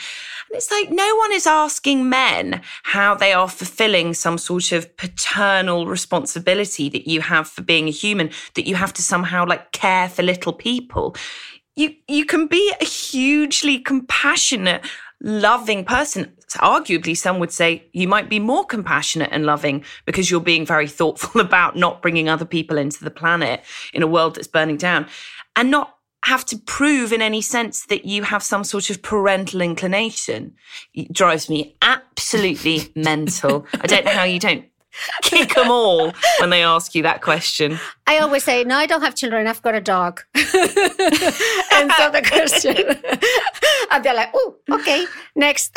And 0.49 0.57
it's 0.57 0.71
like 0.71 0.93
no 0.93 1.17
one 1.17 1.33
is 1.33 1.45
asking 1.45 2.09
men 2.09 2.63
how 2.85 3.17
they 3.17 3.33
are 3.33 3.49
fulfilling 3.49 4.15
some 4.15 4.39
sort 4.39 4.71
of 4.71 4.97
paternal 4.97 5.89
responsibility 5.89 6.89
that 6.89 7.09
you 7.09 7.23
have 7.23 7.49
for 7.49 7.63
being 7.63 7.89
a 7.89 7.91
human, 7.91 8.31
that 8.55 8.65
you 8.65 8.77
have 8.77 8.93
to 8.93 9.03
somehow 9.03 9.45
like 9.45 9.73
care 9.73 10.09
for 10.09 10.23
little 10.23 10.53
people. 10.53 11.17
You 11.75 11.97
you 12.07 12.25
can 12.27 12.47
be 12.47 12.73
a 12.81 12.85
hugely 12.85 13.81
compassionate 13.81 14.85
loving 15.21 15.85
person. 15.85 16.33
Arguably, 16.57 17.17
some 17.17 17.39
would 17.39 17.53
say 17.53 17.85
you 17.93 18.09
might 18.09 18.29
be 18.29 18.41
more 18.41 18.65
compassionate 18.65 19.31
and 19.33 19.47
loving 19.47 19.85
because 20.05 20.31
you're 20.31 20.41
being 20.41 20.67
very 20.67 20.89
thoughtful 20.89 21.41
about 21.43 21.77
not 21.77 22.03
bringing 22.03 22.29
other 22.29 22.45
people 22.45 22.77
into 22.77 23.05
the 23.05 23.11
planet 23.11 23.63
in 23.93 24.03
a 24.03 24.07
world 24.07 24.35
that's 24.35 24.49
burning 24.49 24.77
down 24.77 25.07
and 25.55 25.71
not 25.71 25.97
have 26.25 26.45
to 26.45 26.59
prove 26.59 27.13
in 27.13 27.23
any 27.23 27.41
sense 27.41 27.87
that 27.87 28.05
you 28.05 28.25
have 28.25 28.43
some 28.43 28.63
sort 28.63 28.91
of 28.91 29.01
parental 29.01 29.61
inclination. 29.61 30.55
It 30.93 31.13
drives 31.13 31.49
me 31.49 31.77
absolutely 31.81 32.93
mental. 32.97 33.67
I 33.81 33.87
don't 33.87 34.05
know 34.05 34.11
how 34.11 34.25
you 34.25 34.39
don't 34.39 34.65
kick 35.23 35.55
them 35.55 35.71
all 35.71 36.13
when 36.41 36.51
they 36.51 36.63
ask 36.63 36.95
you 36.95 37.03
that 37.03 37.23
question. 37.23 37.79
I 38.07 38.19
always 38.19 38.43
say, 38.43 38.65
no, 38.65 38.77
I 38.77 38.87
don't 38.87 39.03
have 39.03 39.15
children. 39.15 39.47
I've 39.47 39.63
got 39.63 39.75
a 39.77 39.81
dog. 39.81 40.23
and 40.35 41.93
so 41.93 42.11
the 42.11 42.23
question, 42.27 42.77
and 43.93 44.05
they're 44.05 44.15
like, 44.15 44.31
oh, 44.35 44.57
okay, 44.73 45.07
next. 45.37 45.77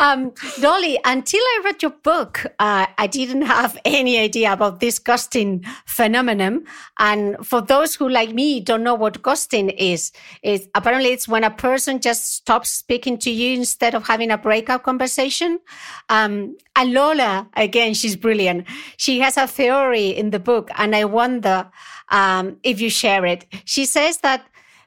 um, 0.00 0.32
Dolly, 0.60 0.98
until 1.04 1.40
I 1.40 1.60
read 1.64 1.80
your 1.80 1.92
book, 2.02 2.44
uh, 2.58 2.86
I 2.98 3.06
didn't 3.06 3.42
have 3.42 3.78
any 3.84 4.18
idea 4.18 4.52
about 4.52 4.80
this 4.80 4.98
ghosting 4.98 5.64
phenomenon. 5.86 6.64
And 6.98 7.36
for 7.46 7.60
those 7.60 7.94
who, 7.94 8.08
like 8.08 8.34
me, 8.34 8.58
don't 8.58 8.82
know 8.82 8.96
what 8.96 9.22
ghosting 9.22 9.72
is, 9.78 10.10
is 10.42 10.68
apparently 10.74 11.12
it's 11.12 11.28
when 11.28 11.44
a 11.44 11.50
person 11.52 12.00
just 12.00 12.34
stops 12.34 12.70
speaking 12.70 13.16
to 13.18 13.30
you 13.30 13.56
instead 13.56 13.94
of 13.94 14.08
having 14.08 14.32
a 14.32 14.38
breakup 14.38 14.82
conversation. 14.82 15.60
Um, 16.08 16.56
and 16.74 16.92
Lola, 16.92 17.27
again, 17.56 17.94
she's 17.94 18.16
brilliant. 18.16 18.66
She 18.96 19.20
has 19.20 19.36
a 19.36 19.46
theory 19.46 20.08
in 20.20 20.30
the 20.30 20.38
book, 20.38 20.70
and 20.76 20.94
I 20.94 21.04
wonder 21.04 21.70
um, 22.10 22.56
if 22.62 22.80
you 22.80 22.90
share 22.90 23.24
it. 23.26 23.46
She 23.64 23.84
says 23.86 24.18
that 24.18 24.42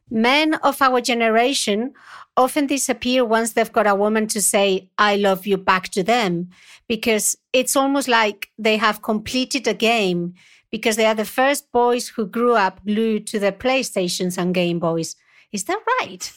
men 0.09 0.55
of 0.55 0.81
our 0.81 1.01
generation 1.01 1.93
often 2.35 2.67
disappear 2.67 3.25
once 3.25 3.53
they've 3.53 3.71
got 3.71 3.87
a 3.87 3.95
woman 3.95 4.27
to 4.27 4.41
say, 4.41 4.89
I 4.97 5.15
love 5.17 5.45
you 5.45 5.57
back 5.57 5.89
to 5.89 6.03
them, 6.03 6.49
because 6.87 7.37
it's 7.53 7.75
almost 7.75 8.07
like 8.07 8.49
they 8.57 8.77
have 8.77 9.01
completed 9.01 9.67
a 9.67 9.73
game 9.73 10.33
because 10.71 10.95
they 10.95 11.05
are 11.05 11.15
the 11.15 11.25
first 11.25 11.71
boys 11.71 12.07
who 12.07 12.25
grew 12.25 12.55
up 12.55 12.79
glued 12.85 13.27
to 13.27 13.39
their 13.39 13.51
PlayStations 13.51 14.37
and 14.37 14.55
Game 14.55 14.79
Boys. 14.79 15.15
Is 15.51 15.65
that 15.65 15.79
right? 15.99 16.31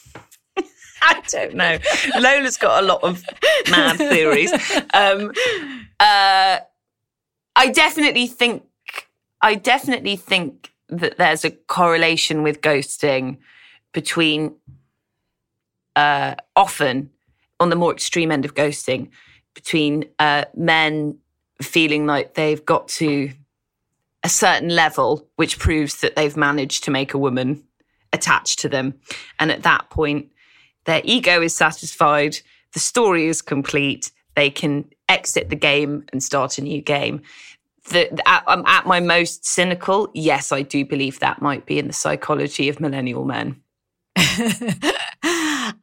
I 1.07 1.21
don't 1.29 1.53
know. 1.53 1.77
Lola's 2.19 2.57
got 2.57 2.83
a 2.83 2.85
lot 2.85 3.03
of 3.03 3.23
mad 3.69 3.97
theories. 3.97 4.51
Um, 4.93 5.31
uh, 5.99 6.59
I 7.55 7.71
definitely 7.71 8.27
think, 8.27 8.63
I 9.41 9.55
definitely 9.55 10.15
think 10.15 10.71
that 10.89 11.17
there's 11.17 11.45
a 11.45 11.51
correlation 11.51 12.41
with 12.41 12.61
ghosting 12.61 13.37
between 13.93 14.55
uh, 15.95 16.35
often 16.55 17.11
on 17.59 17.69
the 17.69 17.75
more 17.75 17.93
extreme 17.93 18.31
end 18.31 18.45
of 18.45 18.55
ghosting 18.55 19.09
between 19.53 20.05
uh, 20.19 20.45
men 20.55 21.19
feeling 21.61 22.05
like 22.05 22.33
they've 22.33 22.65
got 22.65 22.87
to 22.87 23.31
a 24.23 24.29
certain 24.29 24.69
level, 24.69 25.27
which 25.35 25.59
proves 25.59 26.01
that 26.01 26.15
they've 26.15 26.35
managed 26.35 26.83
to 26.83 26.91
make 26.91 27.13
a 27.13 27.17
woman 27.17 27.63
attached 28.11 28.59
to 28.59 28.69
them. 28.69 28.95
And 29.39 29.51
at 29.51 29.63
that 29.63 29.89
point, 29.89 30.29
their 30.85 31.01
ego 31.03 31.41
is 31.41 31.55
satisfied, 31.55 32.39
the 32.73 32.79
story 32.79 33.27
is 33.27 33.41
complete, 33.41 34.11
they 34.35 34.49
can 34.49 34.85
exit 35.09 35.49
the 35.49 35.55
game 35.55 36.05
and 36.11 36.23
start 36.23 36.57
a 36.57 36.61
new 36.61 36.81
game. 36.81 37.21
The, 37.89 38.11
at, 38.27 38.43
I'm 38.47 38.65
at 38.65 38.87
my 38.87 38.99
most 38.99 39.45
cynical. 39.45 40.09
Yes, 40.13 40.51
I 40.51 40.63
do 40.63 40.85
believe 40.85 41.19
that 41.19 41.41
might 41.41 41.65
be 41.65 41.77
in 41.77 41.87
the 41.87 41.93
psychology 41.93 42.67
of 42.67 42.79
millennial 42.79 43.25
men. 43.25 43.61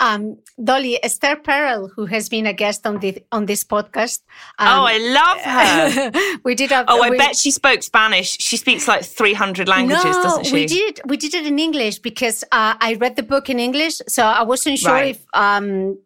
um, 0.01 0.39
Dolly 0.63 1.03
Esther 1.03 1.37
Perel, 1.37 1.91
who 1.95 2.07
has 2.07 2.29
been 2.29 2.47
a 2.47 2.53
guest 2.53 2.87
on 2.87 2.99
the 3.01 3.23
on 3.33 3.47
this 3.47 3.65
podcast. 3.65 4.21
Um, 4.59 4.69
oh, 4.69 4.85
I 4.87 4.99
love 4.99 5.41
her. 6.15 6.39
we 6.45 6.55
did. 6.55 6.73
A, 6.73 6.85
oh, 6.89 7.03
I 7.03 7.11
we, 7.11 7.19
bet 7.19 7.37
she 7.37 7.51
spoke 7.51 7.83
Spanish. 7.83 8.39
She 8.39 8.57
speaks 8.57 8.89
like 8.89 9.05
three 9.05 9.35
hundred 9.35 9.69
languages, 9.69 10.05
no, 10.05 10.23
doesn't 10.23 10.45
she? 10.47 10.55
We 10.55 10.67
did. 10.67 11.01
We 11.07 11.17
did 11.17 11.35
it 11.35 11.47
in 11.47 11.59
English 11.59 11.99
because 12.01 12.45
uh, 12.53 12.75
I 12.81 12.95
read 12.95 13.17
the 13.17 13.23
book 13.23 13.51
in 13.51 13.59
English, 13.59 14.01
so 14.09 14.25
I 14.25 14.43
wasn't 14.43 14.79
sure 14.79 14.93
right. 14.93 15.17
if 15.17 15.25
um, 15.33 15.99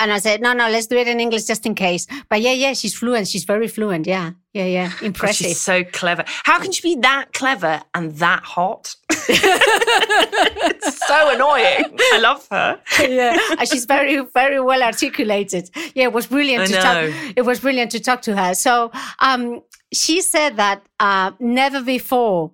and 0.00 0.12
I 0.12 0.18
said, 0.18 0.40
no, 0.40 0.52
no, 0.54 0.68
let's 0.68 0.86
do 0.86 0.96
it 0.96 1.06
in 1.06 1.20
English 1.20 1.44
just 1.44 1.66
in 1.66 1.74
case. 1.74 2.06
But 2.28 2.40
yeah, 2.40 2.52
yeah, 2.52 2.72
she's 2.72 2.94
fluent. 2.94 3.28
She's 3.28 3.44
very 3.44 3.68
fluent. 3.68 4.06
Yeah, 4.06 4.32
yeah, 4.54 4.64
yeah. 4.64 4.92
Impressive. 5.02 5.46
she's 5.46 5.60
so 5.60 5.84
clever. 5.84 6.24
How 6.44 6.58
can 6.58 6.72
she 6.72 6.82
be 6.82 7.00
that 7.02 7.32
clever 7.34 7.82
and 7.94 8.16
that 8.16 8.42
hot? 8.42 8.94
it's 9.28 10.98
so 11.06 11.34
annoying. 11.34 11.96
I 12.14 12.18
love 12.20 12.46
her. 12.50 12.80
yeah, 13.00 13.38
and 13.58 13.68
she's 13.68 13.84
very, 13.84 14.24
very 14.34 14.60
well 14.60 14.82
articulated. 14.82 15.70
Yeah, 15.94 16.04
it 16.04 16.12
was 16.12 16.26
brilliant 16.26 16.62
I 16.62 16.66
to 16.66 16.72
know. 16.72 17.10
talk. 17.10 17.32
It 17.36 17.42
was 17.42 17.60
brilliant 17.60 17.90
to 17.92 18.00
talk 18.00 18.22
to 18.22 18.36
her. 18.36 18.54
So, 18.54 18.90
um, 19.20 19.62
she 19.92 20.22
said 20.22 20.56
that 20.56 20.82
uh, 20.98 21.32
never 21.40 21.82
before 21.82 22.52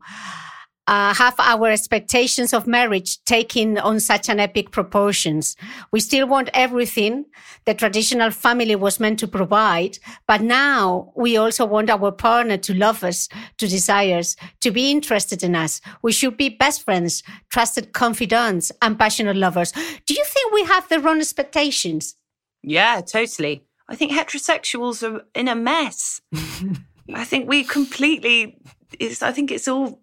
uh, 0.87 1.15
have 1.15 1.35
our 1.39 1.69
expectations 1.69 2.53
of 2.53 2.67
marriage 2.67 3.23
taken 3.25 3.79
on 3.79 4.01
such 4.01 4.29
an 4.29 4.39
epic 4.39 4.71
proportions. 4.71 5.57
We 5.91 6.01
still 6.01 6.27
want 6.27 6.51
everything 6.55 7.27
the 7.65 7.75
traditional 7.75 8.31
family 8.31 8.77
was 8.77 9.01
meant 9.01 9.19
to 9.19 9.29
provide, 9.29 9.99
but 10.27 10.41
now 10.41 11.13
we 11.17 11.37
also 11.37 11.67
want 11.67 11.91
our 11.91 12.13
partner 12.13 12.57
to 12.59 12.75
love 12.75 13.03
us, 13.03 13.29
to 13.59 13.67
desire 13.67 14.19
us, 14.19 14.37
to 14.61 14.71
be 14.71 14.91
interested 14.91 15.43
in 15.43 15.57
us. 15.57 15.81
We 16.03 16.13
should 16.13 16.37
be 16.37 16.49
best 16.49 16.85
friends, 16.85 17.23
trusted 17.51 17.93
confidants, 17.93 18.71
and 18.83 18.99
passionate 18.99 19.37
lovers. 19.37 19.73
Do 19.73 20.15
you 20.15 20.25
think 20.25 20.53
we 20.53 20.65
have 20.65 20.89
the 20.89 21.01
wrong 21.01 21.19
expectations? 21.19 22.15
Yeah, 22.63 23.01
totally. 23.01 23.65
I 23.89 23.97
think 23.97 24.13
heterosexuals 24.13 25.03
are 25.09 25.25
in 25.35 25.49
a 25.49 25.55
mess. 25.55 26.21
I 27.15 27.25
think 27.25 27.49
we 27.49 27.65
completely. 27.65 28.59
It's, 28.99 29.23
I 29.23 29.33
think 29.33 29.51
it's 29.51 29.69
all 29.69 30.03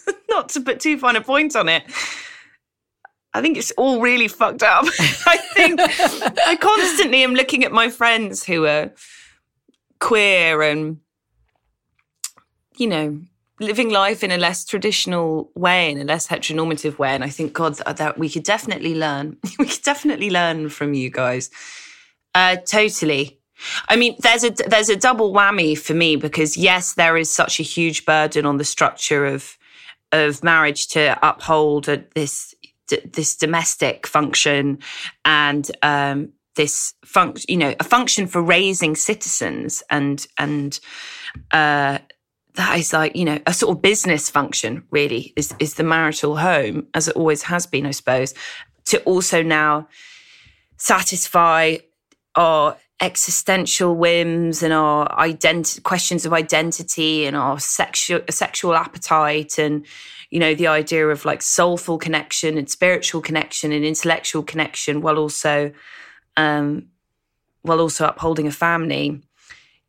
not 0.28 0.48
to 0.50 0.60
put 0.60 0.80
too 0.80 0.98
fine 0.98 1.16
a 1.16 1.20
point 1.20 1.56
on 1.56 1.68
it. 1.68 1.84
I 3.34 3.42
think 3.42 3.58
it's 3.58 3.70
all 3.72 4.00
really 4.00 4.28
fucked 4.28 4.62
up. 4.62 4.84
I 5.26 5.36
think 5.54 5.78
I 5.80 6.56
constantly 6.56 7.22
am 7.22 7.34
looking 7.34 7.64
at 7.64 7.72
my 7.72 7.90
friends 7.90 8.44
who 8.44 8.64
are 8.64 8.92
queer 10.00 10.62
and, 10.62 11.00
you 12.76 12.86
know, 12.86 13.20
living 13.60 13.90
life 13.90 14.22
in 14.22 14.30
a 14.30 14.36
less 14.36 14.64
traditional 14.64 15.50
way, 15.54 15.90
in 15.90 15.98
a 15.98 16.04
less 16.04 16.26
heteronormative 16.28 16.98
way. 16.98 17.10
And 17.10 17.24
I 17.24 17.28
think, 17.28 17.52
God, 17.52 17.74
that 17.74 18.18
we 18.18 18.30
could 18.30 18.44
definitely 18.44 18.94
learn. 18.94 19.36
we 19.58 19.66
could 19.66 19.82
definitely 19.82 20.30
learn 20.30 20.68
from 20.68 20.94
you 20.94 21.10
guys. 21.10 21.50
Uh, 22.34 22.56
totally. 22.56 23.40
I 23.88 23.96
mean, 23.96 24.16
there's 24.20 24.44
a 24.44 24.50
there's 24.50 24.88
a 24.88 24.96
double 24.96 25.32
whammy 25.32 25.78
for 25.78 25.94
me 25.94 26.16
because 26.16 26.56
yes, 26.56 26.94
there 26.94 27.16
is 27.16 27.30
such 27.30 27.60
a 27.60 27.62
huge 27.62 28.04
burden 28.04 28.46
on 28.46 28.58
the 28.58 28.64
structure 28.64 29.26
of 29.26 29.56
of 30.12 30.42
marriage 30.44 30.88
to 30.88 31.18
uphold 31.26 31.86
this 32.14 32.54
this 33.12 33.36
domestic 33.36 34.06
function 34.06 34.78
and 35.24 35.70
um, 35.82 36.32
this 36.54 36.94
function, 37.04 37.44
you 37.48 37.56
know, 37.56 37.74
a 37.80 37.84
function 37.84 38.26
for 38.26 38.40
raising 38.42 38.94
citizens 38.94 39.82
and 39.90 40.26
and 40.38 40.80
uh, 41.50 41.98
that 42.54 42.78
is 42.78 42.92
like 42.92 43.14
you 43.14 43.24
know 43.24 43.38
a 43.46 43.54
sort 43.54 43.76
of 43.76 43.82
business 43.82 44.30
function. 44.30 44.84
Really, 44.90 45.32
is 45.36 45.54
is 45.58 45.74
the 45.74 45.84
marital 45.84 46.36
home 46.36 46.86
as 46.94 47.08
it 47.08 47.16
always 47.16 47.42
has 47.42 47.66
been, 47.66 47.86
I 47.86 47.90
suppose, 47.90 48.34
to 48.86 49.02
also 49.02 49.42
now 49.42 49.88
satisfy 50.76 51.76
our 52.34 52.76
existential 53.00 53.94
whims 53.94 54.62
and 54.62 54.72
our 54.72 55.06
questions 55.82 56.24
of 56.24 56.32
identity 56.32 57.26
and 57.26 57.36
our 57.36 57.60
sexual 57.60 58.20
sexual 58.30 58.74
appetite 58.74 59.58
and 59.58 59.84
you 60.30 60.40
know 60.40 60.54
the 60.54 60.66
idea 60.66 61.06
of 61.06 61.26
like 61.26 61.42
soulful 61.42 61.98
connection 61.98 62.56
and 62.56 62.70
spiritual 62.70 63.20
connection 63.20 63.70
and 63.70 63.84
intellectual 63.84 64.42
connection 64.42 65.02
while 65.02 65.18
also 65.18 65.70
um 66.38 66.86
while 67.62 67.80
also 67.80 68.06
upholding 68.06 68.46
a 68.46 68.52
family. 68.52 69.20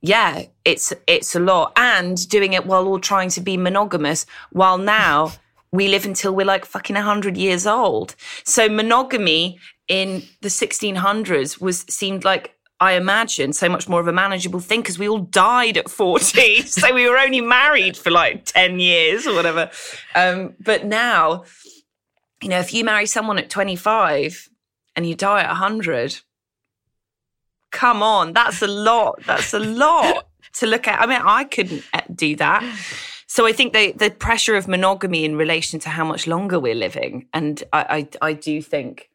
Yeah 0.02 0.44
it's 0.66 0.92
it's 1.08 1.34
a 1.34 1.40
lot. 1.40 1.72
And 1.78 2.28
doing 2.28 2.54
it 2.54 2.66
while 2.66 2.88
all 2.88 3.00
trying 3.00 3.30
to 3.30 3.42
be 3.42 3.56
monogamous 3.56 4.26
while 4.52 4.78
now 4.78 5.32
we 5.72 5.88
live 5.88 6.06
until 6.06 6.36
we're 6.36 6.46
like 6.46 6.66
fucking 6.66 6.96
100 6.96 7.38
years 7.38 7.66
old. 7.66 8.16
So 8.44 8.68
monogamy 8.68 9.60
in 9.88 10.24
the 10.42 10.50
1600s 10.50 11.62
was 11.62 11.86
seemed 11.90 12.26
like 12.26 12.57
I 12.80 12.94
imagine, 12.94 13.54
so 13.54 13.70
much 13.70 13.90
more 13.90 14.00
of 14.00 14.08
a 14.08 14.14
manageable 14.14 14.60
thing 14.60 14.82
because 14.82 15.00
we 15.00 15.10
all 15.10 15.20
died 15.20 15.78
at 15.78 15.90
40. 15.90 16.62
so 16.66 16.94
we 16.94 17.10
were 17.10 17.18
only 17.18 17.42
married 17.42 17.98
for 17.98 18.12
like 18.12 18.46
10 18.46 18.80
years 18.80 19.26
or 19.26 19.34
whatever. 19.34 19.72
Um, 20.14 20.54
but 20.60 20.86
now, 20.86 21.44
you 22.42 22.50
know, 22.50 22.60
if 22.60 22.74
you 22.74 22.84
marry 22.84 23.08
someone 23.08 23.40
at 23.40 23.50
25 23.50 24.50
and 24.96 25.08
you 25.08 25.16
die 25.16 25.42
at 25.42 25.48
100, 25.48 26.22
come 27.72 28.04
on, 28.04 28.34
that's 28.34 28.62
a 28.62 28.68
lot. 28.68 29.22
That's 29.26 29.54
a 29.54 29.60
lot 29.60 30.28
to 30.54 30.68
look 30.68 30.88
at. 30.88 31.02
I 31.02 31.08
mean, 31.08 31.22
I 31.24 31.46
couldn't 31.46 31.84
uh, 31.94 32.02
do 32.14 32.36
that. 32.36 32.64
So 33.26 33.46
I 33.46 33.52
think 33.52 33.74
the 33.74 33.92
the 33.92 34.10
pressure 34.10 34.56
of 34.56 34.68
monogamy 34.68 35.26
in 35.26 35.36
relation 35.36 35.80
to 35.82 35.90
how 35.90 36.06
much 36.06 36.28
longer 36.28 36.60
we're 36.60 36.76
living, 36.76 37.28
and 37.34 37.62
I 37.74 38.08
I, 38.22 38.30
I 38.30 38.34
do 38.34 38.62
think, 38.62 39.10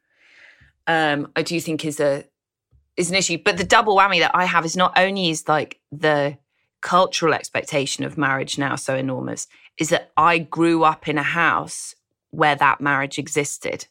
um, 0.86 1.32
I 1.34 1.42
do 1.42 1.58
think 1.60 1.84
is 1.84 1.98
a 1.98 2.24
is 2.97 3.11
an 3.11 3.16
issue. 3.16 3.38
But 3.43 3.57
the 3.57 3.64
double 3.64 3.97
whammy 3.97 4.20
that 4.20 4.34
I 4.34 4.45
have 4.45 4.64
is 4.64 4.76
not 4.76 4.93
only 4.99 5.30
is 5.30 5.49
like 5.49 5.80
the 5.90 6.38
cultural 6.80 7.34
expectation 7.34 8.05
of 8.05 8.18
marriage 8.18 8.59
now 8.59 8.76
so 8.76 8.97
enormous, 8.97 9.47
is 9.78 9.88
that 9.90 10.12
I 10.16 10.38
grew 10.38 10.84
up 10.84 11.09
in 11.09 11.18
a 11.18 11.22
house 11.22 11.95
where 12.30 12.57
that 12.57 12.80
marriage 12.80 13.18
existed. 13.18 13.86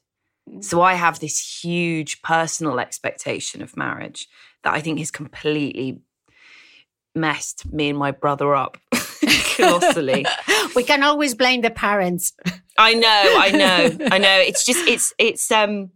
Mm. 0.49 0.63
So 0.63 0.81
I 0.81 0.93
have 0.93 1.19
this 1.19 1.63
huge 1.63 2.21
personal 2.21 2.79
expectation 2.79 3.61
of 3.61 3.77
marriage 3.77 4.27
that 4.63 4.73
I 4.73 4.81
think 4.81 4.99
has 4.99 5.11
completely 5.11 6.01
messed 7.15 7.71
me 7.71 7.89
and 7.89 7.97
my 7.97 8.11
brother 8.11 8.55
up 8.55 8.77
colossally. 9.55 10.25
we 10.75 10.83
can 10.83 11.03
always 11.03 11.35
blame 11.35 11.61
the 11.61 11.69
parents. 11.69 12.33
I 12.77 12.93
know, 12.93 13.35
I 13.37 13.51
know, 13.51 14.07
I 14.11 14.17
know. 14.17 14.39
It's 14.47 14.63
just 14.63 14.87
it's 14.87 15.13
it's 15.17 15.51
um 15.51 15.91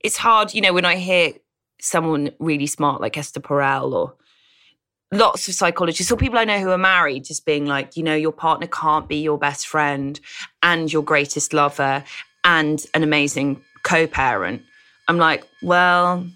it's 0.00 0.16
hard, 0.16 0.54
you 0.54 0.60
know, 0.60 0.72
when 0.72 0.84
I 0.84 0.96
hear 0.96 1.32
someone 1.80 2.30
really 2.38 2.66
smart 2.66 3.00
like 3.00 3.16
Esther 3.16 3.40
Perel 3.40 3.92
or 3.92 4.14
lots 5.12 5.48
of 5.48 5.54
psychologists 5.54 6.12
or 6.12 6.16
people 6.16 6.38
I 6.38 6.44
know 6.44 6.60
who 6.60 6.70
are 6.70 6.78
married 6.78 7.24
just 7.24 7.44
being 7.44 7.66
like, 7.66 7.96
you 7.96 8.02
know, 8.02 8.14
your 8.14 8.32
partner 8.32 8.66
can't 8.66 9.08
be 9.08 9.16
your 9.16 9.38
best 9.38 9.66
friend 9.66 10.18
and 10.62 10.92
your 10.92 11.02
greatest 11.02 11.52
lover 11.52 12.04
and 12.44 12.84
an 12.94 13.02
amazing 13.02 13.62
co-parent. 13.82 14.62
I'm 15.08 15.18
like, 15.18 15.46
well, 15.62 16.26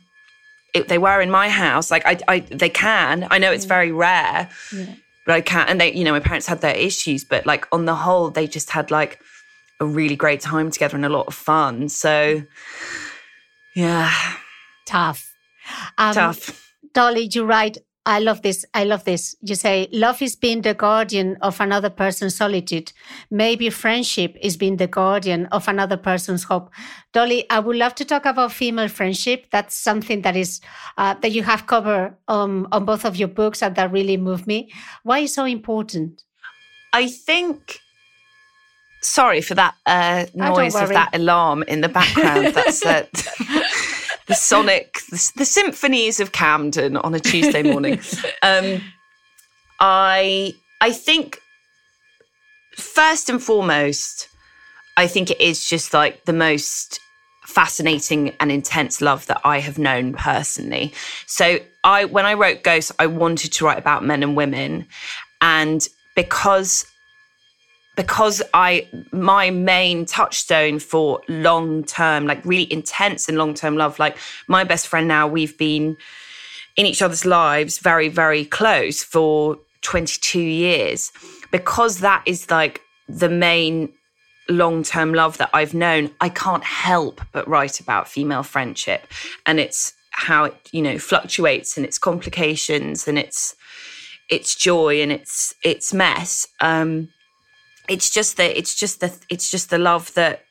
if 0.74 0.88
they 0.88 0.98
were 0.98 1.20
in 1.20 1.30
my 1.30 1.48
house, 1.48 1.90
like 1.90 2.04
I, 2.04 2.18
I 2.26 2.40
they 2.40 2.68
can. 2.68 3.28
I 3.30 3.38
know 3.38 3.52
it's 3.52 3.64
mm. 3.64 3.68
very 3.68 3.92
rare, 3.92 4.50
yeah. 4.72 4.86
but 5.24 5.36
I 5.36 5.40
can't. 5.40 5.70
And 5.70 5.80
they, 5.80 5.92
you 5.92 6.02
know, 6.02 6.12
my 6.12 6.20
parents 6.20 6.48
had 6.48 6.60
their 6.60 6.74
issues, 6.74 7.22
but 7.24 7.46
like 7.46 7.68
on 7.70 7.84
the 7.84 7.94
whole, 7.94 8.30
they 8.30 8.48
just 8.48 8.70
had 8.70 8.90
like 8.90 9.20
a 9.78 9.86
really 9.86 10.16
great 10.16 10.40
time 10.40 10.70
together 10.72 10.96
and 10.96 11.06
a 11.06 11.08
lot 11.08 11.28
of 11.28 11.34
fun. 11.34 11.88
So, 11.88 12.42
yeah, 13.74 14.12
tough. 14.86 15.33
Um, 15.98 16.14
Tough. 16.14 16.72
Dolly, 16.92 17.28
you 17.32 17.44
write, 17.44 17.78
I 18.06 18.18
love 18.20 18.42
this. 18.42 18.66
I 18.74 18.84
love 18.84 19.04
this. 19.04 19.34
You 19.40 19.54
say, 19.54 19.88
love 19.90 20.20
is 20.20 20.36
being 20.36 20.60
the 20.60 20.74
guardian 20.74 21.38
of 21.40 21.58
another 21.58 21.88
person's 21.88 22.36
solitude. 22.36 22.92
Maybe 23.30 23.70
friendship 23.70 24.36
is 24.42 24.58
being 24.58 24.76
the 24.76 24.86
guardian 24.86 25.46
of 25.46 25.68
another 25.68 25.96
person's 25.96 26.44
hope. 26.44 26.70
Dolly, 27.12 27.48
I 27.48 27.60
would 27.60 27.76
love 27.76 27.94
to 27.96 28.04
talk 28.04 28.26
about 28.26 28.52
female 28.52 28.88
friendship. 28.88 29.46
That's 29.50 29.74
something 29.74 30.20
that 30.20 30.36
is, 30.36 30.60
uh, 30.98 31.14
that 31.14 31.32
you 31.32 31.42
have 31.44 31.66
covered 31.66 32.16
um, 32.28 32.68
on 32.72 32.84
both 32.84 33.06
of 33.06 33.16
your 33.16 33.28
books 33.28 33.62
and 33.62 33.74
that 33.76 33.90
really 33.90 34.18
moved 34.18 34.46
me. 34.46 34.70
Why 35.02 35.20
is 35.20 35.32
so 35.32 35.46
important? 35.46 36.24
I 36.92 37.08
think 37.08 37.80
sorry 39.00 39.40
for 39.40 39.54
that 39.54 39.74
uh, 39.86 40.26
oh, 40.34 40.54
noise 40.54 40.74
of 40.74 40.88
that 40.90 41.10
alarm 41.14 41.62
in 41.68 41.80
the 41.80 41.88
background. 41.88 42.54
That's 42.54 42.84
uh, 42.86 43.06
the 44.26 44.34
sonic, 44.34 45.00
the, 45.10 45.32
the, 45.36 45.44
symphonies 45.44 46.20
of 46.20 46.32
Camden 46.32 46.96
on 46.96 47.14
a 47.14 47.20
Tuesday 47.20 47.62
morning. 47.62 48.00
Um, 48.42 48.80
I 49.80 50.54
I 50.80 50.92
think 50.92 51.40
first 52.76 53.28
and 53.28 53.42
foremost, 53.42 54.28
I 54.96 55.06
think 55.06 55.30
it 55.30 55.40
is 55.40 55.64
just 55.64 55.94
like 55.94 56.24
the 56.24 56.32
most 56.32 57.00
fascinating 57.42 58.34
and 58.40 58.50
intense 58.50 59.00
love 59.00 59.26
that 59.26 59.40
I 59.44 59.60
have 59.60 59.78
known 59.78 60.12
personally. 60.14 60.92
So 61.26 61.58
I 61.84 62.04
when 62.06 62.26
I 62.26 62.34
wrote 62.34 62.62
Ghosts, 62.62 62.92
I 62.98 63.06
wanted 63.06 63.52
to 63.54 63.64
write 63.64 63.78
about 63.78 64.04
men 64.04 64.22
and 64.22 64.36
women. 64.36 64.86
And 65.40 65.86
because 66.14 66.86
because 67.96 68.42
I 68.52 68.88
my 69.12 69.50
main 69.50 70.06
touchstone 70.06 70.78
for 70.78 71.20
long 71.28 71.84
term, 71.84 72.26
like 72.26 72.44
really 72.44 72.72
intense 72.72 73.28
and 73.28 73.38
long 73.38 73.54
term 73.54 73.76
love, 73.76 73.98
like 73.98 74.16
my 74.48 74.64
best 74.64 74.88
friend 74.88 75.06
now, 75.06 75.26
we've 75.26 75.56
been 75.56 75.96
in 76.76 76.86
each 76.86 77.02
other's 77.02 77.24
lives 77.24 77.78
very, 77.78 78.08
very 78.08 78.44
close 78.44 79.02
for 79.02 79.58
22 79.82 80.40
years. 80.40 81.12
Because 81.50 82.00
that 82.00 82.22
is 82.26 82.50
like 82.50 82.80
the 83.08 83.28
main 83.28 83.92
long 84.48 84.82
term 84.82 85.14
love 85.14 85.38
that 85.38 85.50
I've 85.54 85.74
known, 85.74 86.10
I 86.20 86.28
can't 86.28 86.64
help 86.64 87.20
but 87.32 87.46
write 87.46 87.80
about 87.80 88.08
female 88.08 88.42
friendship. 88.42 89.06
And 89.46 89.60
it's 89.60 89.92
how 90.10 90.44
it, 90.44 90.56
you 90.72 90.82
know, 90.82 90.98
fluctuates 90.98 91.76
and 91.76 91.86
its 91.86 91.98
complications 91.98 93.06
and 93.06 93.18
its 93.18 93.54
its 94.30 94.54
joy 94.54 95.00
and 95.02 95.12
its 95.12 95.54
its 95.62 95.92
mess. 95.92 96.48
Um 96.60 97.10
it's 97.88 98.10
just 98.10 98.36
that 98.36 98.56
it's 98.56 98.74
just 98.74 99.00
the 99.00 99.12
it's 99.28 99.50
just 99.50 99.70
the 99.70 99.78
love 99.78 100.12
that 100.14 100.44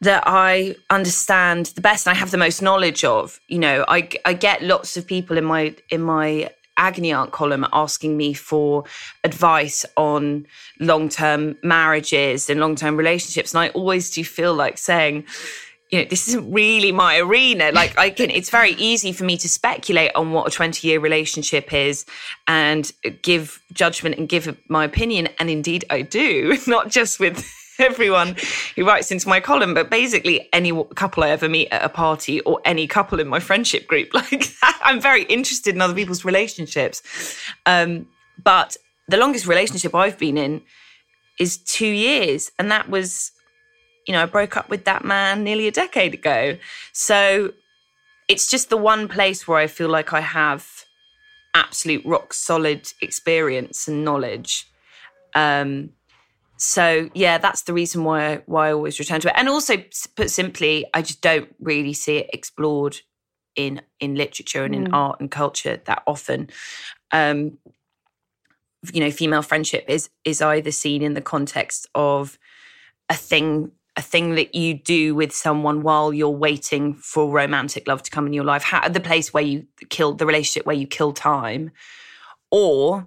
that 0.00 0.22
I 0.26 0.76
understand 0.90 1.66
the 1.66 1.80
best 1.80 2.06
and 2.06 2.14
I 2.14 2.18
have 2.18 2.30
the 2.30 2.36
most 2.36 2.60
knowledge 2.60 3.04
of. 3.04 3.40
You 3.48 3.58
know, 3.58 3.84
I 3.88 4.08
I 4.24 4.34
get 4.34 4.62
lots 4.62 4.96
of 4.96 5.06
people 5.06 5.38
in 5.38 5.44
my 5.44 5.74
in 5.90 6.02
my 6.02 6.50
agony 6.76 7.12
aunt 7.12 7.30
column 7.30 7.66
asking 7.72 8.16
me 8.16 8.34
for 8.34 8.84
advice 9.22 9.86
on 9.96 10.46
long-term 10.80 11.56
marriages 11.62 12.50
and 12.50 12.58
long-term 12.58 12.96
relationships 12.96 13.54
and 13.54 13.60
i 13.60 13.68
always 13.68 14.10
do 14.10 14.24
feel 14.24 14.52
like 14.52 14.76
saying 14.76 15.24
you 15.90 15.98
know 15.98 16.04
this 16.08 16.28
isn't 16.28 16.50
really 16.52 16.92
my 16.92 17.18
arena 17.18 17.70
like 17.72 17.96
i 17.98 18.10
can 18.10 18.30
it's 18.30 18.50
very 18.50 18.72
easy 18.72 19.12
for 19.12 19.24
me 19.24 19.36
to 19.36 19.48
speculate 19.48 20.10
on 20.14 20.32
what 20.32 20.46
a 20.46 20.50
20 20.50 20.86
year 20.86 20.98
relationship 20.98 21.72
is 21.72 22.06
and 22.48 22.92
give 23.22 23.62
judgment 23.72 24.16
and 24.16 24.28
give 24.28 24.56
my 24.68 24.84
opinion 24.84 25.28
and 25.38 25.50
indeed 25.50 25.84
i 25.90 26.00
do 26.00 26.56
not 26.66 26.88
just 26.88 27.20
with 27.20 27.46
everyone 27.78 28.36
who 28.76 28.86
writes 28.86 29.10
into 29.10 29.28
my 29.28 29.40
column, 29.40 29.74
but 29.74 29.90
basically 29.90 30.48
any 30.52 30.72
couple 30.94 31.24
I 31.24 31.30
ever 31.30 31.48
meet 31.48 31.68
at 31.70 31.84
a 31.84 31.88
party 31.88 32.40
or 32.40 32.60
any 32.64 32.86
couple 32.86 33.20
in 33.20 33.28
my 33.28 33.40
friendship 33.40 33.86
group. 33.86 34.10
Like 34.14 34.54
I'm 34.82 35.00
very 35.00 35.24
interested 35.24 35.74
in 35.74 35.80
other 35.80 35.94
people's 35.94 36.24
relationships. 36.24 37.02
Um, 37.66 38.06
but 38.42 38.76
the 39.08 39.16
longest 39.16 39.46
relationship 39.46 39.94
I've 39.94 40.18
been 40.18 40.38
in 40.38 40.62
is 41.38 41.58
two 41.58 41.86
years. 41.86 42.50
And 42.58 42.70
that 42.70 42.88
was, 42.88 43.32
you 44.06 44.12
know, 44.12 44.22
I 44.22 44.26
broke 44.26 44.56
up 44.56 44.68
with 44.68 44.84
that 44.84 45.04
man 45.04 45.44
nearly 45.44 45.66
a 45.66 45.72
decade 45.72 46.14
ago. 46.14 46.56
So 46.92 47.52
it's 48.28 48.48
just 48.50 48.70
the 48.70 48.76
one 48.76 49.08
place 49.08 49.46
where 49.48 49.58
I 49.58 49.66
feel 49.66 49.88
like 49.88 50.12
I 50.12 50.20
have 50.20 50.84
absolute 51.54 52.04
rock 52.04 52.32
solid 52.34 52.92
experience 53.00 53.88
and 53.88 54.04
knowledge. 54.04 54.68
Um, 55.34 55.90
so 56.56 57.10
yeah, 57.14 57.38
that's 57.38 57.62
the 57.62 57.72
reason 57.72 58.04
why 58.04 58.42
why 58.46 58.68
I 58.68 58.72
always 58.72 58.98
return 58.98 59.20
to 59.22 59.28
it. 59.28 59.34
And 59.36 59.48
also, 59.48 59.82
put 60.16 60.30
simply, 60.30 60.86
I 60.94 61.02
just 61.02 61.20
don't 61.20 61.54
really 61.60 61.92
see 61.92 62.18
it 62.18 62.30
explored 62.32 62.98
in 63.56 63.82
in 64.00 64.14
literature 64.14 64.64
and 64.64 64.74
in 64.74 64.86
mm. 64.86 64.94
art 64.94 65.20
and 65.20 65.30
culture 65.30 65.80
that 65.84 66.02
often. 66.06 66.50
Um, 67.10 67.58
you 68.92 69.00
know, 69.00 69.10
female 69.10 69.42
friendship 69.42 69.84
is 69.88 70.10
is 70.24 70.40
either 70.42 70.70
seen 70.70 71.02
in 71.02 71.14
the 71.14 71.20
context 71.20 71.86
of 71.94 72.38
a 73.08 73.14
thing 73.14 73.72
a 73.96 74.02
thing 74.02 74.34
that 74.34 74.54
you 74.54 74.74
do 74.74 75.14
with 75.14 75.32
someone 75.32 75.82
while 75.82 76.12
you're 76.12 76.28
waiting 76.28 76.94
for 76.94 77.30
romantic 77.30 77.86
love 77.86 78.02
to 78.02 78.10
come 78.10 78.26
in 78.26 78.32
your 78.32 78.44
life, 78.44 78.62
How, 78.62 78.88
the 78.88 79.00
place 79.00 79.32
where 79.32 79.44
you 79.44 79.66
kill 79.88 80.14
the 80.14 80.26
relationship 80.26 80.66
where 80.66 80.76
you 80.76 80.86
kill 80.86 81.12
time, 81.12 81.70
or 82.50 83.06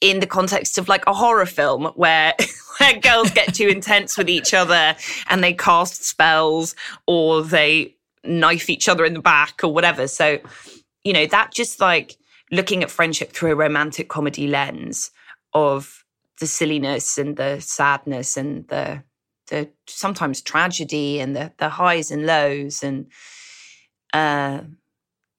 in 0.00 0.20
the 0.20 0.26
context 0.26 0.78
of 0.78 0.88
like 0.88 1.04
a 1.06 1.12
horror 1.12 1.46
film 1.46 1.86
where 1.94 2.34
where 2.78 2.98
girls 3.00 3.30
get 3.30 3.54
too 3.54 3.68
intense 3.68 4.16
with 4.16 4.28
each 4.28 4.54
other 4.54 4.94
and 5.28 5.42
they 5.42 5.52
cast 5.52 6.04
spells 6.04 6.74
or 7.06 7.42
they 7.42 7.94
knife 8.24 8.70
each 8.70 8.88
other 8.88 9.04
in 9.04 9.14
the 9.14 9.20
back 9.20 9.62
or 9.64 9.72
whatever. 9.72 10.06
So, 10.06 10.38
you 11.02 11.12
know, 11.12 11.26
that 11.26 11.52
just 11.52 11.80
like 11.80 12.16
looking 12.50 12.82
at 12.82 12.90
friendship 12.90 13.32
through 13.32 13.52
a 13.52 13.56
romantic 13.56 14.08
comedy 14.08 14.46
lens 14.46 15.10
of 15.52 16.04
the 16.40 16.46
silliness 16.46 17.18
and 17.18 17.36
the 17.36 17.60
sadness 17.60 18.36
and 18.36 18.66
the 18.68 19.02
the 19.48 19.68
sometimes 19.86 20.42
tragedy 20.42 21.20
and 21.20 21.34
the 21.34 21.52
the 21.58 21.68
highs 21.68 22.10
and 22.10 22.26
lows 22.26 22.82
and 22.82 23.06
uh 24.12 24.60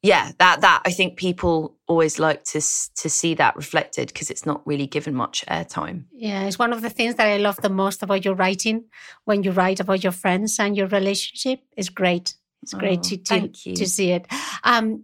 yeah, 0.02 0.32
that 0.38 0.62
that 0.62 0.82
I 0.86 0.91
think 0.91 1.18
people 1.18 1.76
always 1.86 2.20
like 2.20 2.43
to 2.45 2.62
to 2.62 3.10
see 3.10 3.34
that 3.34 3.56
reflected 3.58 4.08
because 4.08 4.30
it's 4.30 4.45
not 4.45 4.66
really 4.66 4.88
given 4.88 5.14
much 5.14 5.45
airtime. 5.47 6.06
Yeah, 6.14 6.45
it's 6.45 6.58
one 6.58 6.72
of 6.72 6.82
the 6.82 6.89
things 6.89 7.16
that 7.16 7.28
I 7.28 7.38
love 7.38 7.58
the 7.58 7.70
most 7.70 8.02
about 8.02 8.24
your 8.24 8.36
writing. 8.36 8.86
When 9.26 9.43
you 9.43 9.52
write 9.52 9.82
about 9.82 10.04
your 10.04 10.14
friends 10.14 10.58
and 10.58 10.78
your 10.78 10.88
relationship, 10.88 11.62
it's 11.76 11.89
great. 11.89 12.36
It's 12.62 12.74
great 12.74 13.00
oh, 13.00 13.10
to 13.10 13.18
to, 13.18 13.47
to 13.50 13.86
see 13.86 14.12
it. 14.12 14.26
Um, 14.64 15.04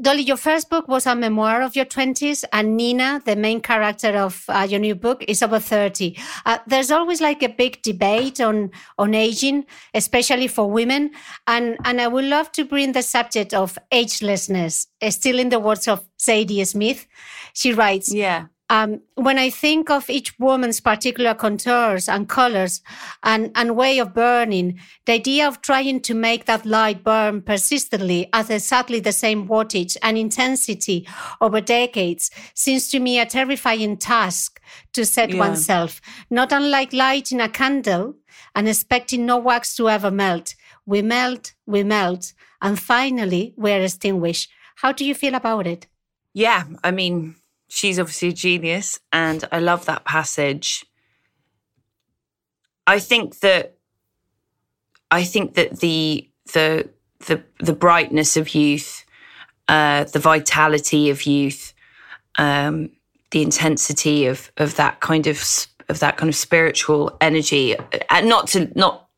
Dolly, 0.00 0.22
your 0.22 0.38
first 0.38 0.70
book 0.70 0.88
was 0.88 1.06
a 1.06 1.14
memoir 1.14 1.60
of 1.60 1.76
your 1.76 1.84
20s, 1.84 2.44
and 2.52 2.76
Nina, 2.78 3.20
the 3.26 3.36
main 3.36 3.60
character 3.60 4.16
of 4.16 4.42
uh, 4.48 4.66
your 4.68 4.80
new 4.80 4.94
book, 4.94 5.22
is 5.28 5.42
over 5.42 5.60
30. 5.60 6.16
Uh, 6.46 6.58
there's 6.66 6.90
always 6.90 7.20
like 7.20 7.42
a 7.42 7.48
big 7.48 7.82
debate 7.82 8.40
on, 8.40 8.70
on 8.98 9.14
aging, 9.14 9.66
especially 9.92 10.48
for 10.48 10.70
women. 10.70 11.10
And, 11.46 11.76
and 11.84 12.00
I 12.00 12.08
would 12.08 12.24
love 12.24 12.50
to 12.52 12.64
bring 12.64 12.92
the 12.92 13.02
subject 13.02 13.52
of 13.52 13.78
agelessness, 13.92 14.86
uh, 15.02 15.10
still 15.10 15.38
in 15.38 15.50
the 15.50 15.60
words 15.60 15.86
of 15.86 16.08
Zadie 16.18 16.66
Smith. 16.66 17.06
She 17.52 17.74
writes, 17.74 18.12
Yeah. 18.12 18.46
Um, 18.72 19.02
when 19.16 19.36
I 19.36 19.50
think 19.50 19.90
of 19.90 20.08
each 20.08 20.38
woman's 20.38 20.80
particular 20.80 21.34
contours 21.34 22.08
and 22.08 22.26
colors 22.26 22.80
and, 23.22 23.50
and 23.54 23.76
way 23.76 23.98
of 23.98 24.14
burning, 24.14 24.80
the 25.04 25.12
idea 25.12 25.46
of 25.46 25.60
trying 25.60 26.00
to 26.00 26.14
make 26.14 26.46
that 26.46 26.64
light 26.64 27.04
burn 27.04 27.42
persistently 27.42 28.30
at 28.32 28.48
exactly 28.48 28.98
the 28.98 29.12
same 29.12 29.46
wattage 29.46 29.98
and 30.02 30.16
intensity 30.16 31.06
over 31.42 31.60
decades 31.60 32.30
seems 32.54 32.88
to 32.88 32.98
me 32.98 33.20
a 33.20 33.26
terrifying 33.26 33.98
task 33.98 34.58
to 34.94 35.04
set 35.04 35.32
yeah. 35.32 35.38
oneself. 35.38 36.00
Not 36.30 36.50
unlike 36.50 36.94
lighting 36.94 37.42
a 37.42 37.50
candle 37.50 38.14
and 38.54 38.66
expecting 38.66 39.26
no 39.26 39.36
wax 39.36 39.76
to 39.76 39.90
ever 39.90 40.10
melt. 40.10 40.54
We 40.86 41.02
melt, 41.02 41.52
we 41.66 41.84
melt, 41.84 42.32
and 42.62 42.80
finally 42.80 43.52
we're 43.58 43.82
extinguished. 43.82 44.50
How 44.76 44.92
do 44.92 45.04
you 45.04 45.14
feel 45.14 45.34
about 45.34 45.66
it? 45.66 45.88
Yeah, 46.32 46.64
I 46.82 46.90
mean, 46.90 47.36
she's 47.72 47.98
obviously 47.98 48.28
a 48.28 48.32
genius, 48.32 49.00
and 49.12 49.44
I 49.50 49.58
love 49.58 49.86
that 49.86 50.04
passage. 50.04 50.84
I 52.86 52.98
think 52.98 53.40
that 53.40 53.78
I 55.10 55.24
think 55.24 55.54
that 55.54 55.80
the 55.80 56.28
the 56.52 56.90
the 57.26 57.42
the 57.60 57.72
brightness 57.72 58.36
of 58.36 58.54
youth, 58.54 59.04
uh, 59.68 60.04
the 60.04 60.18
vitality 60.18 61.08
of 61.08 61.24
youth, 61.24 61.72
um, 62.36 62.90
the 63.30 63.42
intensity 63.42 64.26
of 64.26 64.52
of 64.58 64.76
that 64.76 65.00
kind 65.00 65.26
of 65.26 65.42
of 65.88 65.98
that 66.00 66.18
kind 66.18 66.28
of 66.28 66.36
spiritual 66.36 67.16
energy, 67.22 67.74
and 68.10 68.28
not 68.28 68.48
to 68.48 68.70
not 68.78 69.08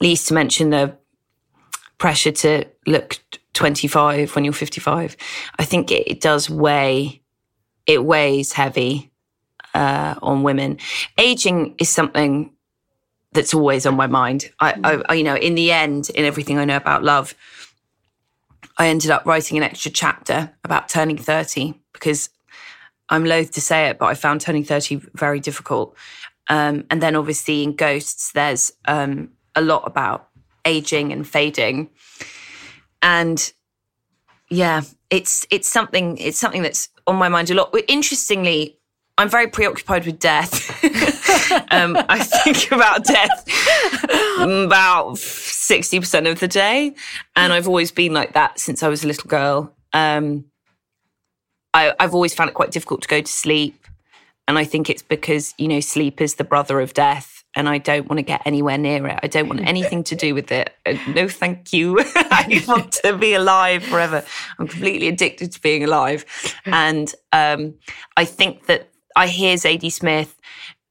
least 0.00 0.28
to 0.28 0.34
mention 0.34 0.68
the 0.68 0.94
pressure 1.96 2.32
to 2.32 2.66
look 2.86 3.18
25 3.54 4.34
when 4.34 4.44
you're 4.44 4.52
55. 4.52 5.16
I 5.58 5.64
think 5.64 5.90
it, 5.90 6.06
it 6.06 6.20
does 6.20 6.50
weigh 6.50 7.22
it 7.86 8.04
weighs 8.04 8.52
heavy 8.52 9.10
uh, 9.74 10.14
on 10.22 10.42
women. 10.42 10.78
Aging 11.18 11.74
is 11.78 11.88
something 11.88 12.52
that's 13.32 13.54
always 13.54 13.86
on 13.86 13.96
my 13.96 14.06
mind. 14.06 14.50
I, 14.60 14.74
I, 14.82 15.02
I, 15.08 15.14
you 15.14 15.24
know, 15.24 15.36
in 15.36 15.54
the 15.54 15.70
end, 15.72 16.10
in 16.10 16.24
everything 16.24 16.58
I 16.58 16.64
know 16.64 16.76
about 16.76 17.04
love, 17.04 17.34
I 18.78 18.88
ended 18.88 19.10
up 19.10 19.24
writing 19.26 19.56
an 19.56 19.62
extra 19.62 19.90
chapter 19.90 20.52
about 20.64 20.88
turning 20.88 21.16
30 21.18 21.74
because 21.92 22.30
I'm 23.08 23.24
loath 23.24 23.52
to 23.52 23.60
say 23.60 23.88
it, 23.88 23.98
but 23.98 24.06
I 24.06 24.14
found 24.14 24.40
turning 24.40 24.64
30 24.64 25.00
very 25.14 25.40
difficult. 25.40 25.96
Um, 26.48 26.84
and 26.90 27.02
then 27.02 27.16
obviously 27.16 27.62
in 27.62 27.74
Ghosts, 27.74 28.32
there's 28.32 28.72
um, 28.86 29.30
a 29.54 29.62
lot 29.62 29.84
about 29.86 30.28
aging 30.64 31.12
and 31.12 31.26
fading. 31.26 31.90
And 33.02 33.52
yeah, 34.48 34.82
it's 35.10 35.46
it's 35.50 35.68
something 35.68 36.18
it's 36.18 36.38
something 36.38 36.62
that's 36.62 36.88
on 37.06 37.16
my 37.16 37.28
mind 37.28 37.50
a 37.50 37.54
lot. 37.54 37.74
Interestingly, 37.88 38.78
I'm 39.18 39.28
very 39.28 39.48
preoccupied 39.48 40.04
with 40.04 40.18
death. 40.18 40.70
um, 41.70 41.96
I 42.08 42.18
think 42.22 42.70
about 42.70 43.04
death 43.04 43.46
about 44.40 45.14
60% 45.14 46.30
of 46.30 46.40
the 46.40 46.48
day. 46.48 46.94
And 47.34 47.52
I've 47.52 47.68
always 47.68 47.90
been 47.90 48.12
like 48.12 48.34
that 48.34 48.58
since 48.58 48.82
I 48.82 48.88
was 48.88 49.04
a 49.04 49.06
little 49.06 49.28
girl. 49.28 49.74
Um, 49.92 50.46
I, 51.72 51.94
I've 51.98 52.14
always 52.14 52.34
found 52.34 52.50
it 52.50 52.54
quite 52.54 52.70
difficult 52.70 53.02
to 53.02 53.08
go 53.08 53.20
to 53.20 53.32
sleep. 53.32 53.86
And 54.48 54.58
I 54.58 54.64
think 54.64 54.88
it's 54.88 55.02
because, 55.02 55.54
you 55.58 55.68
know, 55.68 55.80
sleep 55.80 56.20
is 56.20 56.34
the 56.34 56.44
brother 56.44 56.80
of 56.80 56.94
death 56.94 57.35
and 57.56 57.68
I 57.68 57.78
don't 57.78 58.08
want 58.08 58.18
to 58.18 58.22
get 58.22 58.42
anywhere 58.44 58.76
near 58.76 59.06
it. 59.06 59.18
I 59.22 59.26
don't 59.26 59.48
want 59.48 59.60
anything 59.66 60.04
to 60.04 60.14
do 60.14 60.34
with 60.34 60.52
it. 60.52 60.74
Uh, 60.84 60.94
no, 61.14 61.26
thank 61.26 61.72
you. 61.72 61.98
I 62.14 62.62
want 62.68 62.92
to 63.04 63.16
be 63.16 63.34
alive 63.34 63.82
forever. 63.82 64.22
I'm 64.58 64.68
completely 64.68 65.08
addicted 65.08 65.50
to 65.52 65.60
being 65.60 65.82
alive. 65.82 66.24
And 66.66 67.12
um, 67.32 67.74
I 68.16 68.26
think 68.26 68.66
that 68.66 68.90
I 69.16 69.26
hear 69.26 69.56
Zadie 69.56 69.90
Smith 69.90 70.38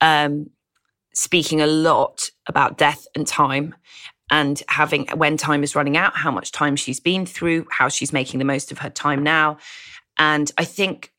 um, 0.01 0.49
speaking 1.13 1.61
a 1.61 1.67
lot 1.67 2.29
about 2.47 2.77
death 2.77 3.07
and 3.15 3.25
time 3.27 3.75
and 4.31 4.61
having 4.67 5.07
when 5.15 5.37
time 5.37 5.63
is 5.63 5.75
running 5.75 5.95
out, 5.95 6.17
how 6.17 6.31
much 6.31 6.51
time 6.51 6.75
she's 6.75 6.99
been 6.99 7.27
through, 7.27 7.67
how 7.69 7.87
she's 7.87 8.11
making 8.11 8.39
the 8.39 8.45
most 8.45 8.71
of 8.71 8.79
her 8.79 8.89
time 8.89 9.21
now. 9.21 9.57
And 10.17 10.51
I 10.57 10.65
think 10.65 11.11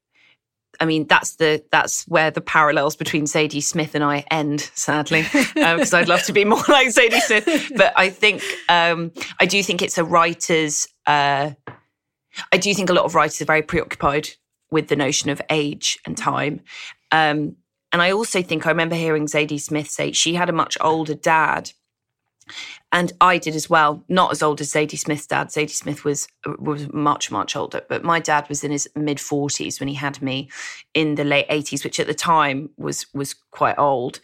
I 0.80 0.84
mean, 0.84 1.06
that's 1.06 1.36
the 1.36 1.64
that's 1.70 2.06
where 2.08 2.30
the 2.30 2.40
parallels 2.40 2.96
between 2.96 3.24
Zadie 3.24 3.62
Smith 3.62 3.94
and 3.94 4.04
I 4.04 4.24
end, 4.30 4.70
sadly, 4.74 5.22
because 5.22 5.92
um, 5.94 5.98
I'd 6.00 6.08
love 6.08 6.22
to 6.24 6.32
be 6.32 6.44
more 6.44 6.62
like 6.68 6.88
Zadie 6.88 7.20
Smith. 7.20 7.72
But 7.76 7.92
I 7.96 8.10
think 8.10 8.42
um, 8.68 9.12
I 9.40 9.46
do 9.46 9.62
think 9.62 9.82
it's 9.82 9.98
a 9.98 10.04
writer's. 10.04 10.88
Uh, 11.06 11.50
I 12.52 12.56
do 12.58 12.74
think 12.74 12.90
a 12.90 12.92
lot 12.92 13.04
of 13.04 13.14
writers 13.14 13.40
are 13.40 13.46
very 13.46 13.62
preoccupied 13.62 14.28
with 14.70 14.88
the 14.88 14.96
notion 14.96 15.30
of 15.30 15.40
age 15.50 15.98
and 16.04 16.16
time. 16.16 16.60
Um, 17.12 17.56
and 17.92 18.02
I 18.02 18.12
also 18.12 18.42
think 18.42 18.66
I 18.66 18.70
remember 18.70 18.94
hearing 18.94 19.26
Zadie 19.26 19.60
Smith 19.60 19.88
say 19.88 20.12
she 20.12 20.34
had 20.34 20.50
a 20.50 20.52
much 20.52 20.76
older 20.80 21.14
dad. 21.14 21.72
And 22.92 23.12
I 23.20 23.38
did 23.38 23.54
as 23.54 23.68
well. 23.68 24.04
Not 24.08 24.32
as 24.32 24.42
old 24.42 24.60
as 24.60 24.72
Zadie 24.72 24.98
Smith's 24.98 25.26
dad. 25.26 25.48
Zadie 25.48 25.70
Smith 25.70 26.04
was 26.04 26.28
was 26.58 26.92
much 26.92 27.30
much 27.30 27.56
older, 27.56 27.82
but 27.88 28.04
my 28.04 28.20
dad 28.20 28.48
was 28.48 28.62
in 28.62 28.70
his 28.70 28.88
mid 28.94 29.20
forties 29.20 29.80
when 29.80 29.88
he 29.88 29.94
had 29.94 30.22
me 30.22 30.48
in 30.94 31.16
the 31.16 31.24
late 31.24 31.46
eighties, 31.48 31.84
which 31.84 31.98
at 31.98 32.06
the 32.06 32.14
time 32.14 32.70
was 32.76 33.06
was 33.12 33.34
quite 33.50 33.78
old. 33.78 34.20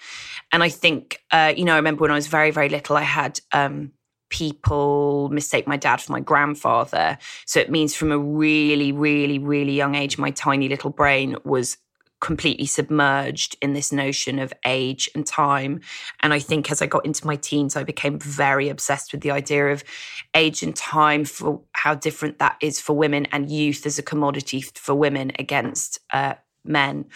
And 0.52 0.62
I 0.62 0.68
think 0.68 1.22
uh, 1.32 1.52
you 1.56 1.64
know 1.64 1.74
I 1.74 1.76
remember 1.76 2.02
when 2.02 2.10
I 2.10 2.16
was 2.16 2.28
very 2.28 2.50
very 2.50 2.68
little, 2.68 2.96
I 2.96 3.02
had. 3.02 3.40
Um, 3.52 3.92
people 4.30 5.28
mistake 5.28 5.66
my 5.66 5.76
dad 5.76 6.00
for 6.00 6.10
my 6.10 6.20
grandfather. 6.20 7.18
So 7.44 7.60
it 7.60 7.70
means 7.70 7.94
from 7.94 8.10
a 8.10 8.16
really, 8.18 8.90
really, 8.90 9.38
really 9.38 9.72
young 9.72 9.94
age, 9.94 10.16
my 10.16 10.30
tiny 10.30 10.70
little 10.70 10.88
brain 10.88 11.36
was 11.44 11.76
completely 12.22 12.64
submerged 12.64 13.56
in 13.60 13.74
this 13.74 13.92
notion 13.92 14.38
of 14.38 14.54
age 14.64 15.10
and 15.14 15.26
time. 15.26 15.80
And 16.20 16.32
I 16.32 16.38
think 16.38 16.70
as 16.70 16.80
I 16.80 16.86
got 16.86 17.04
into 17.04 17.26
my 17.26 17.36
teens, 17.36 17.76
I 17.76 17.82
became 17.82 18.18
very 18.18 18.68
obsessed 18.68 19.12
with 19.12 19.22
the 19.22 19.32
idea 19.32 19.72
of 19.72 19.84
age 20.32 20.62
and 20.62 20.74
time 20.74 21.24
for 21.24 21.60
how 21.72 21.94
different 21.96 22.38
that 22.38 22.56
is 22.62 22.80
for 22.80 22.96
women 22.96 23.26
and 23.32 23.50
youth 23.50 23.84
as 23.84 23.98
a 23.98 24.02
commodity 24.02 24.62
for 24.62 24.94
women 24.94 25.32
against 25.38 25.98
uh, 26.12 26.34
men. 26.64 27.06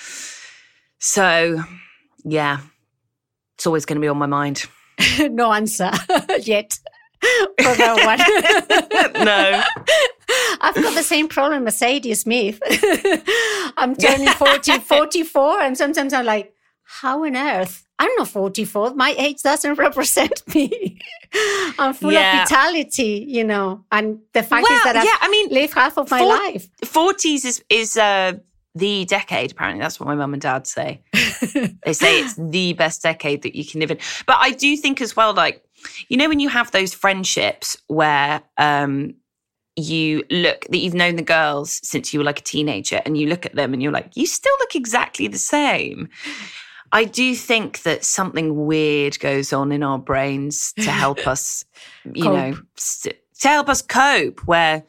So, 0.98 1.62
yeah, 2.24 2.59
it's 3.54 3.66
always 3.66 3.86
going 3.86 3.96
to 3.96 4.04
be 4.04 4.09
on 4.09 4.18
my 4.18 4.26
mind. 4.26 4.64
no 5.20 5.52
answer 5.52 5.92
yet 6.42 6.78
for 7.22 7.74
that 7.76 7.96
one. 9.14 9.24
no. 9.24 9.62
I've 10.61 10.74
got 10.74 10.94
the 10.94 11.02
same 11.02 11.28
problem 11.28 11.66
as 11.66 11.80
Zadie 11.80 12.16
Smith. 12.16 12.61
I'm 13.76 13.94
turning 13.96 14.28
40, 14.36 14.78
44, 14.80 15.61
and 15.61 15.76
sometimes 15.76 16.12
I'm 16.12 16.24
like, 16.24 16.54
how 16.84 17.24
on 17.24 17.36
earth? 17.36 17.86
I'm 17.98 18.11
not 18.16 18.28
44. 18.28 18.94
My 18.94 19.14
age 19.18 19.42
doesn't 19.42 19.74
represent 19.78 20.42
me. 20.54 21.00
I'm 21.78 21.94
full 21.94 22.12
yeah. 22.12 22.42
of 22.42 22.48
vitality, 22.48 23.24
you 23.28 23.44
know. 23.44 23.84
And 23.90 24.20
the 24.32 24.42
fact 24.42 24.62
well, 24.68 24.76
is 24.76 24.84
that 24.84 24.96
I've 24.96 25.04
yeah, 25.04 25.16
I 25.20 25.28
mean, 25.28 25.48
lived 25.48 25.74
half 25.74 25.98
of 25.98 26.11
my 26.11 26.18
for, 26.18 26.26
life. 26.26 26.68
40s 26.82 27.44
is, 27.44 27.64
is 27.70 27.96
uh, 27.96 28.34
the 28.74 29.04
decade, 29.07 29.52
apparently. 29.52 29.80
That's 29.80 29.98
what 29.98 30.07
my 30.07 30.14
mum 30.14 30.34
and 30.34 30.42
dad 30.42 30.66
say. 30.66 31.02
they 31.12 31.92
say 31.92 32.20
it's 32.20 32.34
the 32.34 32.74
best 32.74 33.02
decade 33.02 33.42
that 33.42 33.57
you 33.57 33.64
can 33.64 33.80
live 33.80 33.90
in. 33.90 33.98
But 34.26 34.36
I 34.40 34.50
do 34.50 34.76
think 34.76 35.00
as 35.00 35.16
well, 35.16 35.32
like, 35.32 35.64
you 36.09 36.16
know, 36.16 36.28
when 36.28 36.40
you 36.40 36.48
have 36.48 36.70
those 36.70 36.92
friendships 36.94 37.76
where 37.86 38.42
um, 38.59 39.14
you 39.77 40.24
look 40.31 40.66
that 40.70 40.79
you've 40.79 40.95
known 40.95 41.16
the 41.16 41.22
girls 41.22 41.81
since 41.87 42.12
you 42.12 42.20
were 42.20 42.24
like 42.24 42.41
a 42.41 42.43
teenager 42.43 43.03
and 43.05 43.18
you 43.18 43.27
look 43.29 43.45
at 43.45 43.55
them 43.55 43.72
and 43.74 43.83
you're 43.83 43.93
like, 43.93 44.16
you 44.16 44.27
still 44.27 44.55
look 44.61 44.74
exactly 44.74 45.29
the 45.29 45.39
same. 45.39 46.09
I 46.93 47.05
do 47.05 47.35
think 47.35 47.83
that 47.83 48.05
something 48.05 48.64
weird 48.66 49.18
goes 49.20 49.53
on 49.53 49.72
in 49.72 49.83
our 49.83 49.99
brains 49.99 50.72
to 50.74 50.91
help 50.91 51.27
us, 51.27 51.64
you 52.05 52.24
cope. 52.24 52.35
know, 52.35 52.59
st- 52.77 53.16
to 53.41 53.49
help 53.49 53.68
us 53.68 53.83
cope. 53.83 54.41
Where 54.47 54.83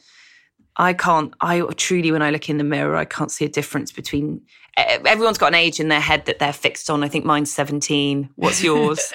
I 0.78 0.94
can't, 0.94 1.34
I 1.42 1.62
truly, 1.76 2.12
when 2.12 2.22
I 2.22 2.30
look 2.30 2.50
in 2.50 2.58
the 2.58 2.64
mirror, 2.64 2.96
I 2.96 3.06
can't 3.06 3.32
see 3.32 3.44
a 3.44 3.50
difference 3.50 3.92
between 3.92 4.42
everyone's 4.78 5.38
got 5.40 5.48
an 5.48 5.56
age 5.56 5.80
in 5.82 5.90
their 5.90 6.00
head 6.00 6.26
that 6.28 6.40
they're 6.40 6.54
fixed 6.54 6.90
on. 6.90 7.04
I 7.04 7.10
think 7.10 7.26
mine's 7.26 7.52
17. 7.52 8.30
What's 8.36 8.64
yours? 8.64 9.12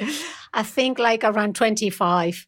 I 0.53 0.65
think 0.65 0.99
like 0.99 1.25
around 1.25 1.57
25. 1.57 2.47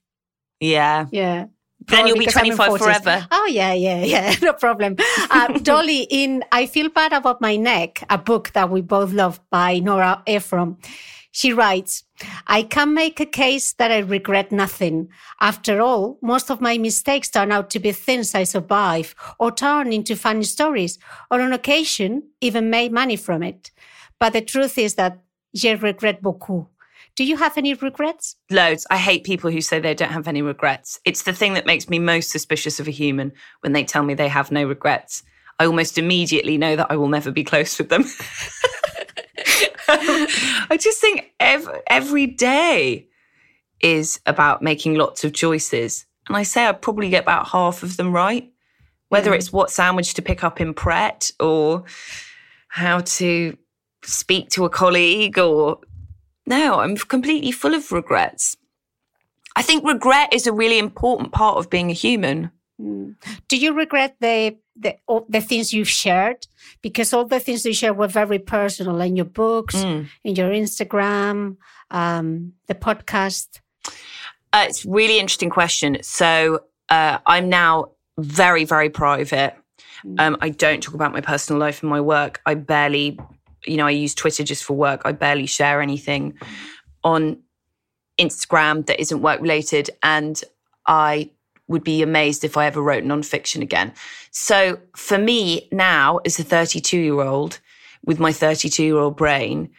Yeah. 0.61 1.07
Yeah 1.11 1.47
then 1.81 2.07
you'll 2.07 2.18
be 2.18 2.27
25 2.27 2.79
forever. 2.79 3.27
Oh, 3.31 3.47
yeah, 3.47 3.72
yeah, 3.72 4.05
yeah. 4.05 4.35
No 4.43 4.53
problem. 4.53 4.97
Uh, 5.31 5.59
Dolly, 5.62 6.07
in 6.11 6.45
I 6.53 6.66
Feel 6.66 6.89
Bad 6.89 7.12
About 7.12 7.41
My 7.41 7.57
Neck, 7.57 8.05
a 8.09 8.18
book 8.18 8.53
that 8.53 8.70
we 8.70 8.81
both 8.81 9.12
love 9.12 9.41
by 9.51 9.79
Nora 9.81 10.22
Ephron, 10.27 10.77
she 11.31 11.53
writes, 11.53 12.05
I 12.47 12.62
can 12.62 12.95
make 12.95 13.18
a 13.18 13.27
case 13.27 13.72
that 13.72 13.91
I 13.91 13.99
regret 13.99 14.53
nothing. 14.53 15.09
After 15.41 15.81
all, 15.81 16.16
most 16.22 16.49
of 16.49 16.61
my 16.61 16.79
mistakes 16.79 17.29
turn 17.29 17.51
out 17.51 17.70
to 17.70 17.81
be 17.81 17.91
things 17.91 18.37
I 18.37 18.45
survive 18.45 19.16
or 19.41 19.51
turn 19.51 19.93
into 19.93 20.14
funny 20.14 20.45
stories, 20.45 20.97
or 21.33 21.41
on 21.41 21.53
occasion, 21.53 22.22
even 22.41 22.70
made 22.70 22.93
money 22.93 23.16
from 23.16 23.43
it. 23.43 23.72
But 24.20 24.33
the 24.33 24.43
truth 24.43 24.79
is 24.79 24.95
that 24.95 25.18
je 25.53 25.75
regrette 25.77 26.22
beaucoup. 26.22 26.68
Do 27.16 27.24
you 27.24 27.36
have 27.36 27.56
any 27.56 27.74
regrets? 27.74 28.36
Loads. 28.50 28.86
I 28.90 28.96
hate 28.96 29.22
people 29.22 29.50
who 29.50 29.60
say 29.60 29.78
they 29.78 29.94
don't 29.94 30.10
have 30.10 30.26
any 30.26 30.42
regrets. 30.42 30.98
It's 31.04 31.22
the 31.22 31.32
thing 31.32 31.54
that 31.54 31.66
makes 31.66 31.88
me 31.88 32.00
most 32.00 32.30
suspicious 32.30 32.80
of 32.80 32.88
a 32.88 32.92
human 32.92 33.32
when 33.60 33.72
they 33.72 33.84
tell 33.84 34.02
me 34.02 34.14
they 34.14 34.28
have 34.28 34.50
no 34.50 34.64
regrets. 34.64 35.22
I 35.60 35.66
almost 35.66 35.96
immediately 35.96 36.58
know 36.58 36.74
that 36.74 36.90
I 36.90 36.96
will 36.96 37.08
never 37.08 37.30
be 37.30 37.44
close 37.44 37.78
with 37.78 37.88
them. 37.88 38.02
I 39.88 40.76
just 40.80 41.00
think 41.00 41.32
every, 41.38 41.74
every 41.86 42.26
day 42.26 43.06
is 43.80 44.18
about 44.26 44.62
making 44.62 44.94
lots 44.94 45.22
of 45.22 45.32
choices. 45.32 46.06
And 46.26 46.36
I 46.36 46.42
say 46.42 46.66
I 46.66 46.72
probably 46.72 47.10
get 47.10 47.22
about 47.22 47.48
half 47.48 47.84
of 47.84 47.96
them 47.96 48.12
right. 48.12 48.50
Whether 49.08 49.30
mm. 49.30 49.36
it's 49.36 49.52
what 49.52 49.70
sandwich 49.70 50.14
to 50.14 50.22
pick 50.22 50.42
up 50.42 50.60
in 50.60 50.74
Pret 50.74 51.30
or 51.38 51.84
how 52.68 53.00
to 53.00 53.56
speak 54.02 54.50
to 54.50 54.64
a 54.64 54.70
colleague 54.70 55.38
or 55.38 55.78
no, 56.47 56.80
I'm 56.80 56.97
completely 56.97 57.53
full 57.53 57.74
of 57.74 57.90
regrets. 57.92 58.57
I 59.57 59.62
think 59.62 59.84
regret 59.84 60.32
is 60.32 60.47
a 60.47 60.53
really 60.53 60.78
important 60.78 61.32
part 61.32 61.59
of 61.59 61.70
being 61.70 61.90
a 61.90 61.95
human. 61.95 62.51
Mm. 62.80 63.14
Do 63.49 63.57
you 63.57 63.72
regret 63.72 64.16
the 64.20 64.57
the 64.76 64.97
the 65.28 65.40
things 65.40 65.72
you've 65.72 65.88
shared? 65.88 66.47
Because 66.82 67.12
all 67.12 67.24
the 67.24 67.38
things 67.38 67.64
you 67.64 67.72
shared 67.72 67.97
were 67.97 68.09
very 68.09 68.38
personal 68.38 69.01
in 69.01 69.14
your 69.16 69.26
books, 69.26 69.76
mm. 69.76 70.09
in 70.24 70.34
your 70.34 70.51
Instagram, 70.51 71.57
um, 71.90 72.53
the 72.66 72.74
podcast. 72.74 73.61
Uh, 74.53 74.66
it's 74.68 74.84
really 74.84 75.18
interesting 75.18 75.51
question. 75.51 75.99
So 76.03 76.64
uh, 76.88 77.18
I'm 77.26 77.49
now 77.49 77.92
very 78.18 78.64
very 78.64 78.90
private. 78.90 79.55
Mm. 80.05 80.20
Um, 80.20 80.36
I 80.40 80.49
don't 80.49 80.82
talk 80.82 80.95
about 80.95 81.12
my 81.12 81.20
personal 81.20 81.61
life 81.61 81.82
and 81.82 81.90
my 81.90 82.01
work. 82.01 82.40
I 82.45 82.55
barely 82.55 83.18
you 83.66 83.76
know, 83.76 83.86
I 83.86 83.90
use 83.90 84.14
Twitter 84.14 84.44
just 84.44 84.64
for 84.64 84.74
work. 84.74 85.02
I 85.04 85.12
barely 85.12 85.46
share 85.46 85.80
anything 85.80 86.38
on 87.02 87.38
Instagram 88.18 88.86
that 88.86 89.00
isn't 89.00 89.22
work 89.22 89.40
related. 89.40 89.90
And 90.02 90.42
I 90.86 91.30
would 91.68 91.84
be 91.84 92.02
amazed 92.02 92.44
if 92.44 92.56
I 92.56 92.66
ever 92.66 92.82
wrote 92.82 93.04
nonfiction 93.04 93.62
again. 93.62 93.92
So 94.30 94.78
for 94.96 95.18
me 95.18 95.68
now, 95.72 96.18
as 96.24 96.38
a 96.38 96.44
32 96.44 96.98
year 96.98 97.20
old 97.20 97.60
with 98.04 98.18
my 98.18 98.32
32 98.32 98.82
year 98.82 98.98
old 98.98 99.16
brain, 99.16 99.70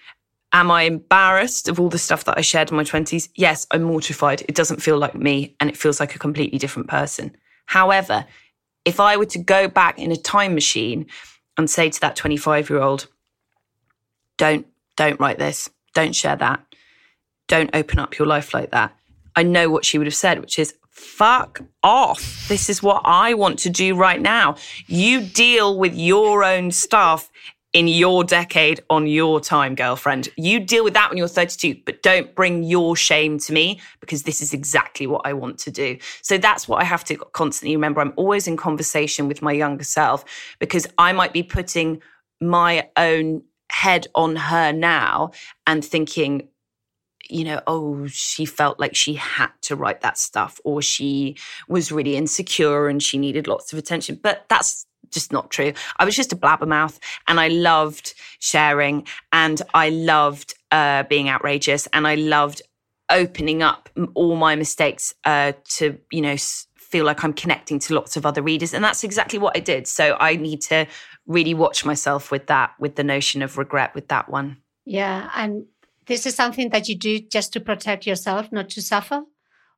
am 0.51 0.71
I 0.71 0.83
embarrassed 0.83 1.67
of 1.67 1.79
all 1.79 1.89
the 1.89 1.99
stuff 1.99 2.23
that 2.25 2.37
I 2.37 2.41
shared 2.41 2.71
in 2.71 2.77
my 2.77 2.83
20s? 2.83 3.29
Yes, 3.35 3.67
I'm 3.71 3.83
mortified. 3.83 4.41
It 4.47 4.55
doesn't 4.55 4.81
feel 4.81 4.97
like 4.97 5.15
me 5.15 5.55
and 5.59 5.69
it 5.69 5.77
feels 5.77 5.99
like 5.99 6.15
a 6.15 6.19
completely 6.19 6.57
different 6.57 6.89
person. 6.89 7.35
However, 7.67 8.25
if 8.83 8.99
I 8.99 9.17
were 9.17 9.25
to 9.25 9.39
go 9.39 9.67
back 9.67 9.99
in 9.99 10.11
a 10.11 10.15
time 10.15 10.53
machine 10.53 11.07
and 11.57 11.69
say 11.69 11.89
to 11.89 12.01
that 12.01 12.15
25 12.15 12.69
year 12.69 12.81
old, 12.81 13.07
don't 14.37 14.67
don't 14.95 15.19
write 15.19 15.39
this. 15.39 15.69
Don't 15.93 16.15
share 16.15 16.35
that. 16.37 16.65
Don't 17.47 17.69
open 17.73 17.99
up 17.99 18.17
your 18.17 18.27
life 18.27 18.53
like 18.53 18.71
that. 18.71 18.95
I 19.35 19.43
know 19.43 19.69
what 19.69 19.85
she 19.85 19.97
would 19.97 20.07
have 20.07 20.15
said 20.15 20.39
which 20.39 20.59
is 20.59 20.73
fuck 20.89 21.61
off. 21.83 22.47
This 22.47 22.69
is 22.69 22.81
what 22.81 23.01
i 23.03 23.33
want 23.33 23.59
to 23.59 23.69
do 23.69 23.95
right 23.95 24.21
now. 24.21 24.55
You 24.87 25.21
deal 25.21 25.77
with 25.77 25.93
your 25.93 26.43
own 26.43 26.71
stuff 26.71 27.29
in 27.73 27.89
your 27.89 28.23
decade 28.23 28.79
on 28.89 29.05
your 29.05 29.41
time 29.41 29.75
girlfriend. 29.75 30.29
You 30.37 30.61
deal 30.61 30.85
with 30.85 30.93
that 30.93 31.09
when 31.09 31.17
you're 31.17 31.27
32 31.27 31.81
but 31.85 32.01
don't 32.01 32.33
bring 32.33 32.63
your 32.63 32.95
shame 32.95 33.37
to 33.39 33.51
me 33.51 33.81
because 33.99 34.23
this 34.23 34.41
is 34.41 34.53
exactly 34.53 35.05
what 35.05 35.21
i 35.25 35.33
want 35.33 35.59
to 35.59 35.71
do. 35.71 35.97
So 36.21 36.37
that's 36.37 36.67
what 36.67 36.81
i 36.81 36.85
have 36.85 37.03
to 37.05 37.17
constantly 37.17 37.75
remember. 37.75 37.99
I'm 37.99 38.13
always 38.15 38.47
in 38.47 38.55
conversation 38.55 39.27
with 39.27 39.41
my 39.41 39.51
younger 39.51 39.83
self 39.83 40.23
because 40.59 40.87
i 40.97 41.11
might 41.11 41.33
be 41.33 41.43
putting 41.43 42.01
my 42.39 42.87
own 42.95 43.43
head 43.75 44.07
on 44.15 44.37
her 44.37 44.71
now 44.71 45.31
and 45.67 45.83
thinking, 45.83 46.47
you 47.29 47.43
know, 47.43 47.61
oh, 47.67 48.07
she 48.07 48.45
felt 48.45 48.79
like 48.79 48.95
she 48.95 49.15
had 49.15 49.49
to 49.63 49.75
write 49.75 49.99
that 49.99 50.17
stuff 50.17 50.61
or 50.63 50.81
she 50.81 51.35
was 51.67 51.91
really 51.91 52.15
insecure 52.15 52.87
and 52.87 53.03
she 53.03 53.17
needed 53.17 53.47
lots 53.47 53.73
of 53.73 53.79
attention. 53.79 54.17
But 54.23 54.45
that's 54.47 54.85
just 55.11 55.33
not 55.33 55.51
true. 55.51 55.73
I 55.97 56.05
was 56.05 56.15
just 56.15 56.31
a 56.31 56.37
blabbermouth 56.37 56.99
and 57.27 57.37
I 57.37 57.49
loved 57.49 58.13
sharing 58.39 59.05
and 59.33 59.61
I 59.73 59.89
loved 59.89 60.53
uh, 60.71 61.03
being 61.03 61.27
outrageous 61.27 61.85
and 61.91 62.07
I 62.07 62.15
loved 62.15 62.61
opening 63.09 63.61
up 63.61 63.89
all 64.13 64.37
my 64.37 64.55
mistakes 64.55 65.13
uh, 65.25 65.51
to, 65.71 65.99
you 66.11 66.21
know, 66.21 66.37
feel 66.77 67.03
like 67.03 67.25
I'm 67.25 67.33
connecting 67.33 67.79
to 67.79 67.93
lots 67.93 68.15
of 68.15 68.25
other 68.25 68.41
readers. 68.41 68.73
And 68.73 68.81
that's 68.81 69.03
exactly 69.03 69.37
what 69.37 69.57
I 69.57 69.59
did. 69.59 69.85
So 69.85 70.15
I 70.17 70.37
need 70.37 70.61
to 70.61 70.87
really 71.27 71.53
watch 71.53 71.85
myself 71.85 72.31
with 72.31 72.47
that, 72.47 72.73
with 72.79 72.95
the 72.95 73.03
notion 73.03 73.41
of 73.41 73.57
regret 73.57 73.95
with 73.95 74.07
that 74.09 74.29
one. 74.29 74.57
Yeah. 74.85 75.29
And 75.35 75.65
this 76.05 76.25
is 76.25 76.35
something 76.35 76.69
that 76.69 76.87
you 76.87 76.95
do 76.95 77.19
just 77.19 77.53
to 77.53 77.59
protect 77.59 78.05
yourself, 78.05 78.51
not 78.51 78.69
to 78.69 78.81
suffer 78.81 79.23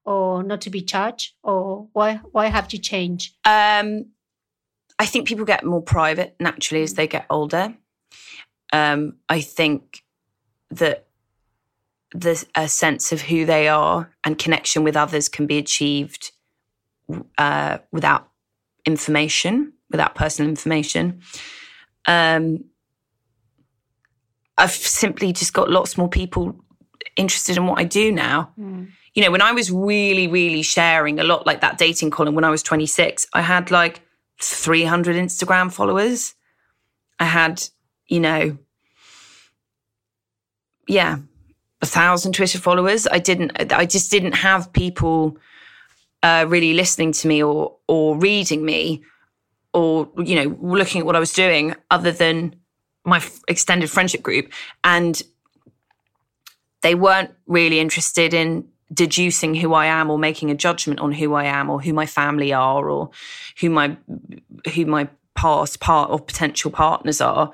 or 0.07 0.41
not 0.41 0.61
to 0.61 0.69
be 0.69 0.81
charged? 0.81 1.33
Or 1.43 1.89
why 1.93 2.15
why 2.31 2.47
have 2.47 2.71
you 2.73 2.79
changed? 2.79 3.35
Um, 3.45 4.07
I 4.97 5.05
think 5.05 5.27
people 5.27 5.45
get 5.45 5.63
more 5.63 5.81
private 5.81 6.35
naturally 6.39 6.81
as 6.81 6.95
they 6.95 7.07
get 7.07 7.27
older. 7.29 7.75
Um, 8.73 9.17
I 9.29 9.41
think 9.41 10.03
that 10.71 11.07
the 12.13 12.43
a 12.55 12.67
sense 12.69 13.11
of 13.11 13.21
who 13.21 13.45
they 13.45 13.67
are 13.67 14.09
and 14.23 14.39
connection 14.39 14.83
with 14.83 14.95
others 14.95 15.27
can 15.29 15.45
be 15.45 15.57
achieved 15.57 16.31
uh, 17.37 17.77
without 17.91 18.29
information, 18.85 19.73
without 19.89 20.15
personal 20.15 20.49
information. 20.49 21.21
Um, 22.05 22.65
I've 24.57 24.71
simply 24.71 25.33
just 25.33 25.53
got 25.53 25.69
lots 25.69 25.97
more 25.97 26.09
people 26.09 26.63
interested 27.15 27.57
in 27.57 27.67
what 27.67 27.79
I 27.79 27.83
do 27.83 28.11
now. 28.11 28.51
Mm. 28.59 28.89
You 29.13 29.23
know, 29.23 29.31
when 29.31 29.41
I 29.41 29.51
was 29.51 29.71
really, 29.71 30.27
really 30.27 30.61
sharing 30.61 31.19
a 31.19 31.23
lot 31.23 31.45
like 31.45 31.61
that 31.61 31.77
dating 31.77 32.11
column 32.11 32.35
when 32.35 32.43
I 32.43 32.49
was 32.49 32.63
26, 32.63 33.27
I 33.33 33.41
had 33.41 33.71
like 33.71 34.01
300 34.41 35.15
Instagram 35.15 35.71
followers. 35.71 36.35
I 37.19 37.25
had, 37.25 37.63
you 38.07 38.19
know, 38.19 38.57
yeah, 40.87 41.17
a 41.81 41.85
thousand 41.85 42.33
Twitter 42.33 42.59
followers. 42.59 43.07
I 43.07 43.19
didn't, 43.19 43.73
I 43.73 43.85
just 43.85 44.11
didn't 44.11 44.33
have 44.33 44.71
people 44.71 45.37
uh, 46.23 46.45
really 46.47 46.73
listening 46.73 47.11
to 47.13 47.27
me 47.27 47.43
or, 47.43 47.77
or 47.87 48.17
reading 48.17 48.63
me 48.63 49.03
or, 49.77 50.09
you 50.17 50.35
know, 50.35 50.57
looking 50.59 51.01
at 51.01 51.05
what 51.05 51.15
I 51.15 51.19
was 51.19 51.33
doing 51.33 51.75
other 51.91 52.11
than 52.11 52.55
my 53.05 53.23
extended 53.47 53.91
friendship 53.91 54.23
group. 54.23 54.51
And 54.83 55.21
they 56.81 56.95
weren't 56.95 57.29
really 57.45 57.79
interested 57.79 58.33
in 58.33 58.67
deducing 58.91 59.53
who 59.53 59.75
I 59.75 59.85
am 59.85 60.09
or 60.09 60.17
making 60.17 60.49
a 60.49 60.55
judgment 60.55 60.99
on 60.99 61.11
who 61.11 61.35
I 61.35 61.43
am 61.43 61.69
or 61.69 61.79
who 61.79 61.93
my 61.93 62.07
family 62.07 62.53
are 62.53 62.89
or 62.89 63.11
who 63.59 63.69
my 63.69 63.95
who 64.73 64.87
my 64.87 65.09
past 65.35 65.79
part 65.79 66.09
or 66.09 66.19
potential 66.19 66.71
partners 66.71 67.21
are. 67.21 67.51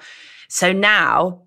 So 0.48 0.72
now 0.72 1.42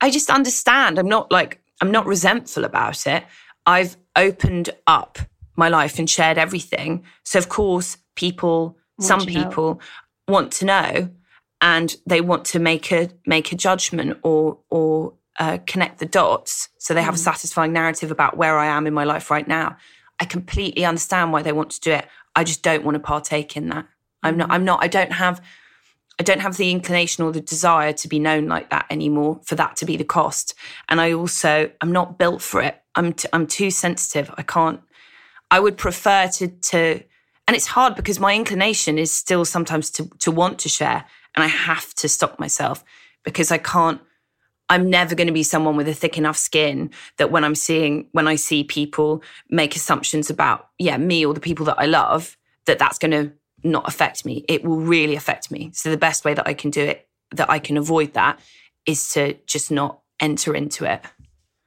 I 0.00 0.10
just 0.10 0.30
understand. 0.30 1.00
I'm 1.00 1.08
not 1.08 1.32
like 1.32 1.60
I'm 1.80 1.90
not 1.90 2.06
resentful 2.06 2.64
about 2.64 3.08
it. 3.08 3.24
I've 3.66 3.96
opened 4.14 4.70
up 4.86 5.18
my 5.56 5.68
life 5.68 5.98
and 5.98 6.08
shared 6.08 6.38
everything. 6.38 7.02
So 7.24 7.40
of 7.40 7.48
course 7.48 7.96
people 8.14 8.78
want 8.98 9.08
some 9.08 9.26
people 9.26 9.74
know. 9.74 9.80
want 10.28 10.52
to 10.52 10.64
know 10.64 11.10
and 11.60 11.96
they 12.06 12.20
want 12.20 12.44
to 12.46 12.58
make 12.58 12.92
a 12.92 13.08
make 13.26 13.52
a 13.52 13.56
judgment 13.56 14.18
or 14.22 14.58
or 14.70 15.14
uh, 15.38 15.58
connect 15.66 15.98
the 15.98 16.06
dots 16.06 16.68
so 16.78 16.94
they 16.94 17.02
have 17.02 17.14
mm. 17.14 17.18
a 17.18 17.20
satisfying 17.20 17.72
narrative 17.72 18.10
about 18.10 18.36
where 18.36 18.58
I 18.58 18.66
am 18.66 18.86
in 18.86 18.94
my 18.94 19.04
life 19.04 19.30
right 19.30 19.46
now. 19.46 19.76
I 20.18 20.24
completely 20.24 20.84
understand 20.84 21.32
why 21.32 21.42
they 21.42 21.52
want 21.52 21.70
to 21.72 21.80
do 21.80 21.92
it. 21.92 22.06
I 22.34 22.44
just 22.44 22.62
don't 22.62 22.84
want 22.84 22.94
to 22.94 23.00
partake 23.00 23.56
in 23.56 23.68
that. 23.68 23.86
I'm 24.22 24.36
not. 24.36 24.48
Mm. 24.48 24.52
I'm 24.52 24.64
not. 24.64 24.82
I 24.82 24.88
don't 24.88 25.12
have. 25.12 25.40
I 26.18 26.22
don't 26.22 26.40
have 26.40 26.56
the 26.56 26.70
inclination 26.70 27.24
or 27.24 27.32
the 27.32 27.42
desire 27.42 27.92
to 27.92 28.08
be 28.08 28.18
known 28.18 28.46
like 28.46 28.70
that 28.70 28.86
anymore. 28.88 29.40
For 29.44 29.54
that 29.56 29.76
to 29.76 29.84
be 29.84 29.96
the 29.96 30.04
cost, 30.04 30.54
and 30.88 31.00
I 31.00 31.12
also 31.12 31.70
I'm 31.80 31.92
not 31.92 32.18
built 32.18 32.42
for 32.42 32.62
it. 32.62 32.80
I'm 32.94 33.12
t- 33.12 33.28
I'm 33.32 33.46
too 33.46 33.70
sensitive. 33.70 34.32
I 34.36 34.42
can't. 34.42 34.80
I 35.50 35.60
would 35.60 35.76
prefer 35.76 36.28
to 36.28 36.48
to, 36.48 37.02
and 37.46 37.56
it's 37.56 37.66
hard 37.66 37.94
because 37.94 38.18
my 38.20 38.34
inclination 38.34 38.98
is 38.98 39.10
still 39.10 39.44
sometimes 39.44 39.90
to 39.92 40.08
to 40.20 40.30
want 40.30 40.58
to 40.60 40.68
share, 40.68 41.04
and 41.34 41.44
I 41.44 41.48
have 41.48 41.94
to 41.94 42.08
stop 42.08 42.38
myself 42.38 42.84
because 43.24 43.50
I 43.50 43.58
can't 43.58 44.00
I'm 44.68 44.90
never 44.90 45.14
going 45.14 45.28
to 45.28 45.32
be 45.32 45.42
someone 45.42 45.76
with 45.76 45.88
a 45.88 45.94
thick 45.94 46.18
enough 46.18 46.36
skin 46.36 46.90
that 47.18 47.30
when 47.30 47.44
I'm 47.44 47.54
seeing, 47.54 48.08
when 48.12 48.26
I 48.26 48.34
see 48.34 48.64
people 48.64 49.22
make 49.48 49.76
assumptions 49.76 50.28
about, 50.28 50.68
yeah, 50.78 50.96
me 50.96 51.24
or 51.24 51.34
the 51.34 51.40
people 51.40 51.66
that 51.66 51.78
I 51.78 51.86
love, 51.86 52.36
that 52.66 52.78
that's 52.78 52.98
going 52.98 53.12
to 53.12 53.32
not 53.62 53.88
affect 53.88 54.24
me. 54.24 54.44
It 54.48 54.64
will 54.64 54.80
really 54.80 55.14
affect 55.14 55.50
me. 55.50 55.70
So 55.72 55.90
the 55.90 55.96
best 55.96 56.24
way 56.24 56.34
that 56.34 56.48
I 56.48 56.54
can 56.54 56.70
do 56.70 56.82
it, 56.82 57.08
that 57.32 57.48
I 57.48 57.58
can 57.58 57.76
avoid 57.76 58.14
that, 58.14 58.40
is 58.86 59.10
to 59.10 59.34
just 59.46 59.70
not 59.70 60.00
enter 60.18 60.54
into 60.54 60.84
it. 60.84 61.00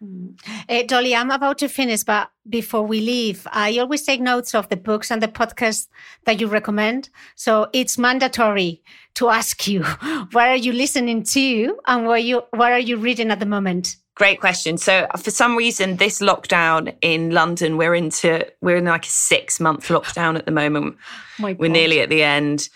Uh, 0.01 0.83
Dolly, 0.83 1.13
I'm 1.13 1.31
about 1.31 1.57
to 1.57 1.67
finish, 1.67 2.03
but 2.03 2.31
before 2.47 2.83
we 2.83 3.01
leave, 3.01 3.45
I 3.51 3.77
always 3.79 4.03
take 4.03 4.21
notes 4.21 4.55
of 4.55 4.69
the 4.69 4.77
books 4.77 5.11
and 5.11 5.21
the 5.21 5.27
podcasts 5.27 5.87
that 6.25 6.39
you 6.39 6.47
recommend. 6.47 7.09
So 7.35 7.67
it's 7.73 7.97
mandatory 7.97 8.81
to 9.15 9.29
ask 9.29 9.67
you, 9.67 9.83
what 10.31 10.47
are 10.47 10.55
you 10.55 10.71
listening 10.71 11.23
to 11.23 11.77
and 11.85 12.05
what, 12.05 12.23
you, 12.23 12.43
what 12.51 12.71
are 12.71 12.79
you 12.79 12.95
reading 12.95 13.29
at 13.29 13.39
the 13.39 13.45
moment? 13.45 13.97
Great 14.15 14.39
question. 14.39 14.77
So 14.77 15.07
for 15.17 15.31
some 15.31 15.57
reason, 15.57 15.97
this 15.97 16.19
lockdown 16.19 16.95
in 17.01 17.31
London, 17.31 17.77
we're 17.77 17.95
into, 17.95 18.47
we're 18.61 18.77
in 18.77 18.85
like 18.85 19.05
a 19.05 19.09
six 19.09 19.59
month 19.59 19.87
lockdown 19.89 20.37
at 20.37 20.45
the 20.45 20.51
moment. 20.51 20.97
My 21.39 21.53
we're 21.53 21.69
nearly 21.69 22.01
at 22.01 22.09
the 22.09 22.23
end 22.23 22.69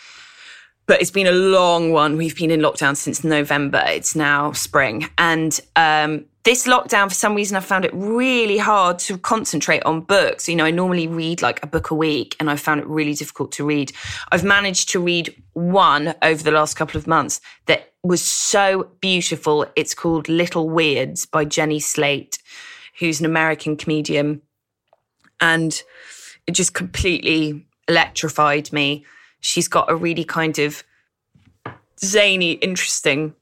but 0.86 1.02
it's 1.02 1.12
been 1.12 1.28
a 1.28 1.32
long 1.32 1.92
one. 1.92 2.18
We've 2.18 2.36
been 2.36 2.52
in 2.52 2.60
lockdown 2.60 2.98
since 2.98 3.24
November. 3.24 3.82
It's 3.88 4.16
now 4.16 4.52
spring. 4.52 5.10
And 5.18 5.58
um, 5.76 6.26
this 6.44 6.68
lockdown, 6.68 7.08
for 7.08 7.14
some 7.14 7.36
reason, 7.36 7.56
I 7.56 7.62
found 7.62 7.86
it 7.86 7.92
really 7.94 8.58
hard 8.58 9.00
to 9.00 9.18
concentrate 9.18 9.82
on 9.84 10.02
books. 10.02 10.50
You 10.50 10.58
know, 10.58 10.66
I 10.66 10.72
normally 10.72 11.08
read 11.08 11.42
like 11.42 11.64
a 11.64 11.68
book 11.68 11.90
a 11.90 11.96
week 11.96 12.36
and 12.40 12.50
I 12.50 12.58
found 12.58 12.82
it 12.82 12.88
really 12.88 13.14
difficult 13.14 13.54
to 13.54 13.66
read. 13.66 13.94
I've 14.32 14.44
managed 14.44 14.90
to 14.90 15.00
read 15.00 15.34
one 15.54 16.14
over 16.22 16.44
the 16.44 16.52
last 16.52 16.76
couple 16.76 16.98
of 16.98 17.08
months 17.08 17.40
that 17.68 17.94
was 18.04 18.22
so 18.22 18.90
beautiful. 19.00 19.66
It's 19.78 19.96
called 19.96 20.28
Little 20.28 20.70
Weirds 20.70 21.26
by 21.26 21.46
Jenny 21.46 21.80
Slate, 21.80 22.40
who's 23.00 23.22
an 23.22 23.26
American 23.26 23.78
comedian. 23.78 24.42
And 25.40 25.82
it 26.46 26.52
just 26.52 26.74
completely 26.74 27.66
electrified 27.88 28.74
me. 28.74 29.06
She's 29.40 29.70
got 29.70 29.90
a 29.90 29.96
really 29.96 30.26
kind 30.26 30.60
of 30.60 30.84
zany, 32.04 32.54
interesting 32.54 33.34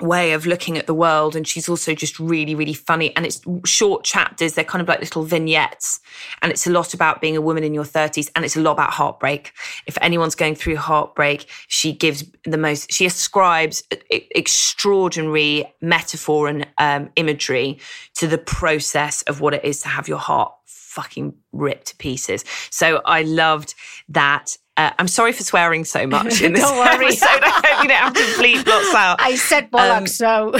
way 0.00 0.32
of 0.32 0.46
looking 0.46 0.78
at 0.78 0.86
the 0.86 0.94
world 0.94 1.36
and 1.36 1.46
she's 1.46 1.68
also 1.68 1.94
just 1.94 2.18
really 2.18 2.54
really 2.54 2.74
funny. 2.74 3.14
And 3.16 3.26
it's 3.26 3.40
short 3.64 4.04
chapters 4.04 4.54
they're 4.54 4.64
kind 4.64 4.82
of 4.82 4.88
like 4.88 5.00
little 5.00 5.22
vignettes 5.22 6.00
and 6.42 6.50
it's 6.50 6.66
a 6.66 6.70
lot 6.70 6.94
about 6.94 7.20
being 7.20 7.36
a 7.36 7.40
woman 7.40 7.64
in 7.64 7.74
your 7.74 7.84
30s 7.84 8.30
and 8.34 8.44
it's 8.44 8.56
a 8.56 8.60
lot 8.60 8.72
about 8.72 8.90
heartbreak. 8.90 9.52
If 9.86 9.96
anyone's 10.00 10.34
going 10.34 10.54
through 10.54 10.76
heartbreak 10.76 11.46
she 11.68 11.92
gives 11.92 12.24
the 12.44 12.58
most 12.58 12.92
she 12.92 13.06
ascribes 13.06 13.82
extraordinary 14.10 15.64
metaphor 15.80 16.48
and 16.48 16.66
um, 16.78 17.10
imagery 17.16 17.78
to 18.14 18.26
the 18.26 18.38
process 18.38 19.22
of 19.22 19.40
what 19.40 19.54
it 19.54 19.64
is 19.64 19.80
to 19.82 19.88
have 19.88 20.08
your 20.08 20.18
heart 20.18 20.52
fucking 20.90 21.32
ripped 21.52 21.86
to 21.86 21.96
pieces. 21.96 22.44
So 22.70 23.00
i 23.04 23.22
loved 23.22 23.74
that 24.08 24.56
uh, 24.80 24.90
I'm 24.98 25.08
sorry 25.08 25.32
for 25.32 25.42
swearing 25.42 25.84
so 25.84 26.06
much 26.06 26.40
in 26.40 26.52
this 26.54 26.62
don't 26.62 26.78
worry. 26.78 27.06
episode. 27.08 27.28
I 27.28 27.50
hope 27.50 27.82
you 27.82 27.88
don't 27.88 27.98
have 27.98 28.14
to 28.14 28.20
bleep 28.40 28.66
lots 28.66 28.94
out. 28.94 29.20
I 29.20 29.36
said 29.36 29.70
bollocks, 29.70 30.22
um, 30.22 30.54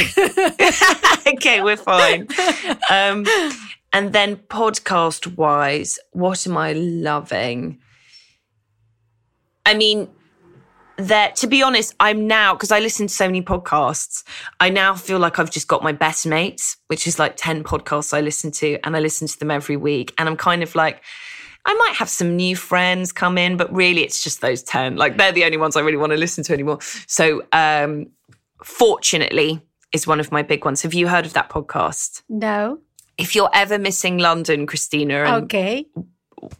so. 1.25 1.33
okay, 1.33 1.63
we're 1.63 1.79
fine. 1.79 2.29
Um, 2.91 3.25
and 3.95 4.13
then 4.13 4.37
podcast 4.37 5.37
wise, 5.39 5.99
what 6.13 6.47
am 6.47 6.59
I 6.59 6.75
loving? 6.75 7.79
I 9.65 9.73
mean, 9.73 10.09
that 10.99 11.37
to 11.37 11.47
be 11.47 11.63
honest, 11.63 11.95
I'm 11.99 12.27
now 12.27 12.53
because 12.53 12.73
I 12.73 12.81
listen 12.81 13.07
to 13.07 13.15
so 13.15 13.25
many 13.25 13.41
podcasts. 13.41 14.23
I 14.61 14.69
now 14.69 14.95
feel 14.97 15.19
like 15.19 15.39
I've 15.39 15.51
just 15.51 15.67
got 15.67 15.83
my 15.83 15.93
best 15.93 16.27
mates, 16.27 16.77
which 16.89 17.07
is 17.07 17.19
like 17.19 17.37
ten 17.39 17.65
podcasts 17.65 18.13
I 18.13 18.21
listen 18.21 18.51
to, 18.53 18.79
and 18.85 18.95
I 18.95 19.01
listen 19.01 19.27
to 19.29 19.39
them 19.39 19.51
every 19.51 19.79
week, 19.79 20.13
and 20.19 20.29
I'm 20.29 20.37
kind 20.37 20.63
of 20.63 20.75
like 20.75 21.03
I 21.65 21.75
might 21.75 21.95
have 21.97 22.09
some 22.09 22.37
new 22.37 22.57
friends 22.57 23.13
come 23.13 23.37
in, 23.37 23.57
but 23.57 23.73
really 23.75 24.03
it's 24.03 24.23
just 24.23 24.41
those 24.41 24.63
10. 24.63 24.97
Like 24.97 25.17
they're 25.19 25.33
the 25.33 25.45
only 25.45 25.59
ones 25.59 25.77
I 25.77 25.81
really 25.81 25.99
want 25.99 26.13
to 26.13 26.19
listen 26.19 26.43
to 26.45 26.53
anymore. 26.53 26.79
So, 27.07 27.43
um, 27.53 28.07
fortunately, 28.65 29.61
is 29.93 30.07
one 30.07 30.21
of 30.21 30.31
my 30.33 30.43
big 30.43 30.65
ones. 30.65 30.83
Have 30.83 30.95
you 30.95 31.09
heard 31.09 31.27
of 31.27 31.33
that 31.35 31.51
podcast? 31.51 32.23
No. 32.29 32.79
If 33.19 33.35
you're 33.35 33.51
ever 33.53 33.79
missing 33.79 34.19
London, 34.19 34.67
Cristina, 34.67 35.39
okay. 35.43 35.87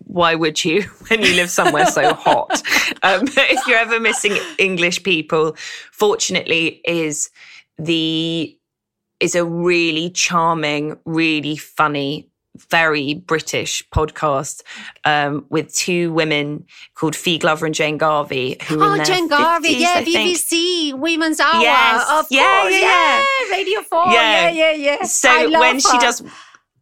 Why 0.05 0.35
would 0.35 0.63
you 0.63 0.83
when 1.09 1.23
you 1.23 1.35
live 1.35 1.51
somewhere 1.51 1.87
so 1.87 2.15
hot? 2.15 2.63
Um, 3.03 3.23
if 3.29 3.67
you're 3.67 3.79
ever 3.79 3.99
missing 3.99 4.37
English 4.59 5.05
people, 5.05 5.57
fortunately, 5.91 6.83
is 6.85 7.31
the 7.79 8.59
is 9.21 9.35
a 9.35 9.45
really 9.45 10.11
charming, 10.11 10.99
really 11.07 11.57
funny 11.57 12.30
very 12.57 13.15
British 13.15 13.87
podcast 13.91 14.63
um, 15.05 15.47
with 15.51 15.73
two 15.75 16.13
women 16.13 16.67
called 16.95 17.15
Fi 17.15 17.39
Glover 17.39 17.67
and 17.67 17.75
Jane 17.75 17.99
Garvey. 17.99 18.57
Who 18.69 18.83
oh, 18.83 19.03
Jane 19.03 19.29
Garvey, 19.29 19.77
50s, 19.77 19.81
yeah, 19.81 20.03
BBC 20.03 20.99
Women's 20.99 21.41
Hour. 21.41 21.63
Yes, 21.63 22.07
of 22.11 22.27
yeah, 22.31 22.61
course, 22.63 22.73
yeah, 22.75 22.81
yeah, 22.81 23.25
yeah, 23.49 23.57
Radio 23.57 23.81
Four, 23.83 24.07
yeah, 24.07 24.51
yeah, 24.51 24.73
yeah. 24.73 24.97
yeah. 25.01 25.03
So 25.05 25.51
when 25.51 25.77
her. 25.77 25.81
she 25.81 25.99
does. 25.99 26.23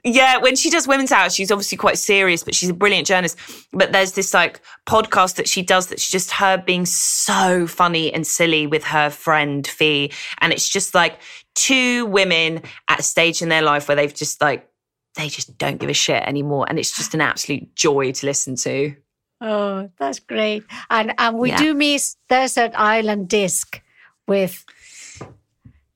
Yeah, 0.04 0.38
when 0.38 0.54
she 0.54 0.70
does 0.70 0.86
Women's 0.86 1.10
Hour, 1.10 1.28
she's 1.28 1.50
obviously 1.50 1.76
quite 1.76 1.98
serious, 1.98 2.44
but 2.44 2.54
she's 2.54 2.68
a 2.68 2.74
brilliant 2.74 3.06
journalist. 3.06 3.36
But 3.72 3.92
there's 3.92 4.12
this 4.12 4.32
like 4.32 4.60
podcast 4.86 5.34
that 5.34 5.48
she 5.48 5.60
does 5.60 5.88
that's 5.88 6.08
just 6.08 6.30
her 6.30 6.56
being 6.56 6.86
so 6.86 7.66
funny 7.66 8.14
and 8.14 8.26
silly 8.26 8.66
with 8.66 8.84
her 8.84 9.10
friend 9.10 9.66
Fi. 9.66 10.10
And 10.40 10.52
it's 10.52 10.68
just 10.68 10.94
like 10.94 11.18
two 11.56 12.06
women 12.06 12.62
at 12.86 13.00
a 13.00 13.02
stage 13.02 13.42
in 13.42 13.48
their 13.48 13.60
life 13.60 13.88
where 13.88 13.96
they've 13.96 14.14
just 14.14 14.40
like 14.40 14.70
they 15.14 15.28
just 15.28 15.58
don't 15.58 15.78
give 15.78 15.90
a 15.90 15.94
shit 15.94 16.22
anymore. 16.22 16.66
And 16.68 16.78
it's 16.78 16.96
just 16.96 17.14
an 17.14 17.20
absolute 17.20 17.74
joy 17.74 18.12
to 18.12 18.26
listen 18.26 18.56
to. 18.56 18.94
Oh, 19.40 19.90
that's 19.98 20.18
great. 20.20 20.64
And 20.90 21.14
and 21.18 21.38
we 21.38 21.50
yeah. 21.50 21.58
do 21.58 21.74
miss 21.74 22.16
Desert 22.28 22.72
Island 22.74 23.28
Disc 23.28 23.80
with 24.26 24.64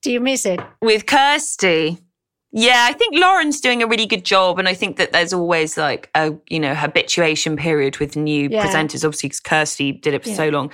do 0.01 0.11
you 0.11 0.19
miss 0.19 0.45
it? 0.45 0.59
With 0.81 1.05
Kirsty. 1.05 1.97
Yeah, 2.55 2.85
I 2.87 2.93
think 2.93 3.15
Lauren's 3.17 3.59
doing 3.61 3.81
a 3.81 3.87
really 3.87 4.05
good 4.05 4.23
job, 4.23 4.59
and 4.59 4.69
I 4.69 4.75
think 4.75 4.97
that 4.97 5.11
there's 5.11 5.33
always 5.33 5.75
like 5.77 6.09
a 6.15 6.33
you 6.49 6.59
know 6.59 6.75
habituation 6.75 7.57
period 7.57 7.97
with 7.97 8.15
new 8.15 8.47
Yeah. 8.49 8.65
presenters. 8.65 9.03
Obviously, 9.03 9.29
because 9.29 9.39
Kirsty 9.39 9.91
did 9.91 10.13
it 10.13 10.23
for 10.23 10.29
Yeah. 10.29 10.35
so 10.35 10.49
long. 10.49 10.67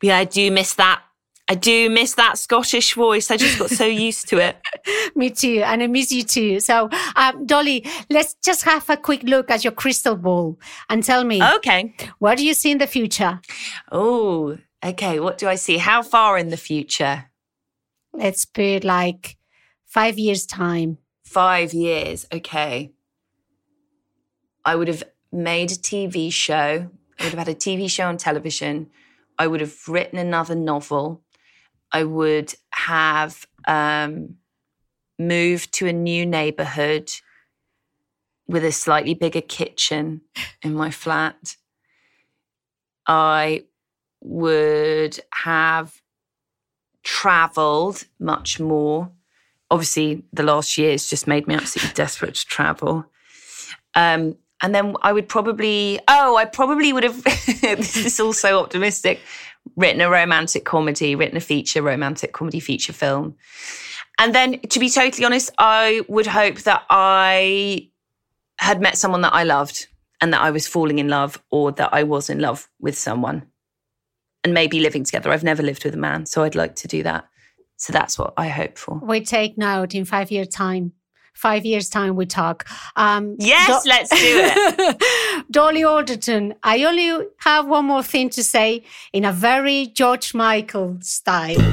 But 0.00 0.06
yeah, 0.06 0.18
I 0.18 0.24
do 0.24 0.50
miss 0.50 0.74
that. 0.74 1.02
I 1.50 1.54
do 1.54 1.88
miss 1.88 2.14
that 2.14 2.36
Scottish 2.36 2.94
voice. 2.94 3.30
I 3.30 3.38
just 3.38 3.58
got 3.58 3.70
so 3.70 3.86
used 3.86 4.28
to 4.28 4.38
it. 4.38 4.56
Me 5.16 5.30
too, 5.30 5.62
and 5.64 5.82
I 5.82 5.86
miss 5.86 6.12
you 6.12 6.22
too. 6.22 6.60
So, 6.60 6.90
um, 7.16 7.46
Dolly, 7.46 7.86
let's 8.10 8.34
just 8.44 8.64
have 8.64 8.88
a 8.90 8.96
quick 8.98 9.22
look 9.22 9.50
at 9.50 9.64
your 9.64 9.72
crystal 9.72 10.14
ball 10.16 10.58
and 10.90 11.02
tell 11.02 11.24
me 11.24 11.42
Okay. 11.42 11.94
what 12.18 12.36
do 12.36 12.44
you 12.44 12.52
see 12.52 12.70
in 12.70 12.78
the 12.78 12.86
future? 12.86 13.40
Oh, 13.90 14.58
okay. 14.84 15.20
What 15.20 15.38
do 15.38 15.48
I 15.48 15.54
see? 15.54 15.78
How 15.78 16.02
far 16.02 16.36
in 16.36 16.50
the 16.50 16.56
future? 16.58 17.30
Let's 18.12 18.44
put 18.44 18.84
like 18.84 19.38
five 19.86 20.18
years 20.18 20.44
time. 20.44 20.98
Five 21.24 21.72
years. 21.72 22.26
Okay. 22.32 22.92
I 24.64 24.74
would 24.76 24.88
have 24.88 25.02
made 25.32 25.70
a 25.72 25.76
TV 25.76 26.30
show. 26.32 26.90
I 27.18 27.24
would 27.24 27.32
have 27.32 27.46
had 27.46 27.48
a 27.48 27.54
TV 27.54 27.90
show 27.90 28.06
on 28.06 28.18
television. 28.18 28.90
I 29.38 29.46
would 29.46 29.60
have 29.60 29.88
written 29.88 30.18
another 30.18 30.54
novel. 30.54 31.22
I 31.92 32.04
would 32.04 32.54
have 32.70 33.46
um, 33.66 34.36
moved 35.18 35.72
to 35.74 35.86
a 35.86 35.92
new 35.92 36.26
neighborhood 36.26 37.10
with 38.46 38.64
a 38.64 38.72
slightly 38.72 39.14
bigger 39.14 39.40
kitchen 39.40 40.22
in 40.62 40.74
my 40.74 40.90
flat. 40.90 41.56
I 43.06 43.64
would 44.20 45.20
have 45.32 46.00
traveled 47.02 48.04
much 48.18 48.58
more. 48.58 49.10
Obviously, 49.70 50.24
the 50.32 50.42
last 50.42 50.78
year's 50.78 51.08
just 51.08 51.26
made 51.26 51.46
me 51.46 51.54
absolutely 51.54 51.94
desperate 51.94 52.34
to 52.34 52.46
travel. 52.46 53.04
Um, 53.94 54.36
and 54.62 54.74
then 54.74 54.96
I 55.02 55.12
would 55.12 55.28
probably, 55.28 56.00
oh, 56.08 56.36
I 56.36 56.44
probably 56.44 56.92
would 56.92 57.04
have, 57.04 57.22
this 57.62 57.96
is 57.96 58.18
all 58.18 58.32
so 58.32 58.60
optimistic, 58.60 59.20
written 59.76 60.00
a 60.00 60.10
romantic 60.10 60.64
comedy, 60.64 61.14
written 61.14 61.36
a 61.36 61.40
feature, 61.40 61.82
romantic 61.82 62.32
comedy 62.32 62.60
feature 62.60 62.92
film. 62.92 63.36
And 64.18 64.34
then, 64.34 64.60
to 64.60 64.80
be 64.80 64.90
totally 64.90 65.24
honest, 65.24 65.50
I 65.58 66.02
would 66.08 66.26
hope 66.26 66.58
that 66.62 66.84
I 66.90 67.88
had 68.58 68.80
met 68.80 68.98
someone 68.98 69.20
that 69.22 69.34
I 69.34 69.44
loved 69.44 69.86
and 70.20 70.32
that 70.32 70.42
I 70.42 70.50
was 70.50 70.66
falling 70.66 70.98
in 70.98 71.08
love 71.08 71.40
or 71.50 71.70
that 71.72 71.90
I 71.92 72.02
was 72.02 72.28
in 72.28 72.40
love 72.40 72.68
with 72.80 72.98
someone 72.98 73.46
and 74.42 74.52
maybe 74.52 74.80
living 74.80 75.04
together. 75.04 75.30
I've 75.30 75.44
never 75.44 75.62
lived 75.62 75.84
with 75.84 75.94
a 75.94 75.98
man, 75.98 76.26
so 76.26 76.42
I'd 76.42 76.54
like 76.54 76.74
to 76.76 76.88
do 76.88 77.02
that. 77.04 77.28
So 77.76 77.92
that's 77.92 78.18
what 78.18 78.34
I 78.36 78.48
hope 78.48 78.76
for. 78.76 78.98
We 79.02 79.20
take 79.20 79.56
note 79.56 79.94
in 79.94 80.04
five 80.04 80.32
years 80.32 80.48
time. 80.48 80.92
Five 81.38 81.64
years 81.64 81.88
time 81.88 82.16
we 82.16 82.26
talk. 82.26 82.66
Um, 82.96 83.36
Yes, 83.38 83.84
Do- 83.84 83.88
let's 83.88 84.10
do 84.10 84.16
it. 84.20 85.44
Dolly 85.52 85.84
Alderton, 85.84 86.54
I 86.64 86.82
only 86.82 87.26
have 87.38 87.68
one 87.68 87.84
more 87.84 88.02
thing 88.02 88.28
to 88.30 88.42
say 88.42 88.82
in 89.12 89.24
a 89.24 89.30
very 89.32 89.86
George 89.86 90.34
Michael 90.34 90.98
style. 91.00 91.54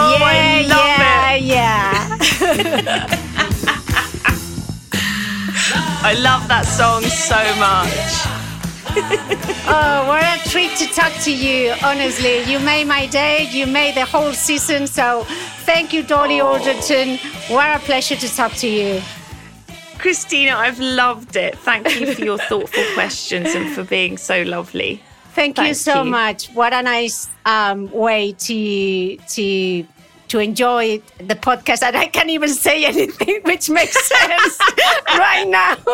Oh, 0.00 0.18
I 0.20 0.62
love 0.68 0.86
yeah, 0.86 1.32
it. 1.32 1.42
yeah. 1.42 3.06
I 6.04 6.14
love 6.20 6.46
that 6.48 6.64
song 6.66 7.02
so 7.02 7.36
much. 7.58 8.37
Oh, 9.70 10.06
what 10.08 10.22
a 10.24 10.48
treat 10.48 10.74
to 10.78 10.86
talk 10.86 11.12
to 11.24 11.30
you. 11.30 11.74
Honestly, 11.82 12.42
you 12.44 12.58
made 12.58 12.86
my 12.86 13.04
day. 13.06 13.46
You 13.50 13.66
made 13.66 13.94
the 13.96 14.06
whole 14.06 14.32
season. 14.32 14.86
So, 14.86 15.24
thank 15.66 15.92
you, 15.92 16.02
Dolly 16.02 16.40
Alderton. 16.40 17.18
What 17.48 17.76
a 17.76 17.78
pleasure 17.80 18.16
to 18.16 18.34
talk 18.34 18.52
to 18.54 18.66
you. 18.66 19.02
Cristina, 19.98 20.56
I've 20.56 20.78
loved 20.80 21.36
it. 21.36 21.58
Thank 21.58 22.00
you 22.00 22.14
for 22.14 22.24
your 22.24 22.38
thoughtful 22.38 22.84
questions 22.94 23.54
and 23.54 23.70
for 23.74 23.84
being 23.84 24.16
so 24.16 24.42
lovely. 24.42 25.02
Thank, 25.34 25.58
you 25.58 25.74
so 25.74 26.02
you. 26.02 26.10
much. 26.10 26.48
What 26.54 26.72
a 26.72 26.82
nice 26.82 27.28
um, 27.44 27.90
way 27.92 28.32
to 28.32 29.16
to 29.16 29.86
to 30.28 30.38
enjoy 30.38 30.98
the 31.18 31.34
podcast. 31.34 31.82
And 31.82 31.96
I 31.96 32.06
can't 32.06 32.30
even 32.30 32.48
say 32.50 32.84
anything 32.84 33.40
which 33.44 33.68
makes 33.70 33.92
sense 34.06 34.58
right 35.08 35.46
now. 35.46 35.76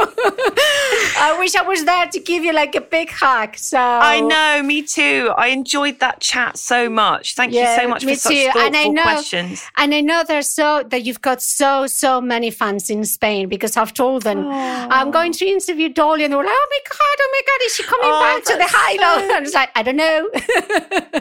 I 1.16 1.36
wish 1.38 1.54
I 1.54 1.62
was 1.62 1.84
there 1.84 2.06
to 2.08 2.18
give 2.20 2.44
you 2.44 2.52
like 2.52 2.74
a 2.74 2.80
big 2.80 3.10
hug. 3.10 3.56
So 3.56 3.78
I 3.78 4.20
know, 4.20 4.62
me 4.62 4.82
too. 4.82 5.32
I 5.36 5.48
enjoyed 5.48 6.00
that 6.00 6.20
chat 6.20 6.56
so 6.58 6.88
much. 6.88 7.34
Thank 7.34 7.52
you 7.52 7.66
so 7.76 7.88
much 7.88 8.04
for 8.04 8.14
such 8.14 8.32
too. 8.32 8.44
thoughtful 8.46 8.62
And 8.62 8.76
I 8.76 8.84
know, 8.88 9.02
questions. 9.02 9.64
and 9.76 9.94
I 9.94 10.00
know 10.00 10.24
there's 10.26 10.48
so 10.48 10.82
that 10.88 11.04
you've 11.04 11.20
got 11.22 11.42
so 11.42 11.86
so 11.86 12.20
many 12.20 12.50
fans 12.50 12.90
in 12.90 13.04
Spain 13.04 13.48
because 13.48 13.76
I've 13.76 13.94
told 13.94 14.22
them 14.22 14.46
I'm 14.48 15.10
going 15.10 15.32
to 15.32 15.46
interview 15.46 15.88
Dolly, 15.88 16.24
and 16.24 16.32
they're 16.32 16.38
like, 16.38 16.48
"Oh 16.48 16.66
my 16.70 16.80
god, 16.88 17.16
oh 17.20 17.28
my 17.32 17.42
god, 17.46 17.66
is 17.66 17.74
she 17.76 17.82
coming 17.82 18.10
Oh, 18.10 18.20
back 18.20 18.44
to 18.44 18.56
the 18.56 18.66
high 18.68 18.96
low?" 19.04 19.36
And 19.36 19.46
it's 19.46 19.54
like, 19.54 19.70
I 19.74 19.82
don't 19.82 19.96
know. 19.96 20.28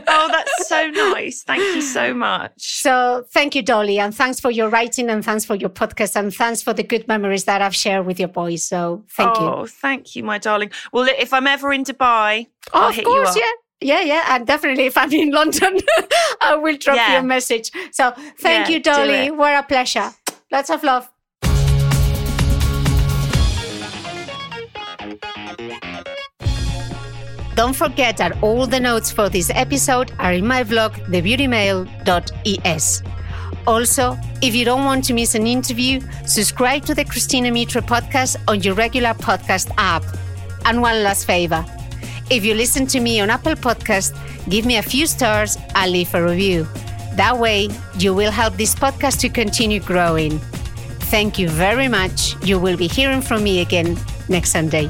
Oh, 0.08 0.28
that's 0.32 0.68
so 0.68 0.90
nice. 0.90 1.44
Thank 1.44 1.62
you 1.76 1.82
so 1.82 2.14
much. 2.14 2.52
so 2.82 3.03
thank 3.30 3.56
you, 3.56 3.62
Dolly, 3.62 3.98
and 4.00 4.14
thanks 4.16 4.40
for 4.40 4.52
your 4.52 4.70
writing, 4.70 5.10
and 5.10 5.24
thanks 5.24 5.46
for 5.46 5.56
your 5.56 5.70
podcast, 5.70 6.16
and 6.16 6.34
thanks 6.34 6.62
for 6.62 6.74
the 6.74 6.84
good 6.84 7.08
memories 7.08 7.44
that 7.46 7.62
I've 7.62 7.76
shared 7.76 8.06
with 8.06 8.20
your 8.20 8.28
boys. 8.30 8.64
So 8.64 9.04
thank 9.18 9.38
you. 9.40 9.46
oh, 9.46 9.66
thank 9.68 10.16
you, 10.16 10.24
my 10.24 10.38
darling. 10.38 10.72
Well, 10.92 11.08
if 11.26 11.32
I'm 11.34 11.48
ever 11.48 11.72
in 11.74 11.84
Dubai, 11.84 12.48
Oh, 12.74 12.82
I'll 12.82 12.90
of 12.90 12.96
hit 12.96 13.06
course, 13.06 13.36
you 13.36 13.42
up. 13.42 13.48
yeah. 13.48 13.54
Yeah, 13.86 14.02
yeah, 14.02 14.24
and 14.36 14.48
definitely 14.48 14.86
if 14.86 14.98
I'm 14.98 15.12
in 15.12 15.32
London, 15.40 15.78
I 16.42 16.56
will 16.56 16.78
drop 16.78 16.96
you 17.10 17.18
a 17.18 17.24
message. 17.24 17.70
So 17.92 18.12
thank 18.40 18.70
Yeah, 18.70 18.74
you, 18.76 18.80
Dolly. 18.82 19.32
What 19.32 19.54
a 19.62 19.64
pleasure. 19.64 20.10
Lots 20.52 20.70
of 20.70 20.84
love. 20.84 21.10
Don't 27.56 27.76
forget 27.76 28.18
that 28.18 28.42
all 28.42 28.66
the 28.66 28.80
notes 28.80 29.12
for 29.12 29.30
this 29.30 29.52
episode 29.54 30.12
are 30.20 30.34
in 30.34 30.46
my 30.46 30.64
blog, 30.64 30.94
thebeautymail.es. 30.94 33.04
Also, 33.66 34.18
if 34.42 34.56
you 34.56 34.66
don't 34.66 34.84
want 34.84 35.06
to 35.06 35.14
miss 35.14 35.36
an 35.36 35.48
interview, 35.48 36.02
subscribe 36.26 36.84
to 36.86 36.94
the 36.94 37.06
Cristina 37.06 37.52
Mitre 37.52 37.82
podcast 37.82 38.36
on 38.48 38.62
your 38.62 38.74
regular 38.74 39.14
podcast 39.14 39.72
app. 39.78 40.04
And 40.66 40.82
one 40.82 41.04
last 41.04 41.26
favor 41.26 41.66
if 42.30 42.46
you 42.46 42.56
listen 42.56 42.88
to 42.88 43.00
me 43.00 43.20
on 43.20 43.30
Apple 43.30 43.54
Podcast, 43.54 44.18
give 44.50 44.66
me 44.66 44.78
a 44.78 44.82
few 44.82 45.06
stars 45.06 45.58
and 45.76 45.92
leave 45.92 46.14
a 46.16 46.24
review. 46.24 46.66
That 47.16 47.38
way, 47.38 47.70
you 48.00 48.14
will 48.14 48.32
help 48.32 48.56
this 48.56 48.74
podcast 48.74 49.20
to 49.20 49.30
continue 49.30 49.80
growing. 49.80 50.40
Thank 51.12 51.38
you 51.38 51.50
very 51.50 51.88
much. 51.88 52.36
You 52.44 52.60
will 52.60 52.78
be 52.78 52.88
hearing 52.88 53.22
from 53.22 53.44
me 53.44 53.62
again 53.62 53.98
next 54.30 54.52
Sunday. 54.52 54.90